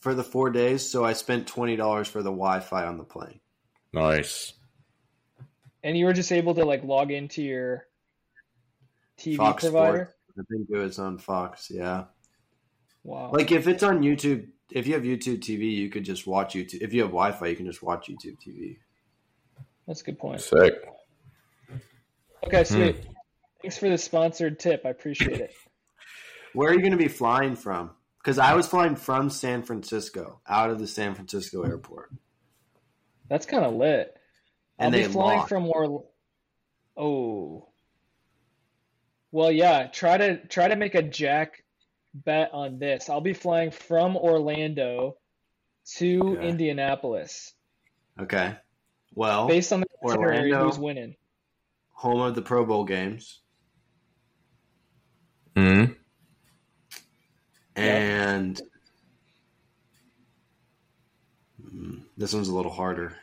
for 0.01 0.15
the 0.15 0.25
four 0.25 0.51
days, 0.51 0.87
so 0.91 1.05
I 1.05 1.13
spent 1.13 1.47
twenty 1.47 1.77
dollars 1.77 2.09
for 2.09 2.23
the 2.23 2.31
Wi-Fi 2.31 2.85
on 2.85 2.99
the 2.99 3.05
plane. 3.05 3.41
nice. 3.93 4.53
And 5.83 5.97
you 5.97 6.05
were 6.05 6.13
just 6.13 6.31
able 6.33 6.55
to 6.57 6.65
like 6.67 6.85
log 6.85 7.11
into 7.11 7.43
your 7.43 7.87
TV 9.17 9.37
Fox 9.37 9.63
provider. 9.65 10.13
Sports. 10.35 10.49
I 10.51 10.55
think 10.55 10.69
it 10.71 10.77
was 10.77 10.99
on 10.99 11.17
Fox. 11.19 11.71
Yeah, 11.71 12.05
Wow. 13.05 13.31
like 13.33 13.51
if 13.53 13.67
it's 13.67 13.83
on 13.83 14.01
YouTube, 14.03 14.49
if 14.71 14.87
you 14.87 14.93
have 14.95 15.03
YouTube 15.05 15.39
TV, 15.39 15.71
you 15.75 15.89
could 15.89 16.05
just 16.05 16.27
watch 16.27 16.55
YouTube. 16.55 16.83
If 16.83 16.93
you 16.93 17.01
have 17.03 17.11
Wi-Fi, 17.11 17.47
you 17.47 17.57
can 17.57 17.67
just 17.67 17.83
watch 17.83 18.09
YouTube 18.09 18.37
TV. 18.47 18.77
That's 19.91 20.03
a 20.03 20.05
good 20.05 20.21
point. 20.21 20.41
Sick. 20.41 20.73
Okay, 22.47 22.59
hmm. 22.59 22.63
sweet. 22.65 23.07
Thanks 23.61 23.77
for 23.77 23.89
the 23.89 23.99
sponsored 23.99 24.61
tip. 24.61 24.83
I 24.85 24.91
appreciate 24.91 25.41
it. 25.41 25.53
Where 26.55 26.71
are 26.71 26.75
you 26.75 26.79
going 26.79 26.93
to 26.93 26.97
be 26.97 27.09
flying 27.09 27.57
from? 27.57 27.91
Because 28.23 28.39
I 28.39 28.55
was 28.55 28.69
flying 28.69 28.95
from 28.95 29.31
San 29.31 29.65
Francisco, 29.65 30.43
out 30.47 30.71
of 30.71 30.79
the 30.79 30.87
San 30.87 31.17
Francisco 31.17 31.65
airport. 31.65 32.13
That's 33.29 33.47
kind 33.47 33.65
of 33.65 33.75
lit. 33.75 34.17
And 34.79 34.95
I'll 34.95 35.01
they 35.01 35.09
be 35.09 35.13
flying 35.13 35.39
lost. 35.39 35.49
from 35.49 35.67
Or. 35.67 36.05
Oh. 36.97 37.67
Well, 39.33 39.51
yeah. 39.51 39.89
Try 39.89 40.19
to 40.19 40.47
try 40.47 40.69
to 40.69 40.77
make 40.77 40.95
a 40.95 41.03
jack 41.03 41.65
bet 42.15 42.51
on 42.53 42.79
this. 42.79 43.11
I'll 43.11 43.21
be 43.21 43.33
flying 43.33 43.73
from 43.73 44.17
Orlando 44.17 45.17
to 45.97 46.21
Okay. 46.37 46.49
Indianapolis, 46.49 47.55
Okay. 48.21 48.55
Well, 49.15 49.49
based 49.49 49.73
on 49.73 49.81
the 49.81 49.87
itinerary 50.09 50.53
Orlando. 50.53 50.71
who's 50.71 50.79
winning. 50.79 51.17
home 51.93 52.21
of 52.21 52.35
the 52.35 52.43
Pro 52.43 52.65
Bowl 52.65 52.85
games, 52.85 53.41
hmm 55.57 55.85
and 57.77 58.61
Mm, 61.75 62.03
this 62.17 62.35
one's 62.35 62.49
a 62.49 62.55
little 62.55 62.73
harder. 62.73 63.17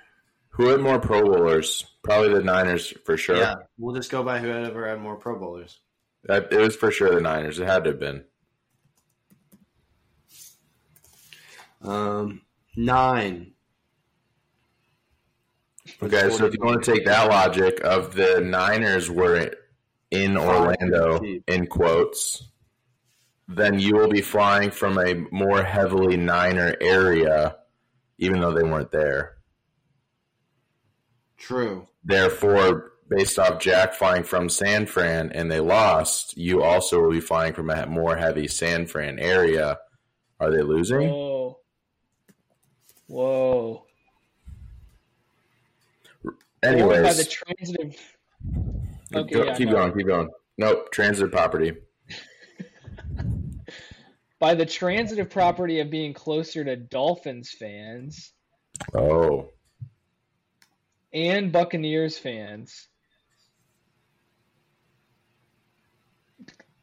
Who 0.50 0.68
had 0.68 0.80
more 0.80 1.00
Pro 1.00 1.22
Bowlers? 1.22 1.86
Probably 2.04 2.34
the 2.34 2.44
Niners 2.44 2.94
for 3.06 3.18
sure. 3.18 3.38
Yeah, 3.38 3.56
we'll 3.78 3.96
just 3.96 4.10
go 4.10 4.24
by 4.24 4.40
whoever 4.40 4.88
had 4.88 5.00
more 5.00 5.16
Pro 5.16 5.38
Bowlers. 5.38 5.80
That, 6.24 6.52
it 6.52 6.60
was 6.60 6.76
for 6.76 6.92
sure 6.92 7.14
the 7.14 7.22
Niners. 7.22 7.60
It 7.60 7.68
had 7.68 7.84
to 7.84 7.92
have 7.92 8.00
been. 8.00 8.24
Um, 11.82 12.42
nine. 12.76 13.54
Okay, 16.02 16.30
so 16.30 16.46
if 16.46 16.54
you 16.54 16.60
want 16.62 16.84
to 16.84 16.92
take 16.94 17.06
that 17.06 17.30
logic 17.30 17.82
of 17.84 18.14
the 18.14 18.42
Niners 18.42 19.10
were 19.10 19.52
in 20.12 20.38
Orlando 20.38 21.22
in 21.48 21.68
quotes, 21.68 22.44
then 23.48 23.80
you 23.80 23.96
will 23.96 24.10
be 24.10 24.22
flying 24.22 24.72
from 24.72 24.98
a 24.98 25.14
more 25.32 25.64
heavily 25.64 26.18
Niner 26.18 26.76
area, 26.82 27.58
even 28.18 28.42
though 28.42 28.54
they 28.54 28.64
weren't 28.64 28.92
there. 28.92 29.38
True. 31.38 31.88
Therefore, 32.04 32.92
based 33.10 33.40
off 33.40 33.60
Jack 33.60 33.94
flying 33.94 34.24
from 34.24 34.50
San 34.50 34.86
Fran 34.86 35.32
and 35.32 35.52
they 35.52 35.60
lost, 35.60 36.38
you 36.38 36.62
also 36.64 37.02
will 37.02 37.12
be 37.12 37.22
flying 37.22 37.54
from 37.54 37.70
a 37.70 37.86
more 37.88 38.18
heavy 38.18 38.48
San 38.48 38.86
Fran 38.88 39.20
area. 39.20 39.80
Are 40.40 40.52
they 40.52 40.62
losing? 40.62 41.10
Whoa. 41.10 41.60
Whoa. 43.08 43.87
Going 46.64 46.80
by 46.80 46.86
the 46.86 46.94
Anyways, 46.94 47.28
transitive. 47.28 48.16
go- 49.12 49.20
Okay, 49.20 49.46
yeah, 49.46 49.56
keep 49.56 49.68
no. 49.70 49.74
going, 49.76 49.94
keep 49.98 50.08
going. 50.08 50.30
Nope, 50.58 50.92
Transitive 50.92 51.32
property. 51.32 51.74
By 54.40 54.54
the 54.54 54.66
transitive 54.66 55.30
property 55.30 55.80
of 55.80 55.90
being 55.90 56.14
closer 56.14 56.64
to 56.64 56.76
Dolphins 56.76 57.50
fans 57.58 58.34
Oh, 58.94 59.50
and 61.12 61.52
Buccaneers 61.52 62.18
fans, 62.20 62.88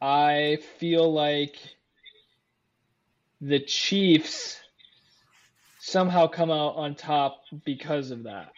I 0.01 0.59
feel 0.79 1.13
like 1.13 1.57
the 3.41 3.61
Chiefs 3.61 4.61
somehow 5.79 6.27
come 6.27 6.51
out 6.51 6.75
on 6.77 6.95
top 6.97 7.41
because 7.65 8.11
of 8.11 8.25
that. 8.25 8.51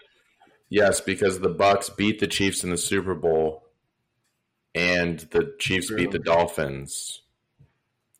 Yes, 0.68 1.00
because 1.00 1.40
the 1.40 1.54
Bucs 1.54 1.94
beat 1.96 2.18
the 2.18 2.26
Chiefs 2.26 2.64
in 2.64 2.70
the 2.70 2.76
Super 2.76 3.14
Bowl, 3.14 3.64
and 4.74 5.20
the 5.30 5.54
Chiefs 5.58 5.88
True. 5.88 5.96
beat 5.96 6.10
the 6.10 6.18
Dolphins. 6.18 7.22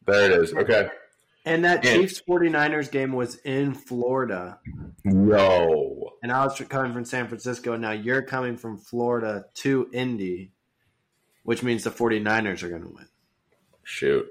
There 0.07 0.31
it 0.31 0.43
is. 0.43 0.55
Okay. 0.55 0.89
And 1.45 1.65
that 1.65 1.85
Yeah. 1.85 1.95
Chiefs 1.97 2.21
49ers 2.27 2.91
game 2.91 3.13
was 3.13 3.37
in 3.45 3.75
Florida. 3.75 4.59
Yo. 5.05 6.13
And 6.23 6.33
I 6.33 6.45
was 6.45 6.59
coming 6.69 6.93
from 6.93 7.05
San 7.05 7.29
Francisco. 7.29 7.73
And 7.75 7.83
now 7.83 7.93
you're 7.93 8.23
coming 8.23 8.57
from 8.57 8.79
Florida 8.79 9.47
to 9.55 9.89
Indy, 9.93 10.53
which 11.45 11.63
means 11.63 11.85
the 11.85 11.91
49ers 11.91 12.63
are 12.63 12.69
going 12.69 12.83
to 12.83 12.89
win. 12.89 13.07
Shoot. 13.85 14.27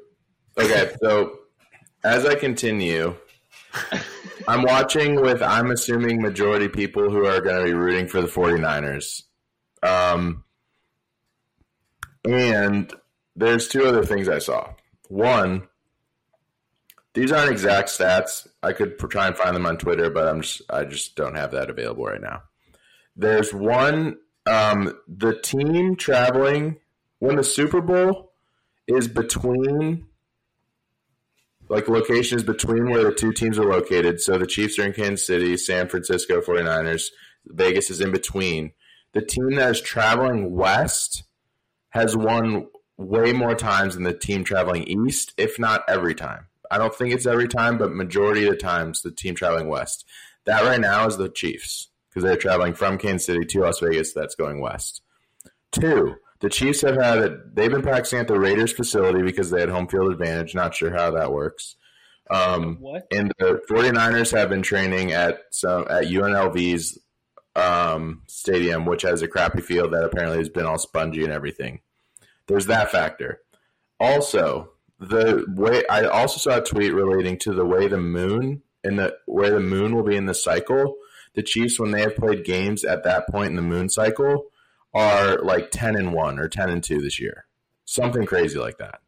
Okay, 0.57 0.93
so 1.01 1.39
as 2.03 2.25
I 2.25 2.35
continue, 2.35 3.15
I'm 4.47 4.63
watching 4.63 5.21
with, 5.21 5.41
I'm 5.41 5.71
assuming, 5.71 6.21
majority 6.21 6.67
people 6.67 7.09
who 7.09 7.25
are 7.25 7.41
going 7.41 7.59
to 7.59 7.63
be 7.65 7.73
rooting 7.73 8.07
for 8.07 8.21
the 8.21 8.27
49ers. 8.27 9.23
Um, 9.81 10.43
and 12.23 12.93
there's 13.35 13.67
two 13.67 13.85
other 13.85 14.05
things 14.05 14.29
I 14.29 14.39
saw. 14.39 14.73
One, 15.09 15.67
these 17.13 17.31
aren't 17.31 17.51
exact 17.51 17.89
stats. 17.89 18.47
I 18.61 18.73
could 18.73 18.97
try 18.97 19.27
and 19.27 19.37
find 19.37 19.55
them 19.55 19.65
on 19.65 19.77
Twitter, 19.77 20.09
but 20.09 20.27
I'm 20.27 20.41
just 20.41 20.61
I 20.69 20.83
just 20.83 21.15
don't 21.15 21.35
have 21.35 21.51
that 21.51 21.69
available 21.69 22.05
right 22.05 22.21
now. 22.21 22.43
There's 23.15 23.53
one 23.53 24.17
um, 24.45 24.97
the 25.07 25.39
team 25.39 25.95
traveling 25.95 26.77
when 27.19 27.35
the 27.35 27.43
Super 27.43 27.81
Bowl 27.81 28.33
is 28.87 29.07
between 29.07 30.07
like 31.69 31.87
locations 31.87 32.43
between 32.43 32.89
where 32.89 33.03
the 33.03 33.13
two 33.13 33.33
teams 33.33 33.57
are 33.57 33.65
located. 33.65 34.21
So 34.21 34.37
the 34.37 34.47
Chiefs 34.47 34.77
are 34.79 34.85
in 34.85 34.93
Kansas 34.93 35.25
City, 35.25 35.57
San 35.57 35.87
Francisco 35.87 36.41
49ers, 36.41 37.07
Vegas 37.47 37.89
is 37.89 38.01
in 38.01 38.11
between. 38.11 38.71
The 39.13 39.21
team 39.21 39.55
that 39.55 39.71
is 39.71 39.81
traveling 39.81 40.51
west 40.51 41.23
has 41.89 42.15
won 42.15 42.67
way 42.97 43.33
more 43.33 43.55
times 43.55 43.95
than 43.95 44.03
the 44.03 44.13
team 44.13 44.43
traveling 44.43 44.83
east, 44.83 45.33
if 45.37 45.59
not 45.59 45.83
every 45.87 46.15
time. 46.15 46.47
I 46.69 46.77
don't 46.77 46.93
think 46.93 47.13
it's 47.13 47.25
every 47.25 47.47
time, 47.47 47.77
but 47.77 47.93
majority 47.93 48.45
of 48.45 48.51
the 48.51 48.57
times 48.57 49.01
the 49.01 49.11
team 49.11 49.35
traveling 49.35 49.67
west. 49.67 50.05
That 50.45 50.63
right 50.63 50.79
now 50.79 51.05
is 51.07 51.17
the 51.17 51.29
Chiefs 51.29 51.89
because 52.09 52.23
they're 52.23 52.37
traveling 52.37 52.73
from 52.73 52.97
Kansas 52.97 53.25
City 53.25 53.45
to 53.45 53.61
Las 53.61 53.79
Vegas. 53.79 54.13
That's 54.13 54.35
going 54.35 54.59
west. 54.59 55.01
Two, 55.71 56.15
the 56.41 56.49
Chiefs 56.49 56.81
have 56.81 56.95
had 56.95 57.17
it. 57.19 57.55
They've 57.55 57.71
been 57.71 57.81
practicing 57.81 58.19
at 58.19 58.27
the 58.27 58.39
Raiders 58.39 58.71
facility 58.73 59.21
because 59.23 59.49
they 59.49 59.59
had 59.61 59.69
home 59.69 59.87
field 59.87 60.11
advantage. 60.11 60.53
Not 60.55 60.75
sure 60.75 60.91
how 60.91 61.11
that 61.11 61.31
works. 61.31 61.75
Um, 62.29 62.77
What? 62.79 63.07
and 63.11 63.31
the 63.37 63.61
49ers 63.69 64.35
have 64.37 64.49
been 64.49 64.61
training 64.63 65.11
at 65.11 65.41
some 65.51 65.83
at 65.89 66.05
UNLV's 66.05 66.97
um, 67.55 68.23
stadium, 68.27 68.85
which 68.85 69.03
has 69.03 69.21
a 69.21 69.27
crappy 69.27 69.61
field 69.61 69.93
that 69.93 70.03
apparently 70.03 70.39
has 70.39 70.49
been 70.49 70.65
all 70.65 70.77
spongy 70.77 71.23
and 71.23 71.31
everything. 71.31 71.81
there's 72.47 72.65
that 72.67 72.91
factor. 72.91 73.41
Also, 73.99 74.71
the 74.99 75.45
way 75.47 75.83
I 75.89 76.03
also 76.05 76.37
saw 76.37 76.57
a 76.57 76.63
tweet 76.63 76.93
relating 76.93 77.37
to 77.39 77.53
the 77.53 77.65
way 77.65 77.87
the 77.87 77.97
moon 77.97 78.61
and 78.83 78.99
the 78.99 79.15
where 79.25 79.51
the 79.51 79.59
moon 79.59 79.95
will 79.95 80.03
be 80.03 80.15
in 80.15 80.25
the 80.25 80.33
cycle. 80.33 80.95
The 81.35 81.43
Chiefs, 81.43 81.79
when 81.79 81.91
they 81.91 82.01
have 82.01 82.15
played 82.15 82.43
games 82.45 82.83
at 82.83 83.03
that 83.03 83.27
point 83.29 83.49
in 83.49 83.55
the 83.55 83.61
moon 83.61 83.89
cycle, 83.89 84.45
are 84.95 85.37
like 85.43 85.69
ten 85.69 85.95
and 85.95 86.13
one 86.13 86.39
or 86.39 86.47
ten 86.47 86.69
and 86.69 86.83
two 86.83 87.01
this 87.01 87.19
year, 87.19 87.45
something 87.83 88.25
crazy 88.25 88.57
like 88.57 88.77
that. 88.77 89.01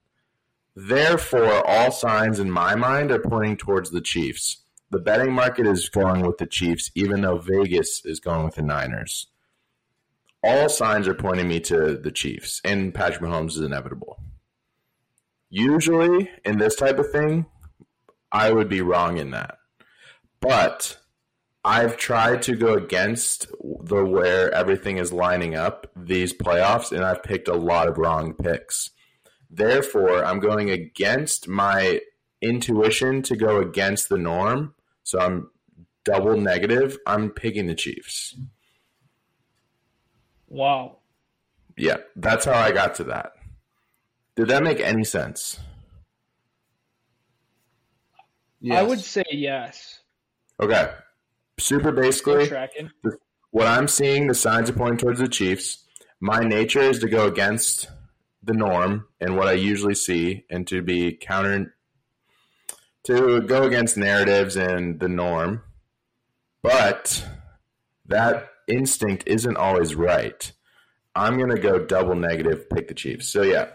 Therefore, 0.75 1.67
all 1.67 1.89
signs 1.91 2.39
in 2.39 2.51
my 2.51 2.75
mind 2.75 3.09
are 3.11 3.17
pointing 3.17 3.57
towards 3.57 3.89
the 3.89 4.01
Chiefs. 4.01 4.57
The 4.91 4.99
betting 4.99 5.33
market 5.33 5.65
is 5.65 5.89
going 5.89 6.21
with 6.21 6.37
the 6.37 6.45
Chiefs, 6.45 6.91
even 6.93 7.21
though 7.21 7.39
Vegas 7.39 8.05
is 8.05 8.19
going 8.19 8.45
with 8.45 8.55
the 8.55 8.61
Niners. 8.61 9.27
All 10.43 10.69
signs 10.69 11.07
are 11.07 11.15
pointing 11.15 11.47
me 11.47 11.59
to 11.61 11.97
the 11.97 12.11
Chiefs, 12.11 12.61
and 12.63 12.93
Patrick 12.93 13.21
Mahomes 13.21 13.51
is 13.51 13.61
inevitable. 13.61 14.21
Usually, 15.49 16.29
in 16.45 16.57
this 16.57 16.75
type 16.75 16.99
of 16.99 17.11
thing, 17.11 17.47
I 18.31 18.51
would 18.51 18.69
be 18.69 18.81
wrong 18.81 19.17
in 19.17 19.31
that. 19.31 19.57
But 20.41 20.99
I've 21.67 21.97
tried 21.97 22.43
to 22.43 22.55
go 22.55 22.75
against 22.75 23.47
the 23.83 24.05
where 24.05 24.49
everything 24.53 24.99
is 24.99 25.11
lining 25.11 25.53
up 25.53 25.91
these 25.97 26.31
playoffs, 26.31 26.93
and 26.93 27.03
I've 27.03 27.21
picked 27.21 27.49
a 27.49 27.55
lot 27.55 27.89
of 27.89 27.97
wrong 27.97 28.33
picks. 28.33 28.91
Therefore, 29.49 30.23
I'm 30.23 30.39
going 30.39 30.69
against 30.69 31.49
my 31.49 31.99
intuition 32.41 33.21
to 33.23 33.35
go 33.35 33.59
against 33.59 34.07
the 34.07 34.17
norm. 34.17 34.75
So 35.03 35.19
I'm 35.19 35.49
double 36.05 36.39
negative. 36.39 36.97
I'm 37.05 37.31
picking 37.31 37.67
the 37.67 37.75
Chiefs. 37.75 38.37
Wow. 40.47 40.99
Yeah, 41.75 41.97
that's 42.15 42.45
how 42.45 42.53
I 42.53 42.71
got 42.71 42.95
to 42.95 43.03
that. 43.05 43.33
Did 44.37 44.47
that 44.47 44.63
make 44.63 44.79
any 44.79 45.03
sense? 45.03 45.59
Yes. 48.61 48.79
I 48.79 48.83
would 48.83 49.01
say 49.01 49.25
yes. 49.31 49.99
Okay. 50.61 50.91
Super 51.59 51.91
basically, 51.91 52.49
what 53.51 53.67
I'm 53.67 53.87
seeing, 53.87 54.27
the 54.27 54.35
signs 54.35 54.69
are 54.69 54.73
pointing 54.73 54.97
towards 54.97 55.19
the 55.19 55.27
Chiefs. 55.27 55.85
My 56.19 56.39
nature 56.39 56.81
is 56.81 56.99
to 56.99 57.09
go 57.09 57.27
against 57.27 57.89
the 58.43 58.53
norm 58.53 59.07
and 59.19 59.35
what 59.35 59.47
I 59.47 59.53
usually 59.53 59.95
see 59.95 60.45
and 60.49 60.67
to 60.67 60.81
be 60.81 61.13
counter 61.13 61.75
to 63.05 63.41
go 63.41 63.63
against 63.63 63.97
narratives 63.97 64.55
and 64.55 64.99
the 64.99 65.07
norm. 65.07 65.63
But 66.61 67.25
that 68.05 68.49
instinct 68.67 69.23
isn't 69.27 69.57
always 69.57 69.95
right. 69.95 70.51
I'm 71.15 71.37
going 71.37 71.49
to 71.49 71.59
go 71.59 71.79
double 71.79 72.15
negative, 72.15 72.69
pick 72.69 72.87
the 72.87 72.93
Chiefs. 72.93 73.27
So, 73.27 73.41
yeah, 73.41 73.69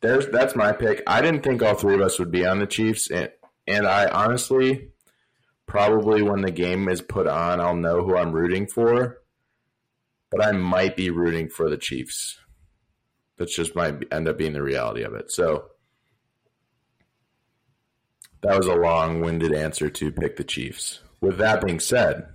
there's 0.00 0.28
that's 0.28 0.54
my 0.54 0.72
pick. 0.72 1.02
I 1.06 1.20
didn't 1.20 1.42
think 1.42 1.62
all 1.62 1.74
three 1.74 1.94
of 1.94 2.00
us 2.00 2.18
would 2.18 2.30
be 2.30 2.46
on 2.46 2.58
the 2.58 2.66
Chiefs, 2.66 3.10
and, 3.10 3.30
and 3.66 3.86
I 3.86 4.06
honestly 4.06 4.92
probably 5.66 6.22
when 6.22 6.42
the 6.42 6.50
game 6.50 6.88
is 6.88 7.02
put 7.02 7.26
on, 7.26 7.60
I'll 7.60 7.74
know 7.74 8.04
who 8.04 8.16
I'm 8.16 8.32
rooting 8.32 8.66
for. 8.66 9.18
But 10.30 10.44
I 10.44 10.52
might 10.52 10.96
be 10.96 11.10
rooting 11.10 11.48
for 11.48 11.70
the 11.70 11.76
Chiefs. 11.76 12.38
That's 13.38 13.54
just 13.54 13.76
might 13.76 14.02
end 14.12 14.28
up 14.28 14.38
being 14.38 14.54
the 14.54 14.62
reality 14.62 15.02
of 15.02 15.14
it. 15.14 15.30
So 15.30 15.66
that 18.42 18.56
was 18.56 18.66
a 18.66 18.74
long-winded 18.74 19.52
answer 19.52 19.88
to 19.90 20.12
pick 20.12 20.36
the 20.36 20.44
Chiefs. 20.44 21.00
With 21.20 21.38
that 21.38 21.64
being 21.64 21.80
said, 21.80 22.26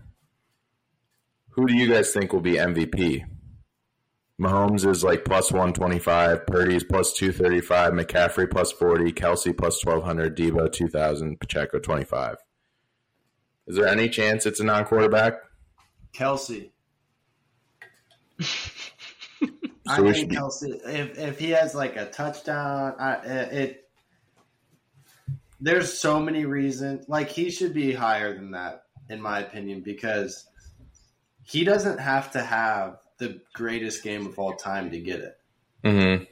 who 1.49 1.67
do 1.67 1.75
you 1.75 1.89
guys 1.89 2.11
think 2.11 2.31
will 2.31 2.41
be 2.41 2.53
MVP? 2.53 3.25
Mahomes 4.41 4.89
is 4.89 5.03
like 5.03 5.25
plus 5.25 5.51
125, 5.51 6.47
Purdy 6.47 6.75
is 6.75 6.83
plus 6.83 7.13
235, 7.13 7.93
McCaffrey 7.93 8.49
plus 8.49 8.71
40, 8.71 9.11
Kelce 9.11 9.55
plus 9.55 9.85
1200, 9.85 10.35
Deebo 10.35 10.71
2000, 10.71 11.39
Pacheco 11.39 11.79
25. 11.79 12.37
Is 13.67 13.75
there 13.75 13.87
any 13.87 14.09
chance 14.09 14.45
it's 14.45 14.59
a 14.59 14.63
non 14.63 14.85
quarterback? 14.85 15.35
Kelce. 16.13 16.71
so 18.41 19.47
I 19.87 20.11
think 20.11 20.31
Kelce, 20.31 20.79
if, 20.85 21.17
if 21.17 21.39
he 21.39 21.51
has 21.51 21.73
like 21.75 21.95
a 21.95 22.05
touchdown, 22.05 22.95
I, 22.99 23.13
it 23.25 23.81
there's 25.61 25.93
so 25.93 26.19
many 26.19 26.45
reasons. 26.45 27.07
Like 27.07 27.29
he 27.29 27.51
should 27.51 27.73
be 27.73 27.93
higher 27.93 28.35
than 28.35 28.51
that, 28.51 28.85
in 29.09 29.21
my 29.21 29.39
opinion, 29.39 29.81
because 29.81 30.45
he 31.43 31.63
doesn't 31.63 31.99
have 31.99 32.31
to 32.31 32.41
have 32.41 32.97
the 33.19 33.39
greatest 33.53 34.03
game 34.03 34.25
of 34.25 34.39
all 34.39 34.55
time 34.55 34.89
to 34.91 34.99
get 34.99 35.19
it. 35.19 35.37
Mm-hmm. 35.83 36.23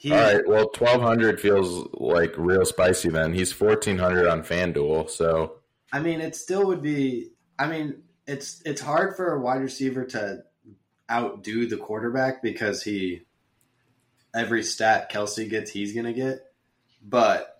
He, 0.00 0.12
all 0.12 0.18
right. 0.18 0.46
Well, 0.46 0.68
twelve 0.68 1.02
hundred 1.02 1.40
feels 1.40 1.88
like 1.94 2.34
real 2.36 2.64
spicy. 2.64 3.08
Then 3.08 3.32
he's 3.32 3.52
fourteen 3.52 3.98
hundred 3.98 4.26
on 4.28 4.42
FanDuel. 4.42 5.10
So 5.10 5.56
I 5.92 6.00
mean, 6.00 6.20
it 6.20 6.36
still 6.36 6.66
would 6.66 6.82
be. 6.82 7.30
I 7.58 7.68
mean, 7.68 8.02
it's 8.26 8.62
it's 8.64 8.80
hard 8.80 9.16
for 9.16 9.34
a 9.34 9.40
wide 9.40 9.62
receiver 9.62 10.04
to 10.06 10.44
outdo 11.10 11.66
the 11.66 11.76
quarterback 11.76 12.42
because 12.42 12.82
he 12.82 13.22
every 14.34 14.62
stat 14.62 15.10
Kelce 15.10 15.48
gets, 15.48 15.70
he's 15.70 15.94
gonna 15.94 16.12
get. 16.12 16.38
But 17.02 17.56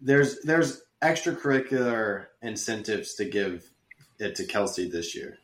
there's 0.00 0.40
there's 0.42 0.82
extracurricular 1.02 2.26
incentives 2.40 3.14
to 3.14 3.24
give 3.24 3.68
it 4.18 4.36
to 4.36 4.46
Kelce 4.46 4.90
this 4.90 5.14
year? 5.14 5.38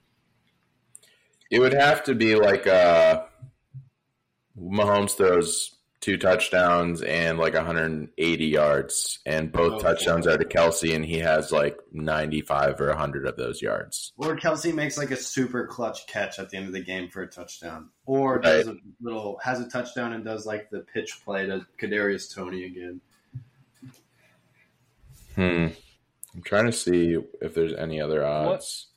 It 1.51 1.59
would 1.61 1.75
have 1.75 2.05
to 2.05 2.15
be 2.15 2.35
like 2.37 2.67
uh, 2.67 3.25
Mahomes 4.61 5.17
throws 5.17 5.79
two 6.01 6.17
touchdowns 6.17 7.03
and 7.03 7.39
like 7.39 7.55
180 7.55 8.45
yards, 8.45 9.19
and 9.27 9.51
both 9.51 9.75
oh, 9.75 9.79
touchdowns 9.79 10.27
are 10.27 10.39
to 10.39 10.45
Kelce, 10.45 10.95
and 10.95 11.05
he 11.05 11.19
has 11.19 11.51
like 11.51 11.79
95 11.93 12.81
or 12.81 12.89
100 12.89 13.27
of 13.27 13.37
those 13.37 13.61
yards. 13.61 14.13
Or 14.17 14.37
Kelce 14.37 14.75
makes 14.75 14.97
like 14.97 15.11
a 15.11 15.17
super 15.17 15.67
clutch 15.67 16.07
catch 16.07 16.39
at 16.39 16.51
the 16.51 16.57
end 16.57 16.67
of 16.67 16.73
the 16.73 16.81
game 16.81 17.09
for 17.09 17.23
a 17.23 17.27
touchdown, 17.27 17.91
or 18.07 18.39
does 18.39 18.69
a 18.69 18.77
little 19.01 19.39
has 19.43 19.61
a 19.61 19.69
touchdown 19.69 20.13
and 20.13 20.25
does 20.25 20.47
like 20.47 20.71
the 20.71 20.81
pitch 20.81 21.21
play 21.25 21.47
to 21.47 21.67
Kadarius 21.81 22.33
Toney 22.33 22.65
again. 22.65 23.01
Hmm. 25.35 25.69
I'm 26.35 26.43
trying 26.43 26.67
to 26.67 26.73
see 26.73 27.19
if 27.41 27.55
there's 27.55 27.73
any 27.73 28.01
other 28.01 28.25
odds. 28.25 28.89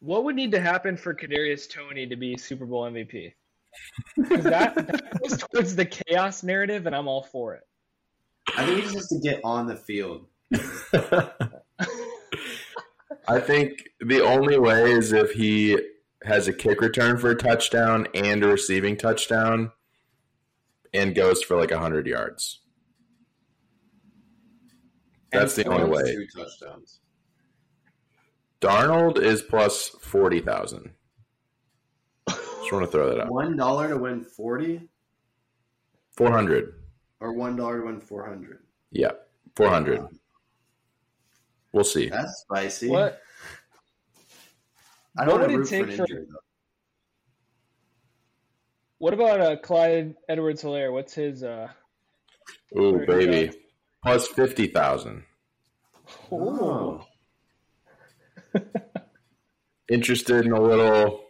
What, 0.00 0.16
what 0.16 0.24
would 0.24 0.36
need 0.36 0.52
to 0.52 0.60
happen 0.60 0.96
for 0.96 1.14
Kadarius 1.14 1.68
Toney 1.68 2.06
to 2.06 2.16
be 2.16 2.36
Super 2.36 2.66
Bowl 2.66 2.84
MVP? 2.84 3.32
That, 4.16 4.74
that 4.74 5.20
goes 5.20 5.38
towards 5.38 5.76
the 5.76 5.84
chaos 5.84 6.42
narrative, 6.42 6.86
and 6.86 6.94
I'm 6.94 7.08
all 7.08 7.22
for 7.22 7.54
it. 7.54 7.62
I 8.56 8.64
think 8.66 8.76
he 8.76 8.82
just 8.82 8.94
has 8.94 9.08
to 9.08 9.20
get 9.20 9.40
on 9.44 9.66
the 9.66 9.76
field. 9.76 10.26
I 13.28 13.38
think 13.38 13.90
the 14.00 14.22
only 14.22 14.58
way 14.58 14.90
is 14.90 15.12
if 15.12 15.32
he 15.32 15.78
has 16.24 16.48
a 16.48 16.52
kick 16.52 16.80
return 16.80 17.16
for 17.16 17.30
a 17.30 17.36
touchdown 17.36 18.08
and 18.14 18.42
a 18.42 18.48
receiving 18.48 18.96
touchdown 18.96 19.72
and 20.92 21.14
goes 21.14 21.42
for 21.42 21.56
like 21.56 21.70
100 21.70 22.06
yards. 22.06 22.60
That's 25.32 25.54
the 25.54 25.66
only 25.66 25.88
way. 25.88 26.14
Two 26.14 26.26
touchdowns. 26.36 27.00
Darnold 28.60 29.18
is 29.18 29.42
plus 29.42 29.88
forty 29.88 30.40
thousand. 30.40 30.90
Just 32.60 32.72
want 32.72 32.84
to 32.84 32.90
throw 32.90 33.08
that 33.08 33.20
out. 33.20 33.30
One 33.30 33.56
dollar 33.56 33.88
to 33.88 33.96
win 33.96 34.22
forty. 34.22 34.88
Four 36.12 36.30
hundred. 36.30 36.74
Or 37.20 37.32
one 37.32 37.56
dollar 37.56 37.80
to 37.80 37.86
win 37.86 38.00
four 38.00 38.26
hundred. 38.26 38.60
Yeah, 38.90 39.12
four 39.56 39.68
hundred. 39.68 40.02
We'll 41.72 41.84
see. 41.84 42.08
That's 42.08 42.40
spicy. 42.40 42.88
What? 42.88 43.20
I 45.18 45.24
don't 45.24 45.40
what 45.40 45.50
would 45.50 45.60
it 45.60 45.68
take 45.68 45.86
for, 45.86 46.02
injury, 46.02 46.26
What 48.98 49.14
about 49.14 49.40
uh, 49.40 49.56
Clyde 49.56 50.14
Edwards 50.28 50.62
Helaire? 50.62 50.92
What's 50.92 51.14
his 51.14 51.42
uh 51.42 51.68
Oh 52.76 53.04
baby 53.06 53.52
plus 54.02 54.26
fifty 54.28 54.66
thousand. 54.66 55.24
Oh. 56.30 57.04
Interested 59.88 60.46
in 60.46 60.52
a 60.52 60.60
little 60.60 61.24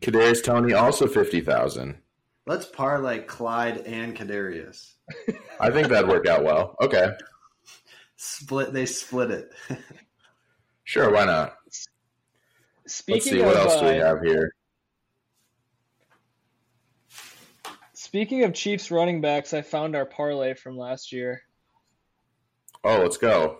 Kadarius 0.00 0.42
Toney 0.42 0.72
also 0.72 1.06
fifty 1.06 1.40
thousand. 1.40 1.96
Let's 2.46 2.66
parlay 2.66 3.20
Clyde 3.20 3.78
and 3.86 4.16
Kadarius. 4.16 4.94
I 5.60 5.70
think 5.70 5.88
that'd 5.88 6.08
work 6.08 6.26
out 6.26 6.42
well. 6.42 6.74
Okay. 6.82 7.12
Split. 8.16 8.72
They 8.72 8.86
split 8.86 9.30
it. 9.30 9.52
sure. 10.84 11.12
Why 11.12 11.24
not? 11.26 11.54
Speaking 12.86 13.14
Let's 13.14 13.30
see 13.30 13.42
what 13.42 13.56
of, 13.56 13.66
else 13.66 13.80
do 13.80 13.86
we 13.86 14.00
uh, 14.00 14.06
have 14.06 14.20
here. 14.22 14.54
Speaking 17.92 18.42
of 18.42 18.52
Chiefs 18.52 18.90
running 18.90 19.20
backs, 19.20 19.54
I 19.54 19.62
found 19.62 19.94
our 19.94 20.06
parlay 20.06 20.54
from 20.54 20.76
last 20.76 21.12
year. 21.12 21.42
Oh, 22.82 23.02
let's 23.02 23.18
go. 23.18 23.58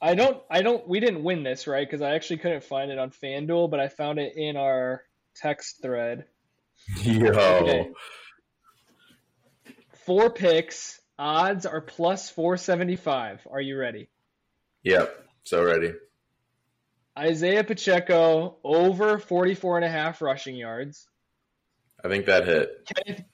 I 0.00 0.14
don't. 0.14 0.38
I 0.50 0.62
don't. 0.62 0.86
We 0.86 1.00
didn't 1.00 1.24
win 1.24 1.42
this, 1.42 1.66
right? 1.66 1.86
Because 1.86 2.02
I 2.02 2.14
actually 2.14 2.38
couldn't 2.38 2.64
find 2.64 2.90
it 2.90 2.98
on 2.98 3.10
FanDuel, 3.10 3.70
but 3.70 3.80
I 3.80 3.88
found 3.88 4.18
it 4.18 4.34
in 4.36 4.56
our 4.56 5.02
text 5.36 5.82
thread. 5.82 6.26
Yo. 7.02 7.30
Okay. 7.30 7.90
Four 10.06 10.30
picks. 10.30 11.00
Odds 11.18 11.66
are 11.66 11.80
plus 11.80 12.30
475. 12.30 13.46
Are 13.50 13.60
you 13.60 13.76
ready? 13.76 14.08
Yep. 14.84 15.26
So 15.42 15.64
ready. 15.64 15.92
Isaiah 17.18 17.64
Pacheco 17.64 18.58
over 18.62 19.18
44 19.18 19.78
and 19.78 19.84
a 19.84 19.90
half 19.90 20.22
rushing 20.22 20.54
yards. 20.54 21.08
I 22.04 22.08
think 22.08 22.26
that 22.26 22.46
hit. 22.46 22.88
Kenneth, 22.94 23.24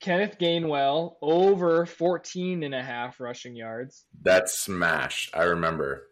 Kenneth 0.00 0.38
Gainwell 0.38 1.16
over 1.20 1.86
14 1.86 2.62
and 2.62 2.74
a 2.74 2.82
half 2.82 3.20
rushing 3.20 3.56
yards. 3.56 4.04
That 4.22 4.48
smashed. 4.48 5.36
I 5.36 5.44
remember. 5.44 6.04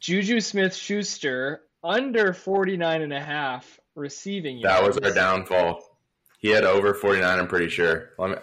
Juju 0.00 0.40
Smith 0.40 0.74
Schuster 0.74 1.62
under 1.82 2.32
49 2.32 3.02
and 3.02 3.12
a 3.12 3.20
half 3.20 3.78
receiving 3.94 4.58
yards. 4.58 4.80
That 4.80 4.86
was 4.86 4.98
our 4.98 5.14
downfall. 5.14 5.96
He 6.38 6.48
had 6.48 6.64
over 6.64 6.94
49, 6.94 7.38
I'm 7.38 7.46
pretty 7.46 7.68
sure. 7.68 8.10
Let 8.18 8.30
me, 8.30 8.36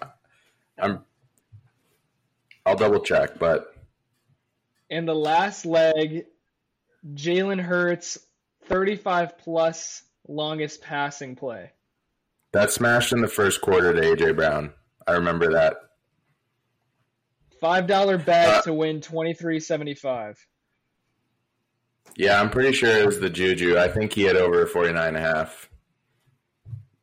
I'm 0.79 1.03
I'll 2.65 2.75
double 2.75 2.99
check, 2.99 3.39
but 3.39 3.73
And 4.89 5.07
the 5.07 5.15
last 5.15 5.65
leg, 5.65 6.25
Jalen 7.13 7.61
Hurts 7.61 8.17
35 8.65 9.37
plus 9.37 10.03
longest 10.27 10.81
passing 10.81 11.35
play. 11.35 11.71
That 12.53 12.71
smashed 12.71 13.11
in 13.13 13.21
the 13.21 13.27
first 13.27 13.61
quarter 13.61 13.93
to 13.93 14.01
AJ 14.01 14.35
Brown. 14.35 14.73
I 15.05 15.13
remember 15.13 15.53
that. 15.53 15.75
Five 17.59 17.87
dollar 17.87 18.17
bet 18.17 18.47
Uh, 18.49 18.61
to 18.63 18.73
win 18.73 19.01
twenty 19.01 19.33
three 19.33 19.59
seventy 19.59 19.95
five. 19.95 20.37
Yeah, 22.15 22.39
I'm 22.39 22.49
pretty 22.49 22.71
sure 22.71 22.89
it 22.89 23.05
was 23.05 23.19
the 23.19 23.29
Juju. 23.29 23.77
I 23.77 23.87
think 23.89 24.13
he 24.13 24.23
had 24.23 24.37
over 24.37 24.65
49 24.65 25.07
and 25.07 25.17
a 25.17 25.19
half. 25.19 25.69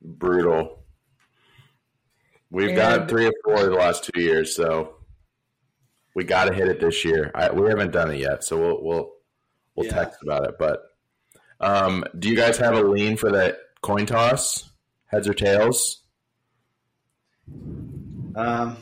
Brutal. 0.03 0.83
We've 2.51 2.75
got 2.75 3.09
three 3.09 3.27
or 3.27 3.33
four 3.45 3.65
the 3.65 3.71
last 3.77 4.05
two 4.13 4.21
years, 4.21 4.57
so 4.57 4.97
we 6.15 6.25
got 6.25 6.45
to 6.47 6.55
hit 6.55 6.69
it 6.69 6.81
this 6.81 7.05
year. 7.05 7.31
I, 7.35 7.51
we 7.53 7.69
haven't 7.69 7.91
done 7.93 8.13
it 8.13 8.19
yet, 8.21 8.45
so 8.45 8.59
we'll 8.59 8.83
we'll 8.83 9.13
we'll 9.77 9.87
Yeah. 9.87 9.93
text 9.93 10.21
about 10.23 10.49
it. 10.49 10.55
But 10.59 10.83
um, 11.61 12.05
do 12.19 12.29
you 12.29 12.37
guys 12.37 12.57
have 12.59 12.75
a 12.75 12.83
lean 12.83 13.17
for 13.17 13.31
that 13.33 13.59
coin 13.83 14.07
toss? 14.07 14.71
Heads 15.15 15.29
or 15.29 15.35
tails? 15.35 16.03
Um, 18.35 18.77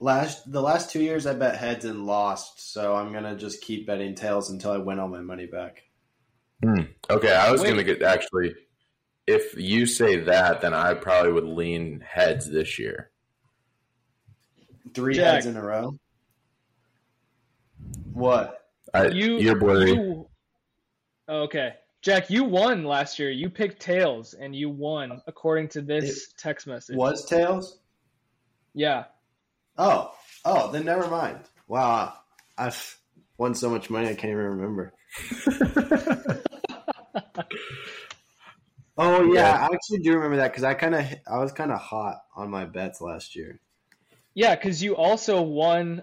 last 0.00 0.52
the 0.52 0.60
last 0.60 0.90
two 0.90 1.02
years 1.02 1.26
I 1.26 1.32
bet 1.32 1.56
heads 1.56 1.86
and 1.86 2.04
lost, 2.04 2.72
so 2.72 2.94
I'm 2.94 3.10
gonna 3.10 3.34
just 3.34 3.62
keep 3.62 3.86
betting 3.86 4.14
tails 4.14 4.50
until 4.50 4.72
I 4.72 4.76
win 4.76 4.98
all 4.98 5.08
my 5.08 5.22
money 5.22 5.46
back. 5.46 5.84
Okay, 7.10 7.34
I 7.34 7.50
was 7.50 7.60
Wait. 7.60 7.68
going 7.68 7.78
to 7.78 7.84
get 7.84 8.02
actually. 8.02 8.54
If 9.26 9.54
you 9.56 9.86
say 9.86 10.16
that, 10.16 10.60
then 10.60 10.74
I 10.74 10.94
probably 10.94 11.32
would 11.32 11.44
lean 11.44 12.00
heads 12.00 12.50
this 12.50 12.78
year. 12.78 13.10
Three 14.94 15.14
Jack. 15.14 15.34
heads 15.34 15.46
in 15.46 15.56
a 15.56 15.62
row. 15.62 15.98
What? 18.12 18.60
I, 18.92 19.08
You 19.08 19.38
you're 19.38 19.58
blurry. 19.58 19.92
you 19.92 20.28
Okay. 21.28 21.74
Jack, 22.04 22.28
you 22.28 22.44
won 22.44 22.84
last 22.84 23.18
year. 23.18 23.30
You 23.30 23.48
picked 23.48 23.80
tails 23.80 24.34
and 24.34 24.54
you 24.54 24.68
won 24.68 25.22
according 25.26 25.68
to 25.68 25.80
this 25.80 26.34
text 26.36 26.66
message. 26.66 26.96
Was 26.96 27.24
tails? 27.24 27.78
Yeah. 28.74 29.04
Oh, 29.78 30.12
oh, 30.44 30.70
then 30.70 30.84
never 30.84 31.08
mind. 31.08 31.38
Wow, 31.66 32.12
I've 32.58 32.98
won 33.38 33.54
so 33.54 33.70
much 33.70 33.88
money 33.88 34.08
I 34.08 34.14
can't 34.14 34.32
even 34.32 34.36
remember. 34.36 34.92
Oh 38.96 39.24
yeah, 39.24 39.40
Yeah. 39.40 39.68
I 39.68 39.74
actually 39.74 39.98
do 40.04 40.14
remember 40.14 40.36
that 40.36 40.52
because 40.52 40.62
I 40.62 40.74
kind 40.74 40.94
of 40.94 41.04
I 41.26 41.38
was 41.38 41.50
kind 41.50 41.72
of 41.72 41.80
hot 41.80 42.22
on 42.36 42.48
my 42.48 42.64
bets 42.64 43.00
last 43.00 43.34
year. 43.34 43.58
Yeah, 44.34 44.54
because 44.54 44.82
you 44.82 44.94
also 44.94 45.42
won 45.42 46.02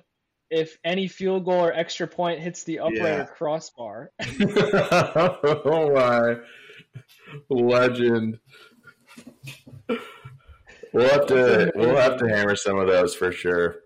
if 0.52 0.78
any 0.84 1.08
field 1.08 1.46
goal 1.46 1.66
or 1.66 1.74
extra 1.74 2.06
point 2.08 2.40
hits 2.40 2.64
the 2.66 2.80
upright 2.80 2.96
Yeah. 2.98 3.22
or 3.24 3.26
crossbar. 3.26 4.12
oh 5.66 5.92
my 5.96 6.36
legend. 7.50 8.38
We'll 10.94 11.10
have 11.10 11.26
to 11.28 11.72
we'll 11.76 11.96
have 11.96 12.18
to 12.18 12.28
hammer 12.28 12.56
some 12.56 12.78
of 12.78 12.88
those 12.88 13.16
for 13.16 13.32
sure. 13.32 13.78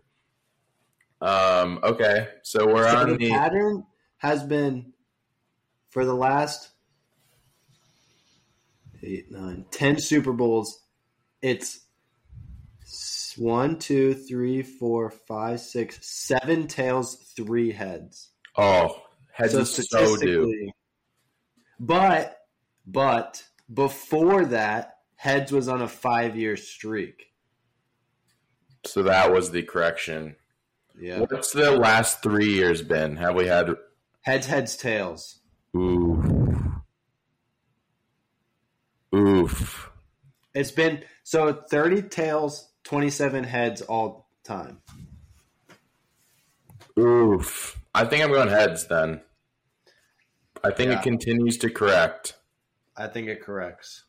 Um 1.22 1.80
okay. 1.84 2.28
So 2.44 2.66
we're 2.68 2.90
So 2.90 2.98
on 2.98 3.10
the 3.12 3.18
the 3.18 3.30
pattern 3.30 3.86
has 4.18 4.44
been 4.44 4.94
for 5.92 6.04
the 6.04 6.16
last 6.16 6.70
eight, 9.04 9.32
nine, 9.32 9.66
ten 9.72 10.00
Super 10.00 10.34
Bowls. 10.34 10.82
It's 11.44 11.76
s- 11.76 11.85
one, 13.38 13.78
two, 13.80 14.14
three, 14.14 14.62
four, 14.62 15.10
five, 15.10 15.60
six, 15.60 16.00
seven 16.02 16.68
tails, 16.68 17.16
three 17.36 17.72
heads. 17.72 18.30
Oh, 18.58 19.02
heads 19.32 19.54
so 19.54 19.60
is 19.60 19.76
so 19.76 19.82
statistically, 19.84 20.74
but 21.80 22.38
but 22.86 23.44
before 23.74 24.46
that, 24.46 24.98
heads 25.16 25.52
was 25.52 25.68
on 25.68 25.82
a 25.82 25.88
five 25.88 26.38
year 26.38 26.56
streak. 26.58 27.32
So 28.86 29.04
that 29.04 29.34
was 29.34 29.52
the 29.52 29.64
correction. 29.64 30.36
Yeah, 31.00 31.20
What's 31.20 31.52
the 31.52 31.72
last 31.72 32.24
three 32.24 32.54
years 32.54 32.82
been? 32.82 33.18
Have 33.18 33.36
we 33.36 33.48
had 33.48 33.76
heads, 34.22 34.48
heads, 34.48 34.78
tails. 34.78 35.40
oof. 35.76 36.56
Oof. 39.14 39.90
It's 40.54 40.72
been 40.72 41.04
so 41.24 41.52
thirty 41.54 42.02
tails, 42.02 42.70
twenty 42.86 43.10
seven 43.10 43.44
heads 43.44 43.82
all 43.82 44.30
time. 44.46 44.80
Oof. 46.98 47.78
I 47.94 48.06
think 48.06 48.24
I'm 48.24 48.32
going 48.32 48.48
heads 48.48 48.88
then. 48.88 49.22
I 50.64 50.72
think 50.72 50.92
Yeah. 50.92 51.00
it 51.00 51.04
continues 51.04 51.58
to 51.60 51.70
correct. 51.70 52.38
I 52.96 53.08
think 53.08 53.28
it 53.28 53.42
corrects. 53.42 54.04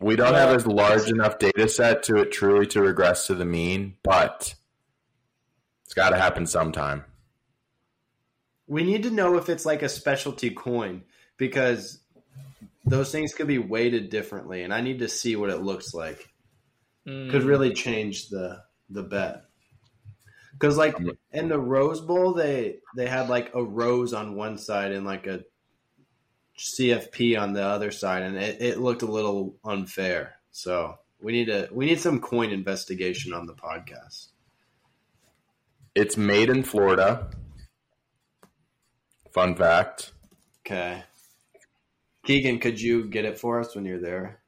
We 0.00 0.16
don't 0.16 0.32
Yeah. 0.34 0.46
have 0.46 0.54
as 0.54 0.66
large 0.66 1.08
enough 1.10 1.38
data 1.38 1.68
set 1.68 2.02
to 2.04 2.16
it 2.16 2.30
truly 2.32 2.66
to 2.68 2.80
regress 2.82 3.26
to 3.26 3.34
the 3.34 3.44
mean, 3.44 3.96
but 4.02 4.54
it's 5.84 5.94
got 5.94 6.10
to 6.10 6.16
happen 6.16 6.46
sometime. 6.46 7.04
We 8.66 8.82
need 8.84 9.02
to 9.02 9.10
know 9.10 9.36
if 9.36 9.48
it's 9.48 9.66
like 9.66 9.82
a 9.82 9.88
specialty 9.88 10.50
coin 10.50 11.04
because 11.36 12.00
those 12.84 13.10
things 13.12 13.34
could 13.34 13.46
be 13.46 13.58
weighted 13.58 14.10
differently, 14.10 14.62
and 14.62 14.72
I 14.72 14.80
need 14.80 15.00
to 15.00 15.08
see 15.08 15.36
what 15.36 15.50
it 15.50 15.58
looks 15.62 15.92
like. 15.94 16.33
Mm. 17.06 17.30
Could 17.30 17.42
really 17.42 17.72
change 17.72 18.28
the 18.28 18.62
the 18.90 19.02
bet. 19.02 19.44
Because 20.52 20.76
like 20.76 20.96
in 21.32 21.48
the 21.48 21.58
Rose 21.58 22.00
Bowl, 22.00 22.32
they 22.32 22.78
they 22.96 23.06
had 23.06 23.28
like 23.28 23.50
a 23.54 23.62
rose 23.62 24.12
on 24.12 24.36
one 24.36 24.56
side 24.56 24.92
and 24.92 25.04
like 25.04 25.26
a 25.26 25.40
CFP 26.58 27.38
on 27.40 27.52
the 27.52 27.62
other 27.62 27.90
side, 27.90 28.22
and 28.22 28.36
it, 28.36 28.62
it 28.62 28.78
looked 28.78 29.02
a 29.02 29.10
little 29.10 29.56
unfair. 29.64 30.36
So 30.52 30.94
we 31.20 31.32
need 31.32 31.46
to 31.46 31.68
we 31.72 31.86
need 31.86 32.00
some 32.00 32.20
coin 32.20 32.50
investigation 32.50 33.32
on 33.32 33.46
the 33.46 33.54
podcast. 33.54 34.28
It's 35.94 36.16
made 36.16 36.48
in 36.48 36.62
Florida. 36.62 37.30
Fun 39.32 39.56
fact. 39.56 40.12
Okay. 40.64 41.02
Keegan, 42.24 42.58
could 42.58 42.80
you 42.80 43.08
get 43.08 43.24
it 43.24 43.38
for 43.38 43.60
us 43.60 43.74
when 43.74 43.84
you're 43.84 44.00
there? 44.00 44.40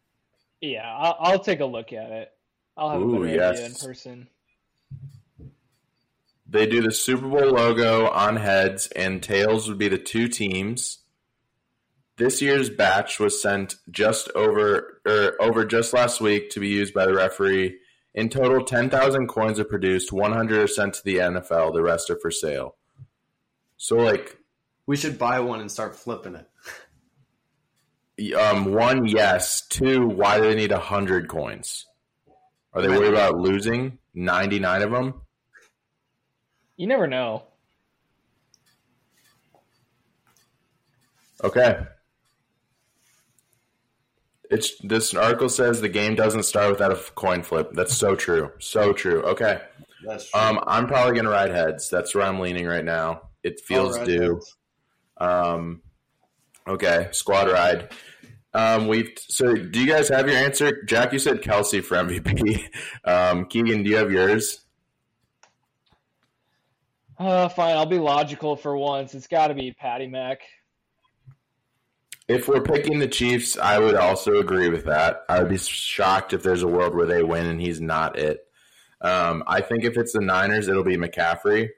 Yeah, 0.61 0.88
I'll, 0.96 1.16
I'll 1.20 1.38
take 1.38 1.61
a 1.61 1.66
look 1.66 1.92
at 1.92 2.11
it. 2.11 2.30
I'll 2.76 2.90
have 2.90 3.00
Ooh, 3.00 3.16
a 3.16 3.26
better 3.26 3.28
idea 3.28 3.64
in 3.64 3.72
yes. 3.72 3.84
person. 3.84 4.28
They 6.48 6.66
do 6.66 6.80
the 6.80 6.92
Super 6.92 7.26
Bowl 7.28 7.50
logo 7.50 8.08
on 8.08 8.36
heads, 8.36 8.86
and 8.94 9.22
tails 9.22 9.68
would 9.68 9.78
be 9.78 9.88
the 9.88 9.98
two 9.98 10.28
teams. 10.28 10.98
This 12.18 12.40
year's 12.40 12.70
batch 12.70 13.18
was 13.18 13.42
sent 13.42 13.76
just 13.90 14.30
over 14.34 15.02
or 15.06 15.34
over 15.40 15.64
just 15.64 15.92
last 15.92 16.20
week 16.20 16.50
to 16.50 16.60
be 16.60 16.68
used 16.68 16.94
by 16.94 17.04
the 17.04 17.14
referee. 17.14 17.78
In 18.14 18.28
total, 18.28 18.64
ten 18.64 18.88
thousand 18.88 19.26
coins 19.26 19.58
are 19.58 19.64
produced. 19.64 20.12
One 20.12 20.32
hundred 20.32 20.60
are 20.62 20.68
sent 20.68 20.94
to 20.94 21.04
the 21.04 21.16
NFL. 21.16 21.74
The 21.74 21.82
rest 21.82 22.08
are 22.10 22.18
for 22.18 22.30
sale. 22.30 22.76
So, 23.76 23.96
like, 23.96 24.38
We 24.86 24.96
should 24.96 25.18
buy 25.18 25.40
one 25.40 25.60
and 25.60 25.70
start 25.70 25.94
flipping 25.96 26.36
it. 26.36 28.34
um, 28.34 28.72
one, 28.72 29.06
yes. 29.06 29.66
Two, 29.68 30.06
why 30.06 30.38
do 30.38 30.44
they 30.44 30.54
need 30.54 30.72
hundred 30.72 31.28
coins? 31.28 31.86
Are 32.76 32.82
they 32.82 32.88
worried 32.88 33.08
about 33.14 33.38
losing 33.38 33.98
ninety 34.12 34.58
nine 34.58 34.82
of 34.82 34.90
them? 34.90 35.14
You 36.76 36.86
never 36.86 37.06
know. 37.06 37.44
Okay. 41.42 41.78
It's 44.50 44.78
this 44.82 45.14
article 45.14 45.48
says 45.48 45.80
the 45.80 45.88
game 45.88 46.14
doesn't 46.14 46.42
start 46.44 46.70
without 46.70 46.92
a 46.92 46.96
coin 47.14 47.42
flip. 47.42 47.70
That's 47.72 47.96
so 47.96 48.14
true. 48.14 48.52
So 48.58 48.92
true. 48.92 49.22
Okay. 49.22 49.60
That's 50.04 50.30
true. 50.30 50.38
Um, 50.40 50.60
I'm 50.66 50.86
probably 50.86 51.16
gonna 51.16 51.30
ride 51.30 51.50
heads. 51.50 51.88
That's 51.88 52.14
where 52.14 52.24
I'm 52.24 52.38
leaning 52.40 52.66
right 52.66 52.84
now. 52.84 53.22
It 53.42 53.60
feels 53.60 53.98
due. 54.00 54.34
that's- 54.34 54.56
Um, 55.18 55.80
okay, 56.68 57.08
squad 57.12 57.50
ride. 57.50 57.88
Um, 58.57 58.88
we've 58.88 59.12
so. 59.18 59.54
Do 59.54 59.78
you 59.78 59.86
guys 59.86 60.09
have 60.09 60.26
your 60.26 60.38
answer? 60.38 60.82
Jack, 60.84 61.12
you 61.12 61.18
said 61.18 61.42
Kelce 61.42 61.84
for 61.84 61.96
MVP. 61.96 62.64
Um, 63.04 63.44
Keegan, 63.44 63.84
do 63.84 63.90
you 63.90 63.96
have 63.96 64.11
yours? 64.11 64.64
Uh, 67.18 67.48
fine. 67.48 67.76
I'll 67.76 67.86
be 67.86 67.98
logical 67.98 68.57
for 68.57 68.76
once. 68.76 69.14
It's 69.14 69.26
got 69.28 69.48
to 69.48 69.54
be 69.54 69.72
Patty 69.72 70.07
Mac. 70.09 70.40
If 72.26 72.48
we're 72.48 72.62
picking 72.62 72.98
the 72.98 73.07
Chiefs, 73.07 73.57
I 73.57 73.78
would 73.78 73.94
also 73.94 74.38
agree 74.38 74.68
with 74.68 74.86
that. 74.86 75.24
I 75.28 75.38
would 75.38 75.48
be 75.48 75.59
shocked 75.59 76.32
if 76.32 76.42
there's 76.42 76.64
a 76.64 76.68
world 76.68 76.96
where 76.96 77.07
they 77.07 77.22
win 77.22 77.46
and 77.46 77.61
he's 77.61 77.80
not 77.80 78.18
it. 78.18 78.40
Um, 79.00 79.44
I 79.46 79.61
think 79.61 79.84
if 79.84 79.96
it's 79.96 80.14
the 80.14 80.20
Niners, 80.20 80.66
it'll 80.66 80.82
be 80.82 80.96
McCaffrey. 80.96 81.68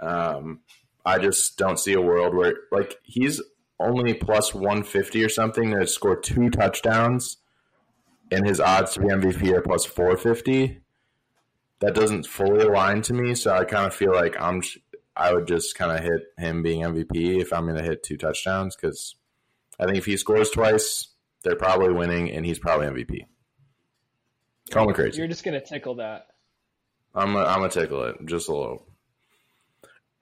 Um, 0.00 0.60
I 1.04 1.18
just 1.18 1.56
don't 1.56 1.78
see 1.78 1.94
a 1.94 2.00
world 2.00 2.34
where 2.34 2.54
like 2.70 2.98
he's 3.04 3.40
only 3.82 4.14
plus 4.14 4.54
150 4.54 5.24
or 5.24 5.28
something 5.28 5.70
to 5.72 5.86
score 5.86 6.16
two 6.16 6.50
touchdowns, 6.50 7.38
and 8.30 8.46
his 8.46 8.60
odds 8.60 8.94
to 8.94 9.00
be 9.00 9.06
MVP 9.06 9.52
are 9.52 9.62
plus 9.62 9.84
450. 9.84 10.80
That 11.80 11.94
doesn't 11.94 12.26
fully 12.26 12.64
align 12.64 13.02
to 13.02 13.14
me, 13.14 13.34
so 13.34 13.52
I 13.52 13.64
kind 13.64 13.86
of 13.86 13.94
feel 13.94 14.12
like 14.12 14.40
I'm. 14.40 14.62
I 15.14 15.34
would 15.34 15.46
just 15.46 15.74
kind 15.74 15.92
of 15.92 16.02
hit 16.02 16.22
him 16.38 16.62
being 16.62 16.82
MVP 16.82 17.40
if 17.40 17.52
I'm 17.52 17.66
going 17.66 17.76
to 17.76 17.82
hit 17.82 18.02
two 18.02 18.16
touchdowns 18.16 18.74
because 18.74 19.14
I 19.78 19.84
think 19.84 19.98
if 19.98 20.06
he 20.06 20.16
scores 20.16 20.48
twice, 20.48 21.08
they're 21.42 21.56
probably 21.56 21.92
winning, 21.92 22.30
and 22.30 22.46
he's 22.46 22.58
probably 22.58 22.86
MVP. 22.86 23.26
Call 24.70 24.86
me 24.86 24.94
crazy. 24.94 25.18
You're 25.18 25.28
just 25.28 25.44
gonna 25.44 25.60
tickle 25.60 25.96
that. 25.96 26.28
I'm 27.14 27.34
gonna, 27.34 27.46
I'm 27.46 27.58
gonna 27.58 27.68
tickle 27.68 28.04
it 28.04 28.16
just 28.24 28.48
a 28.48 28.54
little. 28.54 28.86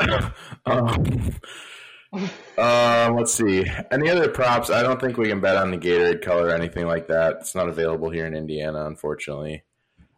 um, 0.67 1.35
um, 2.13 3.15
let's 3.17 3.33
see. 3.33 3.65
Any 3.91 4.11
other 4.11 4.29
props? 4.29 4.71
I 4.71 4.83
don't 4.83 5.01
think 5.01 5.17
we 5.17 5.29
can 5.29 5.41
bet 5.41 5.57
on 5.57 5.71
the 5.71 5.79
Gatorade 5.79 6.23
color 6.23 6.47
or 6.49 6.51
anything 6.51 6.87
like 6.87 7.09
that. 7.09 7.37
It's 7.41 7.55
not 7.55 7.69
available 7.69 8.11
here 8.11 8.27
in 8.27 8.35
Indiana, 8.35 8.87
unfortunately. 8.87 9.63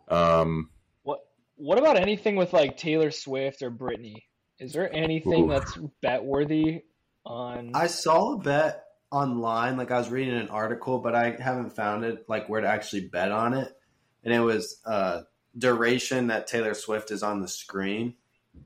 Um, 0.09 0.71
What 1.03 1.21
What 1.57 1.79
about 1.79 1.97
anything 1.97 2.37
with 2.37 2.53
like 2.53 2.77
Taylor 2.77 3.11
Swift 3.11 3.63
or 3.63 3.71
Brittany? 3.71 4.25
Is 4.59 4.73
there 4.73 4.95
anything 4.95 5.45
Ooh. 5.45 5.49
that's 5.49 5.77
bet 6.01 6.25
worthy 6.25 6.85
on? 7.27 7.73
I 7.75 7.89
saw 7.89 8.35
a 8.35 8.39
bet 8.39 8.85
online, 9.11 9.77
like 9.77 9.91
I 9.91 9.99
was 9.99 10.09
reading 10.09 10.35
an 10.37 10.49
article, 10.49 10.99
but 10.99 11.15
I 11.15 11.37
haven't 11.39 11.77
found 11.77 12.05
it, 12.05 12.25
like 12.29 12.49
where 12.49 12.61
to 12.61 12.69
actually 12.69 13.09
bet 13.09 13.31
on 13.31 13.55
it. 13.55 13.73
And 14.25 14.33
it 14.33 14.41
was 14.41 14.81
uh, 14.87 15.23
duration 15.57 16.29
that 16.29 16.47
Taylor 16.47 16.75
Swift 16.75 17.11
is 17.11 17.23
on 17.23 17.41
the 17.41 17.49
screen, 17.49 18.15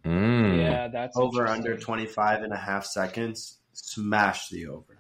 mm, 0.05 0.59
yeah, 0.59 0.89
that's 0.89 1.16
over 1.16 1.47
under 1.47 1.72
interesting. 1.72 1.84
25 1.84 2.43
and 2.43 2.53
a 2.53 2.57
half 2.57 2.84
seconds. 2.84 3.59
Smash 3.72 4.49
the 4.49 4.66
over. 4.66 4.97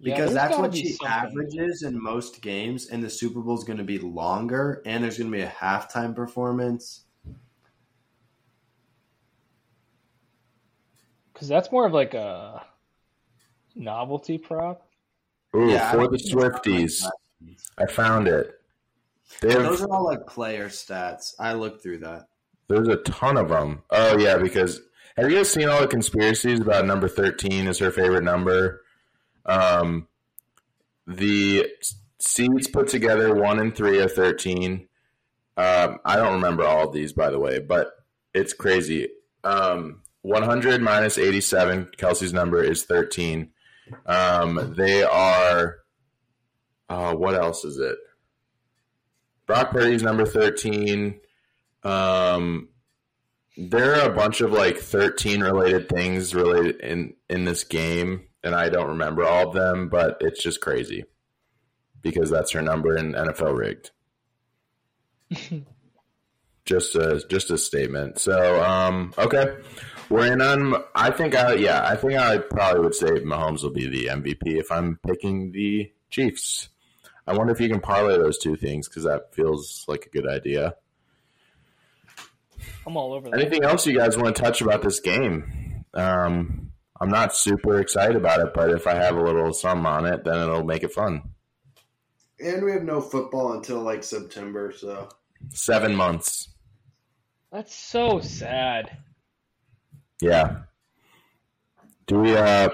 Because 0.00 0.32
there's 0.32 0.34
that's 0.34 0.58
what 0.58 0.72
be 0.72 0.82
she 0.82 0.92
something. 0.92 1.08
averages 1.08 1.82
in 1.82 2.00
most 2.00 2.42
games, 2.42 2.88
and 2.88 3.02
the 3.02 3.10
Super 3.10 3.40
Bowl 3.40 3.56
is 3.56 3.64
going 3.64 3.78
to 3.78 3.84
be 3.84 3.98
longer, 3.98 4.82
and 4.84 5.02
there's 5.02 5.18
going 5.18 5.30
to 5.30 5.36
be 5.36 5.42
a 5.42 5.48
halftime 5.48 6.14
performance. 6.14 7.04
Because 11.32 11.48
that's 11.48 11.72
more 11.72 11.86
of 11.86 11.92
like 11.92 12.14
a 12.14 12.62
novelty 13.74 14.38
prop. 14.38 14.86
Ooh, 15.54 15.70
Yeah, 15.70 15.90
for 15.90 16.08
the 16.08 16.18
think 16.18 16.22
it's 16.22 16.34
not 16.34 16.42
like 16.42 16.52
Swifties, 16.52 17.00
that. 17.00 17.12
I 17.78 17.86
found 17.86 18.28
it. 18.28 18.60
Those 19.40 19.82
are 19.82 19.90
all 19.92 20.04
like 20.04 20.26
player 20.26 20.68
stats. 20.68 21.34
I 21.38 21.52
looked 21.54 21.82
through 21.82 21.98
that. 21.98 22.28
there's 22.68 22.88
a 22.88 22.96
ton 22.96 23.36
of 23.36 23.48
them. 23.48 23.82
Oh 23.90 24.18
yeah, 24.18 24.38
because 24.38 24.80
have 25.16 25.30
you 25.30 25.36
guys 25.36 25.50
seen 25.50 25.68
all 25.68 25.80
the 25.80 25.86
conspiracies 25.86 26.60
about 26.60 26.86
number 26.86 27.08
thirteen 27.08 27.66
is 27.66 27.78
her 27.78 27.90
favorite 27.90 28.24
number? 28.24 28.82
Um, 29.44 30.08
the 31.06 31.68
seeds 32.18 32.66
put 32.68 32.88
together 32.88 33.34
one 33.34 33.58
and 33.58 33.74
three 33.74 34.00
are 34.00 34.08
thirteen. 34.08 34.88
Um, 35.56 35.98
I 36.04 36.16
don't 36.16 36.34
remember 36.34 36.64
all 36.64 36.88
of 36.88 36.92
these, 36.92 37.12
by 37.12 37.30
the 37.30 37.38
way, 37.38 37.58
but 37.60 37.92
it's 38.34 38.52
crazy. 38.52 39.08
Um, 39.42 40.02
100 40.20 40.82
minus 40.82 41.16
87, 41.16 41.92
Kelce's 41.96 42.32
number 42.34 42.62
is 42.62 42.82
13. 42.84 43.50
Um, 44.04 44.74
they 44.76 45.02
are, 45.02 45.76
uh, 46.90 47.14
what 47.14 47.34
else 47.36 47.64
is 47.64 47.78
it? 47.78 47.96
Brock 49.46 49.70
Purdy's 49.70 50.02
number 50.02 50.26
13. 50.26 51.20
Um, 51.82 52.68
there 53.56 53.94
are 53.94 54.10
a 54.10 54.14
bunch 54.14 54.40
of 54.40 54.52
like 54.52 54.78
13 54.78 55.40
related 55.40 55.88
things 55.88 56.34
related 56.34 56.80
in, 56.80 57.14
in 57.30 57.44
this 57.44 57.64
game, 57.64 58.26
and 58.42 58.54
I 58.54 58.68
don't 58.68 58.88
remember 58.88 59.24
all 59.24 59.48
of 59.48 59.54
them, 59.54 59.88
but 59.88 60.18
it's 60.20 60.42
just 60.42 60.60
crazy 60.60 61.04
because 62.02 62.30
that's 62.30 62.52
her 62.52 62.62
number 62.62 62.96
in 62.96 63.12
NFL 63.12 63.56
rigged. 63.56 63.90
just 66.64 66.94
a 66.94 67.24
just 67.28 67.50
a 67.50 67.58
statement. 67.58 68.18
So, 68.18 68.62
um, 68.62 69.14
okay, 69.16 69.56
we're 70.10 70.32
in 70.32 70.42
on. 70.42 70.82
I 70.94 71.10
think 71.10 71.34
I 71.34 71.54
yeah, 71.54 71.86
I 71.86 71.96
think 71.96 72.14
I 72.14 72.38
probably 72.38 72.80
would 72.80 72.94
say 72.94 73.06
Mahomes 73.06 73.62
will 73.62 73.70
be 73.70 73.88
the 73.88 74.06
MVP 74.06 74.58
if 74.58 74.70
I'm 74.70 74.98
picking 75.06 75.52
the 75.52 75.90
Chiefs. 76.10 76.68
I 77.26 77.36
wonder 77.36 77.52
if 77.52 77.60
you 77.60 77.68
can 77.68 77.80
parlay 77.80 78.16
those 78.16 78.38
two 78.38 78.56
things 78.56 78.88
because 78.88 79.04
that 79.04 79.34
feels 79.34 79.84
like 79.88 80.06
a 80.06 80.08
good 80.10 80.28
idea. 80.28 80.76
I'm 82.86 82.96
all 82.96 83.12
over 83.12 83.30
that. 83.30 83.40
Anything 83.40 83.64
else 83.64 83.86
you 83.86 83.96
guys 83.96 84.16
want 84.16 84.34
to 84.34 84.42
touch 84.42 84.60
about 84.60 84.82
this 84.82 85.00
game? 85.00 85.84
Um, 85.92 86.70
I'm 87.00 87.08
not 87.08 87.34
super 87.34 87.80
excited 87.80 88.16
about 88.16 88.40
it, 88.40 88.54
but 88.54 88.70
if 88.70 88.86
I 88.86 88.94
have 88.94 89.16
a 89.16 89.22
little 89.22 89.52
sum 89.52 89.86
on 89.86 90.06
it, 90.06 90.24
then 90.24 90.40
it'll 90.40 90.64
make 90.64 90.84
it 90.84 90.92
fun. 90.92 91.22
And 92.38 92.64
we 92.64 92.72
have 92.72 92.82
no 92.82 93.00
football 93.00 93.54
until 93.54 93.80
like 93.80 94.04
September, 94.04 94.72
so 94.76 95.08
Seven 95.50 95.94
months. 95.94 96.48
That's 97.52 97.74
so 97.74 98.20
sad. 98.20 98.98
Yeah. 100.20 100.62
Do 102.06 102.20
we 102.20 102.36
uh 102.36 102.68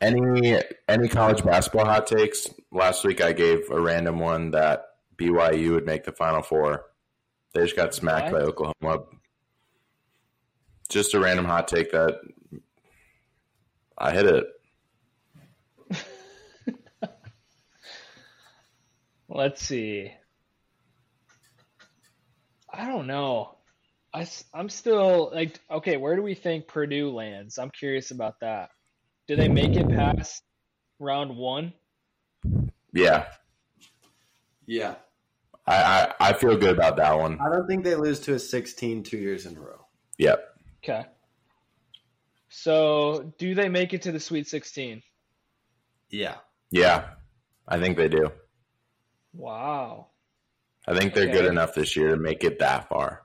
any 0.00 0.60
any 0.88 1.08
college 1.08 1.44
basketball 1.44 1.86
hot 1.86 2.06
takes? 2.06 2.48
Last 2.74 3.04
week 3.04 3.22
I 3.22 3.32
gave 3.32 3.70
a 3.70 3.80
random 3.80 4.18
one 4.18 4.50
that 4.50 4.86
BYU 5.16 5.74
would 5.74 5.86
make 5.86 6.02
the 6.02 6.10
final 6.10 6.42
four. 6.42 6.86
They 7.52 7.62
just 7.62 7.76
got 7.76 7.94
smacked 7.94 8.32
by 8.32 8.40
Oklahoma. 8.40 9.04
Just 10.88 11.14
a 11.14 11.20
random 11.20 11.44
hot 11.44 11.68
take 11.68 11.92
that 11.92 12.16
I 13.96 14.10
hit 14.10 14.26
it. 14.26 14.46
Let's 19.28 19.64
see. 19.64 20.10
I 22.68 22.86
don't 22.88 23.06
know. 23.06 23.56
I, 24.12 24.26
I, 24.52 24.58
am 24.58 24.68
still 24.68 25.30
like, 25.32 25.60
okay, 25.70 25.96
where 25.96 26.16
do 26.16 26.22
we 26.22 26.34
think 26.34 26.66
Purdue 26.66 27.12
lands? 27.12 27.56
I'm 27.56 27.70
curious 27.70 28.10
about 28.10 28.40
that. 28.40 28.70
Do 29.28 29.36
they 29.36 29.46
make 29.46 29.76
it 29.76 29.88
past 29.88 30.42
round 30.98 31.36
one? 31.36 31.72
Yeah. 32.92 33.26
yeah. 34.66 34.94
I, 35.66 35.74
I, 35.76 36.14
I 36.20 36.32
feel 36.34 36.56
good 36.56 36.76
about 36.76 36.96
that 36.98 37.18
one. 37.18 37.38
I 37.40 37.48
don't 37.50 37.66
think 37.66 37.84
they 37.84 37.94
lose 37.94 38.20
to 38.20 38.34
a 38.34 38.38
16 38.38 39.02
two 39.02 39.16
years 39.18 39.46
in 39.46 39.56
a 39.56 39.60
row. 39.60 39.86
Yep. 40.18 40.44
Okay. 40.82 41.06
So, 42.50 43.32
do 43.38 43.54
they 43.54 43.68
make 43.68 43.94
it 43.94 44.02
to 44.02 44.12
the 44.12 44.20
Sweet 44.20 44.46
16? 44.46 45.02
Yeah. 46.10 46.36
Yeah. 46.70 47.06
I 47.66 47.80
think 47.80 47.96
they 47.96 48.08
do. 48.08 48.30
Wow. 49.32 50.08
I 50.86 50.96
think 50.96 51.14
they're 51.14 51.24
Okay. 51.24 51.32
good 51.32 51.46
enough 51.46 51.74
this 51.74 51.96
year 51.96 52.10
to 52.10 52.16
make 52.16 52.44
it 52.44 52.58
that 52.60 52.88
far. 52.88 53.22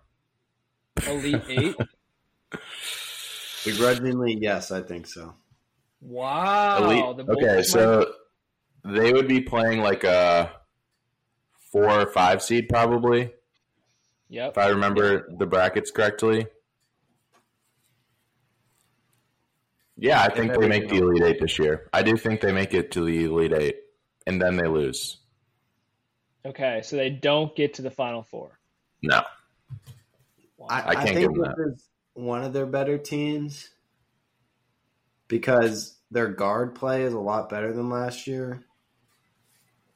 Elite 1.05 1.43
Eight? 1.49 1.76
Begrudgingly, 3.65 4.38
yes, 4.39 4.72
I 4.72 4.82
think 4.82 5.05
so. 5.07 5.36
Wow. 6.01 6.84
Elite- 6.86 7.17
The 7.17 7.24
Bulls 7.26 7.38
okay, 7.43 7.55
might- 7.57 7.65
so 7.65 8.13
they 8.84 9.12
would 9.14 9.28
be 9.28 9.42
playing 9.42 9.82
like 9.82 10.04
a 10.04 10.52
four 11.72 11.90
or 11.90 12.08
five 12.08 12.42
seed 12.42 12.68
probably, 12.70 13.32
Yep. 14.30 14.52
if 14.52 14.58
I 14.58 14.68
remember 14.70 15.28
the 15.38 15.46
brackets 15.46 15.92
correctly. 15.92 16.48
Yeah, 19.98 20.22
I 20.22 20.30
think 20.34 20.58
they 20.58 20.68
make 20.68 20.88
the 20.88 20.98
Elite 20.98 21.24
Eight 21.24 21.42
this 21.42 21.60
year. 21.60 21.90
I 21.92 22.04
do 22.04 22.16
think 22.16 22.40
they 22.40 22.54
make 22.54 22.74
it 22.74 22.92
to 22.94 23.04
the 23.04 23.26
Elite 23.26 23.54
Eight, 23.54 23.76
and 24.26 24.42
then 24.42 24.56
they 24.56 24.68
lose. 24.68 25.18
Okay, 26.46 26.82
so 26.84 26.96
they 26.96 27.10
don't 27.10 27.54
get 27.56 27.74
to 27.76 27.82
the 27.82 27.92
Final 27.92 28.24
Four. 28.24 28.60
No, 29.04 29.24
Wow. 30.58 30.68
I, 30.70 30.80
I 30.80 30.90
I, 30.90 30.96
can't 30.96 31.08
think 31.08 31.20
give 31.20 31.34
them 31.34 31.54
this 31.58 31.74
is 31.76 31.90
one 32.14 32.44
of 32.44 32.54
their 32.54 32.66
better 32.66 32.98
teams 32.98 33.70
because 35.28 35.98
their 36.12 36.28
guard 36.28 36.76
play 36.76 37.04
is 37.04 37.14
a 37.14 37.20
lot 37.20 37.50
better 37.50 37.72
than 37.74 37.90
last 37.90 38.28
year. 38.28 38.64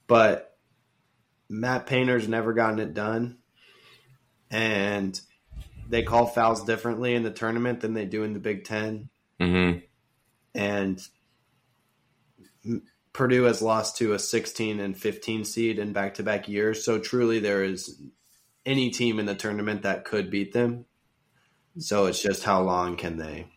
But 0.07 0.57
Matt 1.49 1.85
Painter's 1.87 2.27
never 2.27 2.53
gotten 2.53 2.79
it 2.79 2.93
done, 2.93 3.37
and 4.51 5.19
they 5.87 6.03
call 6.03 6.25
fouls 6.25 6.63
differently 6.63 7.15
in 7.15 7.23
the 7.23 7.31
tournament 7.31 7.81
than 7.81 7.93
they 7.93 8.05
do 8.05 8.23
in 8.23 8.33
the 8.33 8.39
Big 8.39 8.63
10 8.65 9.09
Mm-hmm. 9.39 9.79
and 10.55 11.01
Purdue 13.11 13.43
has 13.43 13.61
lost 13.61 13.97
to 13.97 14.13
a 14.13 14.19
16 14.19 14.79
and 14.79 14.97
15 14.97 15.43
seed 15.45 15.79
in 15.79 15.93
back 15.93 16.15
to 16.15 16.23
back 16.23 16.47
years. 16.47 16.83
So 16.83 16.97
truly, 16.97 17.39
there 17.39 17.63
is 17.63 17.99
any 18.65 18.89
team 18.89 19.19
in 19.19 19.25
the 19.25 19.35
tournament 19.35 19.83
that 19.83 20.05
could 20.05 20.31
beat 20.31 20.53
them. 20.53 20.85
So 21.77 22.05
it's 22.05 22.21
just 22.21 22.43
how 22.43 22.61
long 22.61 22.95
can 22.95 23.17
they? 23.17 23.47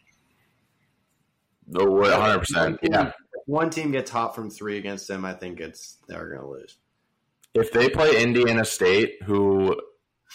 Oh, 1.74 1.86
100%. 1.86 2.78
Yeah. 2.82 3.12
One 3.46 3.70
team 3.70 3.92
gets 3.92 4.10
hot 4.10 4.34
from 4.34 4.50
three 4.50 4.76
against 4.76 5.08
them, 5.08 5.24
I 5.24 5.32
think 5.32 5.60
it's 5.60 5.98
they're 6.08 6.28
going 6.28 6.40
to 6.40 6.48
lose. 6.48 6.76
If 7.54 7.72
they 7.72 7.88
play 7.88 8.22
Indiana 8.22 8.64
State, 8.64 9.22
who 9.24 9.80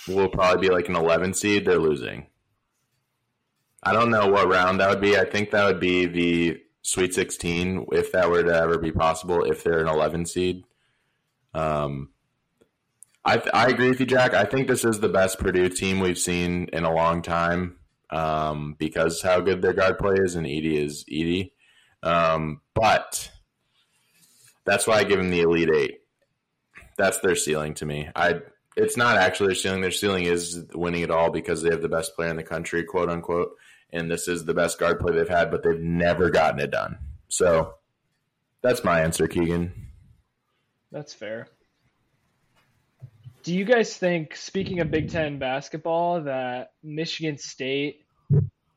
will 0.07 0.30
probably 0.30 0.68
be 0.68 0.74
like 0.74 0.89
an 0.89 0.95
11 0.95 1.34
seed, 1.34 1.66
they're 1.66 1.78
losing. 1.78 2.28
I 3.84 3.93
don't 3.93 4.12
know 4.12 4.28
what 4.28 4.47
round 4.47 4.80
that 4.80 4.89
would 4.89 5.01
be. 5.01 5.18
I 5.18 5.26
think 5.26 5.51
that 5.51 5.66
would 5.66 5.80
be 5.80 6.05
the 6.05 6.62
Sweet 6.84 7.14
16, 7.14 7.88
if 7.91 8.12
that 8.12 8.30
were 8.30 8.43
to 8.43 8.55
ever 8.55 8.80
be 8.80 8.91
possible, 8.91 9.43
if 9.43 9.64
they're 9.64 9.82
an 9.82 9.88
11 9.88 10.26
seed. 10.26 10.64
Um, 11.53 12.09
I, 13.24 13.41
I 13.53 13.68
agree 13.68 13.89
with 13.89 13.99
you, 13.99 14.05
Jack. 14.05 14.34
I 14.34 14.45
think 14.45 14.68
this 14.68 14.84
is 14.84 14.99
the 14.99 15.09
best 15.09 15.38
Purdue 15.38 15.70
team 15.70 15.99
we've 15.99 16.18
seen 16.18 16.70
in 16.74 16.86
a 16.86 16.93
long 16.93 17.22
time 17.22 17.78
um, 18.09 18.76
because 18.80 19.22
how 19.22 19.41
good 19.41 19.62
their 19.62 19.74
guard 19.74 19.99
play 19.99 20.16
is, 20.16 20.36
and 20.36 20.47
Edey 20.47 20.74
is 20.74 21.05
Edey. 21.05 21.51
Um, 22.04 22.62
but 22.74 23.30
that's 24.66 24.88
why 24.88 24.97
I 24.97 25.04
give 25.04 25.20
them 25.20 25.30
the 25.30 25.41
Elite 25.41 25.70
Eight. 25.74 25.97
That's 26.97 27.20
their 27.20 27.36
ceiling 27.36 27.74
to 27.76 27.86
me. 27.86 28.10
I 28.16 28.41
it's 28.78 28.97
not 28.97 29.18
actually 29.18 29.47
their 29.47 29.56
ceiling. 29.56 29.82
Their 29.82 29.91
ceiling 29.91 30.26
is 30.26 30.64
winning 30.74 31.02
it 31.02 31.12
all 31.12 31.30
because 31.30 31.62
they 31.62 31.70
have 31.70 31.82
the 31.82 31.89
best 31.89 32.16
player 32.16 32.30
in 32.30 32.38
the 32.38 32.43
country, 32.43 32.84
quote 32.84 33.10
unquote. 33.10 33.56
And 33.91 34.10
this 34.10 34.28
is 34.28 34.45
the 34.45 34.54
best 34.54 34.80
guard 34.80 34.99
play 34.99 35.14
they've 35.14 35.28
had, 35.28 35.52
but 35.52 35.64
they've 35.64 35.80
never 35.80 36.30
gotten 36.30 36.60
it 36.60 36.72
done. 36.72 36.97
So 37.28 37.76
that's 38.62 38.84
my 38.84 39.02
answer, 39.02 39.28
Keegan. 39.28 39.74
That's 40.91 41.14
fair. 41.14 41.47
Do 43.43 43.54
you 43.54 43.66
guys 43.66 43.97
think, 43.97 44.36
speaking 44.36 44.80
of 44.80 44.91
Big 44.91 45.10
Ten 45.10 45.39
basketball, 45.39 46.22
that 46.22 46.74
Michigan 46.84 47.38
State 47.38 48.01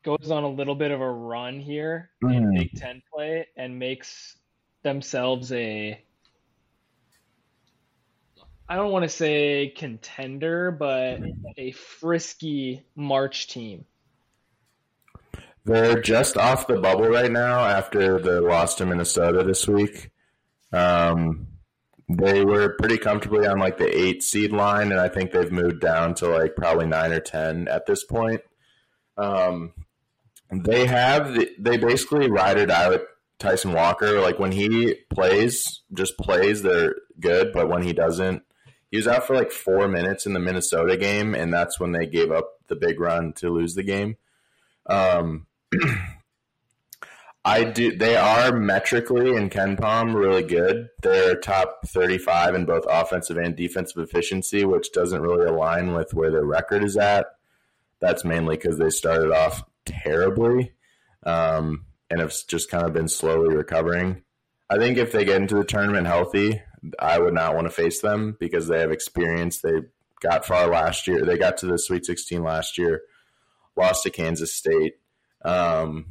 goes 0.04 0.30
on 0.30 0.44
a 0.44 0.48
little 0.48 0.74
bit 0.74 0.90
of 0.90 1.00
a 1.00 1.10
run 1.10 1.58
here 1.58 2.10
in 2.22 2.28
Mm. 2.28 2.54
Big 2.58 2.72
Ten 2.76 3.02
play 3.12 3.46
and 3.56 3.78
makes 3.78 4.36
themselves 4.82 5.50
a 5.52 6.00
I 8.66 8.76
don't 8.76 8.92
want 8.92 9.02
to 9.02 9.10
say 9.10 9.74
contender, 9.76 10.70
but 10.70 11.20
a 11.58 11.72
frisky 11.72 12.86
March 12.96 13.46
team. 13.48 13.84
They're 15.66 16.00
just 16.00 16.38
off 16.38 16.66
the 16.66 16.78
bubble 16.80 17.08
right 17.08 17.30
now 17.30 17.60
after 17.60 18.18
the 18.18 18.40
loss 18.40 18.74
to 18.76 18.86
Minnesota 18.86 19.42
this 19.44 19.68
week. 19.68 20.10
Um, 20.72 21.46
they 22.08 22.44
were 22.44 22.76
pretty 22.78 22.96
comfortably 22.98 23.46
on 23.46 23.58
like 23.58 23.76
the 23.76 23.98
eight 23.98 24.22
seed 24.22 24.52
line, 24.52 24.92
and 24.92 25.00
I 25.00 25.08
think 25.08 25.30
they've 25.30 25.52
moved 25.52 25.80
down 25.80 26.14
to 26.16 26.28
like 26.28 26.56
probably 26.56 26.86
nine 26.86 27.12
or 27.12 27.20
ten 27.20 27.68
at 27.68 27.86
this 27.86 28.04
point. 28.04 28.40
Um, 29.16 29.72
they 30.62 30.86
have 30.86 31.34
they 31.58 31.76
basically 31.76 32.30
ride 32.30 32.58
or 32.58 32.66
die 32.66 32.88
with 32.88 33.02
Tyson 33.38 33.72
Walker. 33.72 34.20
Like 34.20 34.38
when 34.38 34.52
he 34.52 34.94
plays, 35.10 35.82
just 35.92 36.16
plays, 36.18 36.62
they're 36.62 36.94
good, 37.18 37.52
but 37.52 37.68
when 37.68 37.82
he 37.82 37.92
doesn't, 37.92 38.42
he 38.90 38.96
was 38.96 39.08
out 39.08 39.26
for 39.26 39.34
like 39.34 39.50
four 39.50 39.88
minutes 39.88 40.26
in 40.26 40.34
the 40.34 40.40
Minnesota 40.40 40.96
game, 40.96 41.34
and 41.34 41.52
that's 41.52 41.80
when 41.80 41.92
they 41.92 42.06
gave 42.06 42.30
up 42.30 42.60
the 42.68 42.76
big 42.76 43.00
run 43.00 43.32
to 43.34 43.50
lose 43.50 43.74
the 43.74 43.82
game. 43.82 44.16
Um, 44.86 45.46
I 47.44 47.64
do. 47.64 47.94
They 47.96 48.16
are 48.16 48.52
metrically 48.52 49.34
in 49.34 49.50
KenPom 49.50 50.14
really 50.14 50.42
good. 50.42 50.88
They're 51.02 51.34
top 51.34 51.80
thirty-five 51.86 52.54
in 52.54 52.64
both 52.64 52.84
offensive 52.88 53.36
and 53.36 53.54
defensive 53.54 54.02
efficiency, 54.02 54.64
which 54.64 54.92
doesn't 54.92 55.20
really 55.20 55.46
align 55.46 55.92
with 55.92 56.14
where 56.14 56.30
their 56.30 56.46
record 56.46 56.82
is 56.82 56.96
at. 56.96 57.26
That's 58.00 58.24
mainly 58.24 58.56
because 58.56 58.78
they 58.78 58.90
started 58.90 59.30
off 59.30 59.62
terribly 59.86 60.72
um, 61.24 61.86
and 62.10 62.20
have 62.20 62.34
just 62.48 62.70
kind 62.70 62.86
of 62.86 62.92
been 62.92 63.08
slowly 63.08 63.54
recovering. 63.54 64.22
I 64.70 64.78
think 64.78 64.98
if 64.98 65.12
they 65.12 65.24
get 65.24 65.40
into 65.40 65.56
the 65.56 65.64
tournament 65.64 66.06
healthy, 66.06 66.62
I 66.98 67.18
would 67.18 67.34
not 67.34 67.54
want 67.54 67.66
to 67.66 67.72
face 67.72 68.00
them 68.00 68.36
because 68.38 68.68
they 68.68 68.80
have 68.80 68.90
experience. 68.90 69.60
They 69.60 69.82
got 70.20 70.44
far 70.44 70.66
last 70.66 71.06
year. 71.06 71.24
They 71.24 71.38
got 71.38 71.56
to 71.58 71.66
the 71.66 71.78
Sweet 71.78 72.04
16 72.04 72.42
last 72.42 72.78
year, 72.78 73.02
lost 73.76 74.02
to 74.02 74.10
Kansas 74.10 74.54
State, 74.54 74.94
um, 75.44 76.06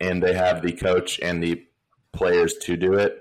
and 0.00 0.22
they 0.22 0.34
have 0.34 0.62
the 0.62 0.72
coach 0.72 1.20
and 1.20 1.42
the 1.42 1.64
players 2.12 2.54
to 2.62 2.76
do 2.76 2.94
it. 2.94 3.18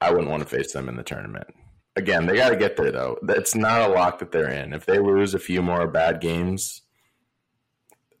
I 0.00 0.10
wouldn't 0.10 0.30
want 0.30 0.42
to 0.42 0.48
face 0.48 0.72
them 0.72 0.88
in 0.88 0.96
the 0.96 1.02
tournament. 1.02 1.48
Again, 1.96 2.26
they 2.26 2.36
got 2.36 2.50
to 2.50 2.56
get 2.56 2.76
there 2.76 2.92
though. 2.92 3.18
It's 3.28 3.54
not 3.54 3.90
a 3.90 3.92
lock 3.92 4.20
that 4.20 4.32
they're 4.32 4.48
in. 4.48 4.72
If 4.72 4.86
they 4.86 4.98
lose 4.98 5.34
a 5.34 5.38
few 5.38 5.60
more 5.60 5.86
bad 5.86 6.20
games, 6.20 6.82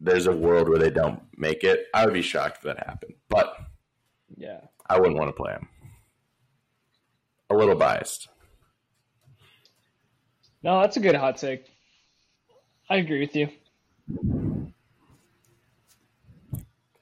there's 0.00 0.26
a 0.26 0.32
world 0.32 0.68
where 0.68 0.78
they 0.78 0.90
don't 0.90 1.20
make 1.36 1.62
it. 1.62 1.86
I 1.94 2.04
would 2.04 2.14
be 2.14 2.22
shocked 2.22 2.58
if 2.58 2.62
that 2.62 2.78
happened, 2.86 3.14
but 3.28 3.56
Yeah. 4.36 4.60
I 4.88 4.98
wouldn't 4.98 5.18
want 5.18 5.28
to 5.28 5.32
play 5.32 5.52
them. 5.52 5.68
A 7.50 7.54
little 7.54 7.74
biased. 7.74 8.28
No, 10.62 10.80
that's 10.80 10.96
a 10.96 11.00
good 11.00 11.14
hot 11.14 11.36
take. 11.36 11.70
I 12.88 12.96
agree 12.96 13.20
with 13.20 13.36
you. 13.36 13.48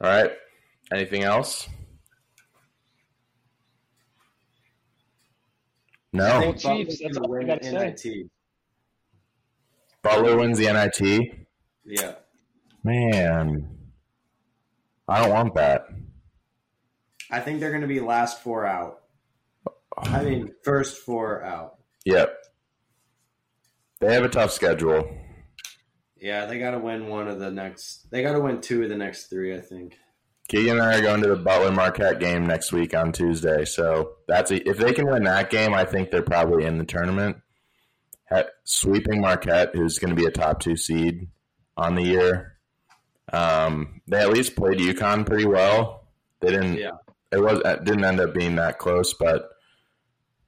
All 0.00 0.10
right. 0.10 0.32
Anything 0.92 1.22
else? 1.22 1.68
No. 6.12 6.40
think 6.40 6.58
Chiefs, 6.58 7.00
that's 7.02 7.16
all 7.16 7.26
I 7.26 7.28
win 7.28 7.46
gotta 7.46 7.64
say. 7.64 7.72
NIT. 7.72 8.30
Butler 10.02 10.36
wins 10.36 10.58
the 10.58 10.66
NIT. 10.66 11.46
Yeah. 11.84 12.14
Man, 12.88 13.68
I 15.06 15.20
don't 15.20 15.30
want 15.30 15.54
that. 15.56 15.88
I 17.30 17.40
think 17.40 17.60
they're 17.60 17.68
going 17.68 17.82
to 17.82 17.86
be 17.86 18.00
last 18.00 18.42
four 18.42 18.64
out. 18.64 19.00
I 19.98 20.22
mean, 20.22 20.54
first 20.64 20.96
four 20.96 21.44
out. 21.44 21.74
Yep. 22.06 22.34
They 24.00 24.14
have 24.14 24.24
a 24.24 24.30
tough 24.30 24.52
schedule. 24.52 25.06
Yeah, 26.16 26.46
they 26.46 26.58
got 26.58 26.70
to 26.70 26.78
win 26.78 27.08
one 27.08 27.28
of 27.28 27.38
the 27.38 27.50
next. 27.50 28.10
They 28.10 28.22
got 28.22 28.32
to 28.32 28.40
win 28.40 28.62
two 28.62 28.82
of 28.82 28.88
the 28.88 28.96
next 28.96 29.26
three, 29.26 29.54
I 29.54 29.60
think. 29.60 29.98
Keegan 30.48 30.78
and 30.78 30.82
I 30.82 30.98
are 30.98 31.02
going 31.02 31.20
to 31.20 31.28
the 31.28 31.36
Butler 31.36 31.72
Marquette 31.72 32.20
game 32.20 32.46
next 32.46 32.72
week 32.72 32.96
on 32.96 33.12
Tuesday. 33.12 33.66
So 33.66 34.12
that's 34.26 34.50
a, 34.50 34.66
if 34.66 34.78
they 34.78 34.94
can 34.94 35.06
win 35.10 35.24
that 35.24 35.50
game, 35.50 35.74
I 35.74 35.84
think 35.84 36.10
they're 36.10 36.22
probably 36.22 36.64
in 36.64 36.78
the 36.78 36.86
tournament. 36.86 37.36
Sweeping 38.64 39.20
Marquette, 39.20 39.72
who's 39.74 39.98
going 39.98 40.16
to 40.16 40.16
be 40.16 40.24
a 40.24 40.30
top 40.30 40.60
two 40.60 40.76
seed 40.78 41.28
on 41.76 41.94
the 41.94 42.02
year. 42.02 42.54
Um, 43.32 44.00
they 44.06 44.18
at 44.18 44.32
least 44.32 44.56
played 44.56 44.78
UConn 44.78 45.26
pretty 45.26 45.46
well. 45.46 46.08
They 46.40 46.50
didn't. 46.50 46.76
Yeah. 46.76 46.92
It 47.30 47.40
was 47.40 47.60
it 47.64 47.84
didn't 47.84 48.04
end 48.04 48.20
up 48.20 48.32
being 48.32 48.56
that 48.56 48.78
close, 48.78 49.12
but 49.12 49.50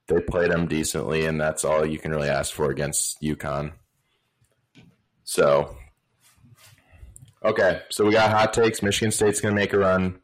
they 0.06 0.20
played 0.20 0.50
them 0.50 0.66
decently, 0.66 1.26
and 1.26 1.40
that's 1.40 1.64
all 1.64 1.86
you 1.86 1.98
can 1.98 2.10
really 2.10 2.28
ask 2.28 2.52
for 2.52 2.70
against 2.70 3.20
UConn. 3.22 3.72
So, 5.24 5.76
okay, 7.44 7.82
so 7.90 8.04
we 8.04 8.12
got 8.12 8.30
hot 8.32 8.52
takes. 8.52 8.82
Michigan 8.82 9.12
State's 9.12 9.40
going 9.40 9.54
to 9.54 9.60
make 9.60 9.72
a 9.72 9.78
run 9.78 10.20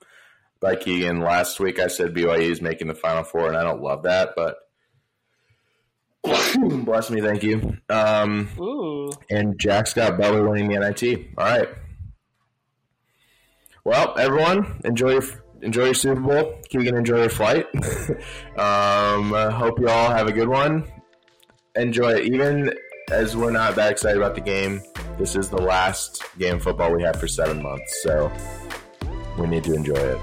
by 0.60 0.76
Keegan. 0.76 1.20
Last 1.20 1.60
week 1.60 1.78
I 1.78 1.86
said 1.86 2.14
BYU 2.14 2.50
is 2.50 2.60
making 2.60 2.88
the 2.88 2.94
Final 2.94 3.22
Four, 3.22 3.48
and 3.48 3.56
I 3.56 3.62
don't 3.62 3.82
love 3.82 4.02
that, 4.04 4.30
but 4.34 4.56
bless 6.84 7.10
me, 7.10 7.20
thank 7.20 7.42
you. 7.42 7.76
Um, 7.88 8.48
Ooh. 8.58 9.12
and 9.30 9.58
Jack's 9.58 9.94
got 9.94 10.18
Butler 10.18 10.48
winning 10.48 10.68
the 10.68 10.78
NIT. 10.80 11.28
All 11.38 11.44
right. 11.44 11.68
Well, 13.86 14.18
everyone, 14.18 14.80
enjoy 14.84 15.12
your 15.12 15.22
enjoy 15.62 15.84
your 15.84 15.94
Super 15.94 16.20
Bowl. 16.20 16.58
Keegan, 16.70 16.96
enjoy 16.96 17.20
your 17.20 17.28
flight. 17.28 17.66
um, 18.56 19.32
uh, 19.32 19.48
hope 19.52 19.78
you 19.78 19.88
all 19.88 20.10
have 20.10 20.26
a 20.26 20.32
good 20.32 20.48
one. 20.48 20.90
Enjoy 21.76 22.14
it, 22.14 22.24
even 22.24 22.74
as 23.12 23.36
we're 23.36 23.52
not 23.52 23.76
that 23.76 23.92
excited 23.92 24.16
about 24.16 24.34
the 24.34 24.40
game. 24.40 24.82
This 25.18 25.36
is 25.36 25.50
the 25.50 25.62
last 25.62 26.20
game 26.36 26.56
of 26.56 26.64
football 26.64 26.92
we 26.92 27.04
have 27.04 27.14
for 27.14 27.28
seven 27.28 27.62
months, 27.62 28.02
so 28.02 28.28
we 29.38 29.46
need 29.46 29.62
to 29.62 29.74
enjoy 29.74 29.94
it. 29.94 30.18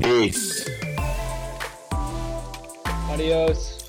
Peace. 0.00 0.70
Adios. 3.10 3.85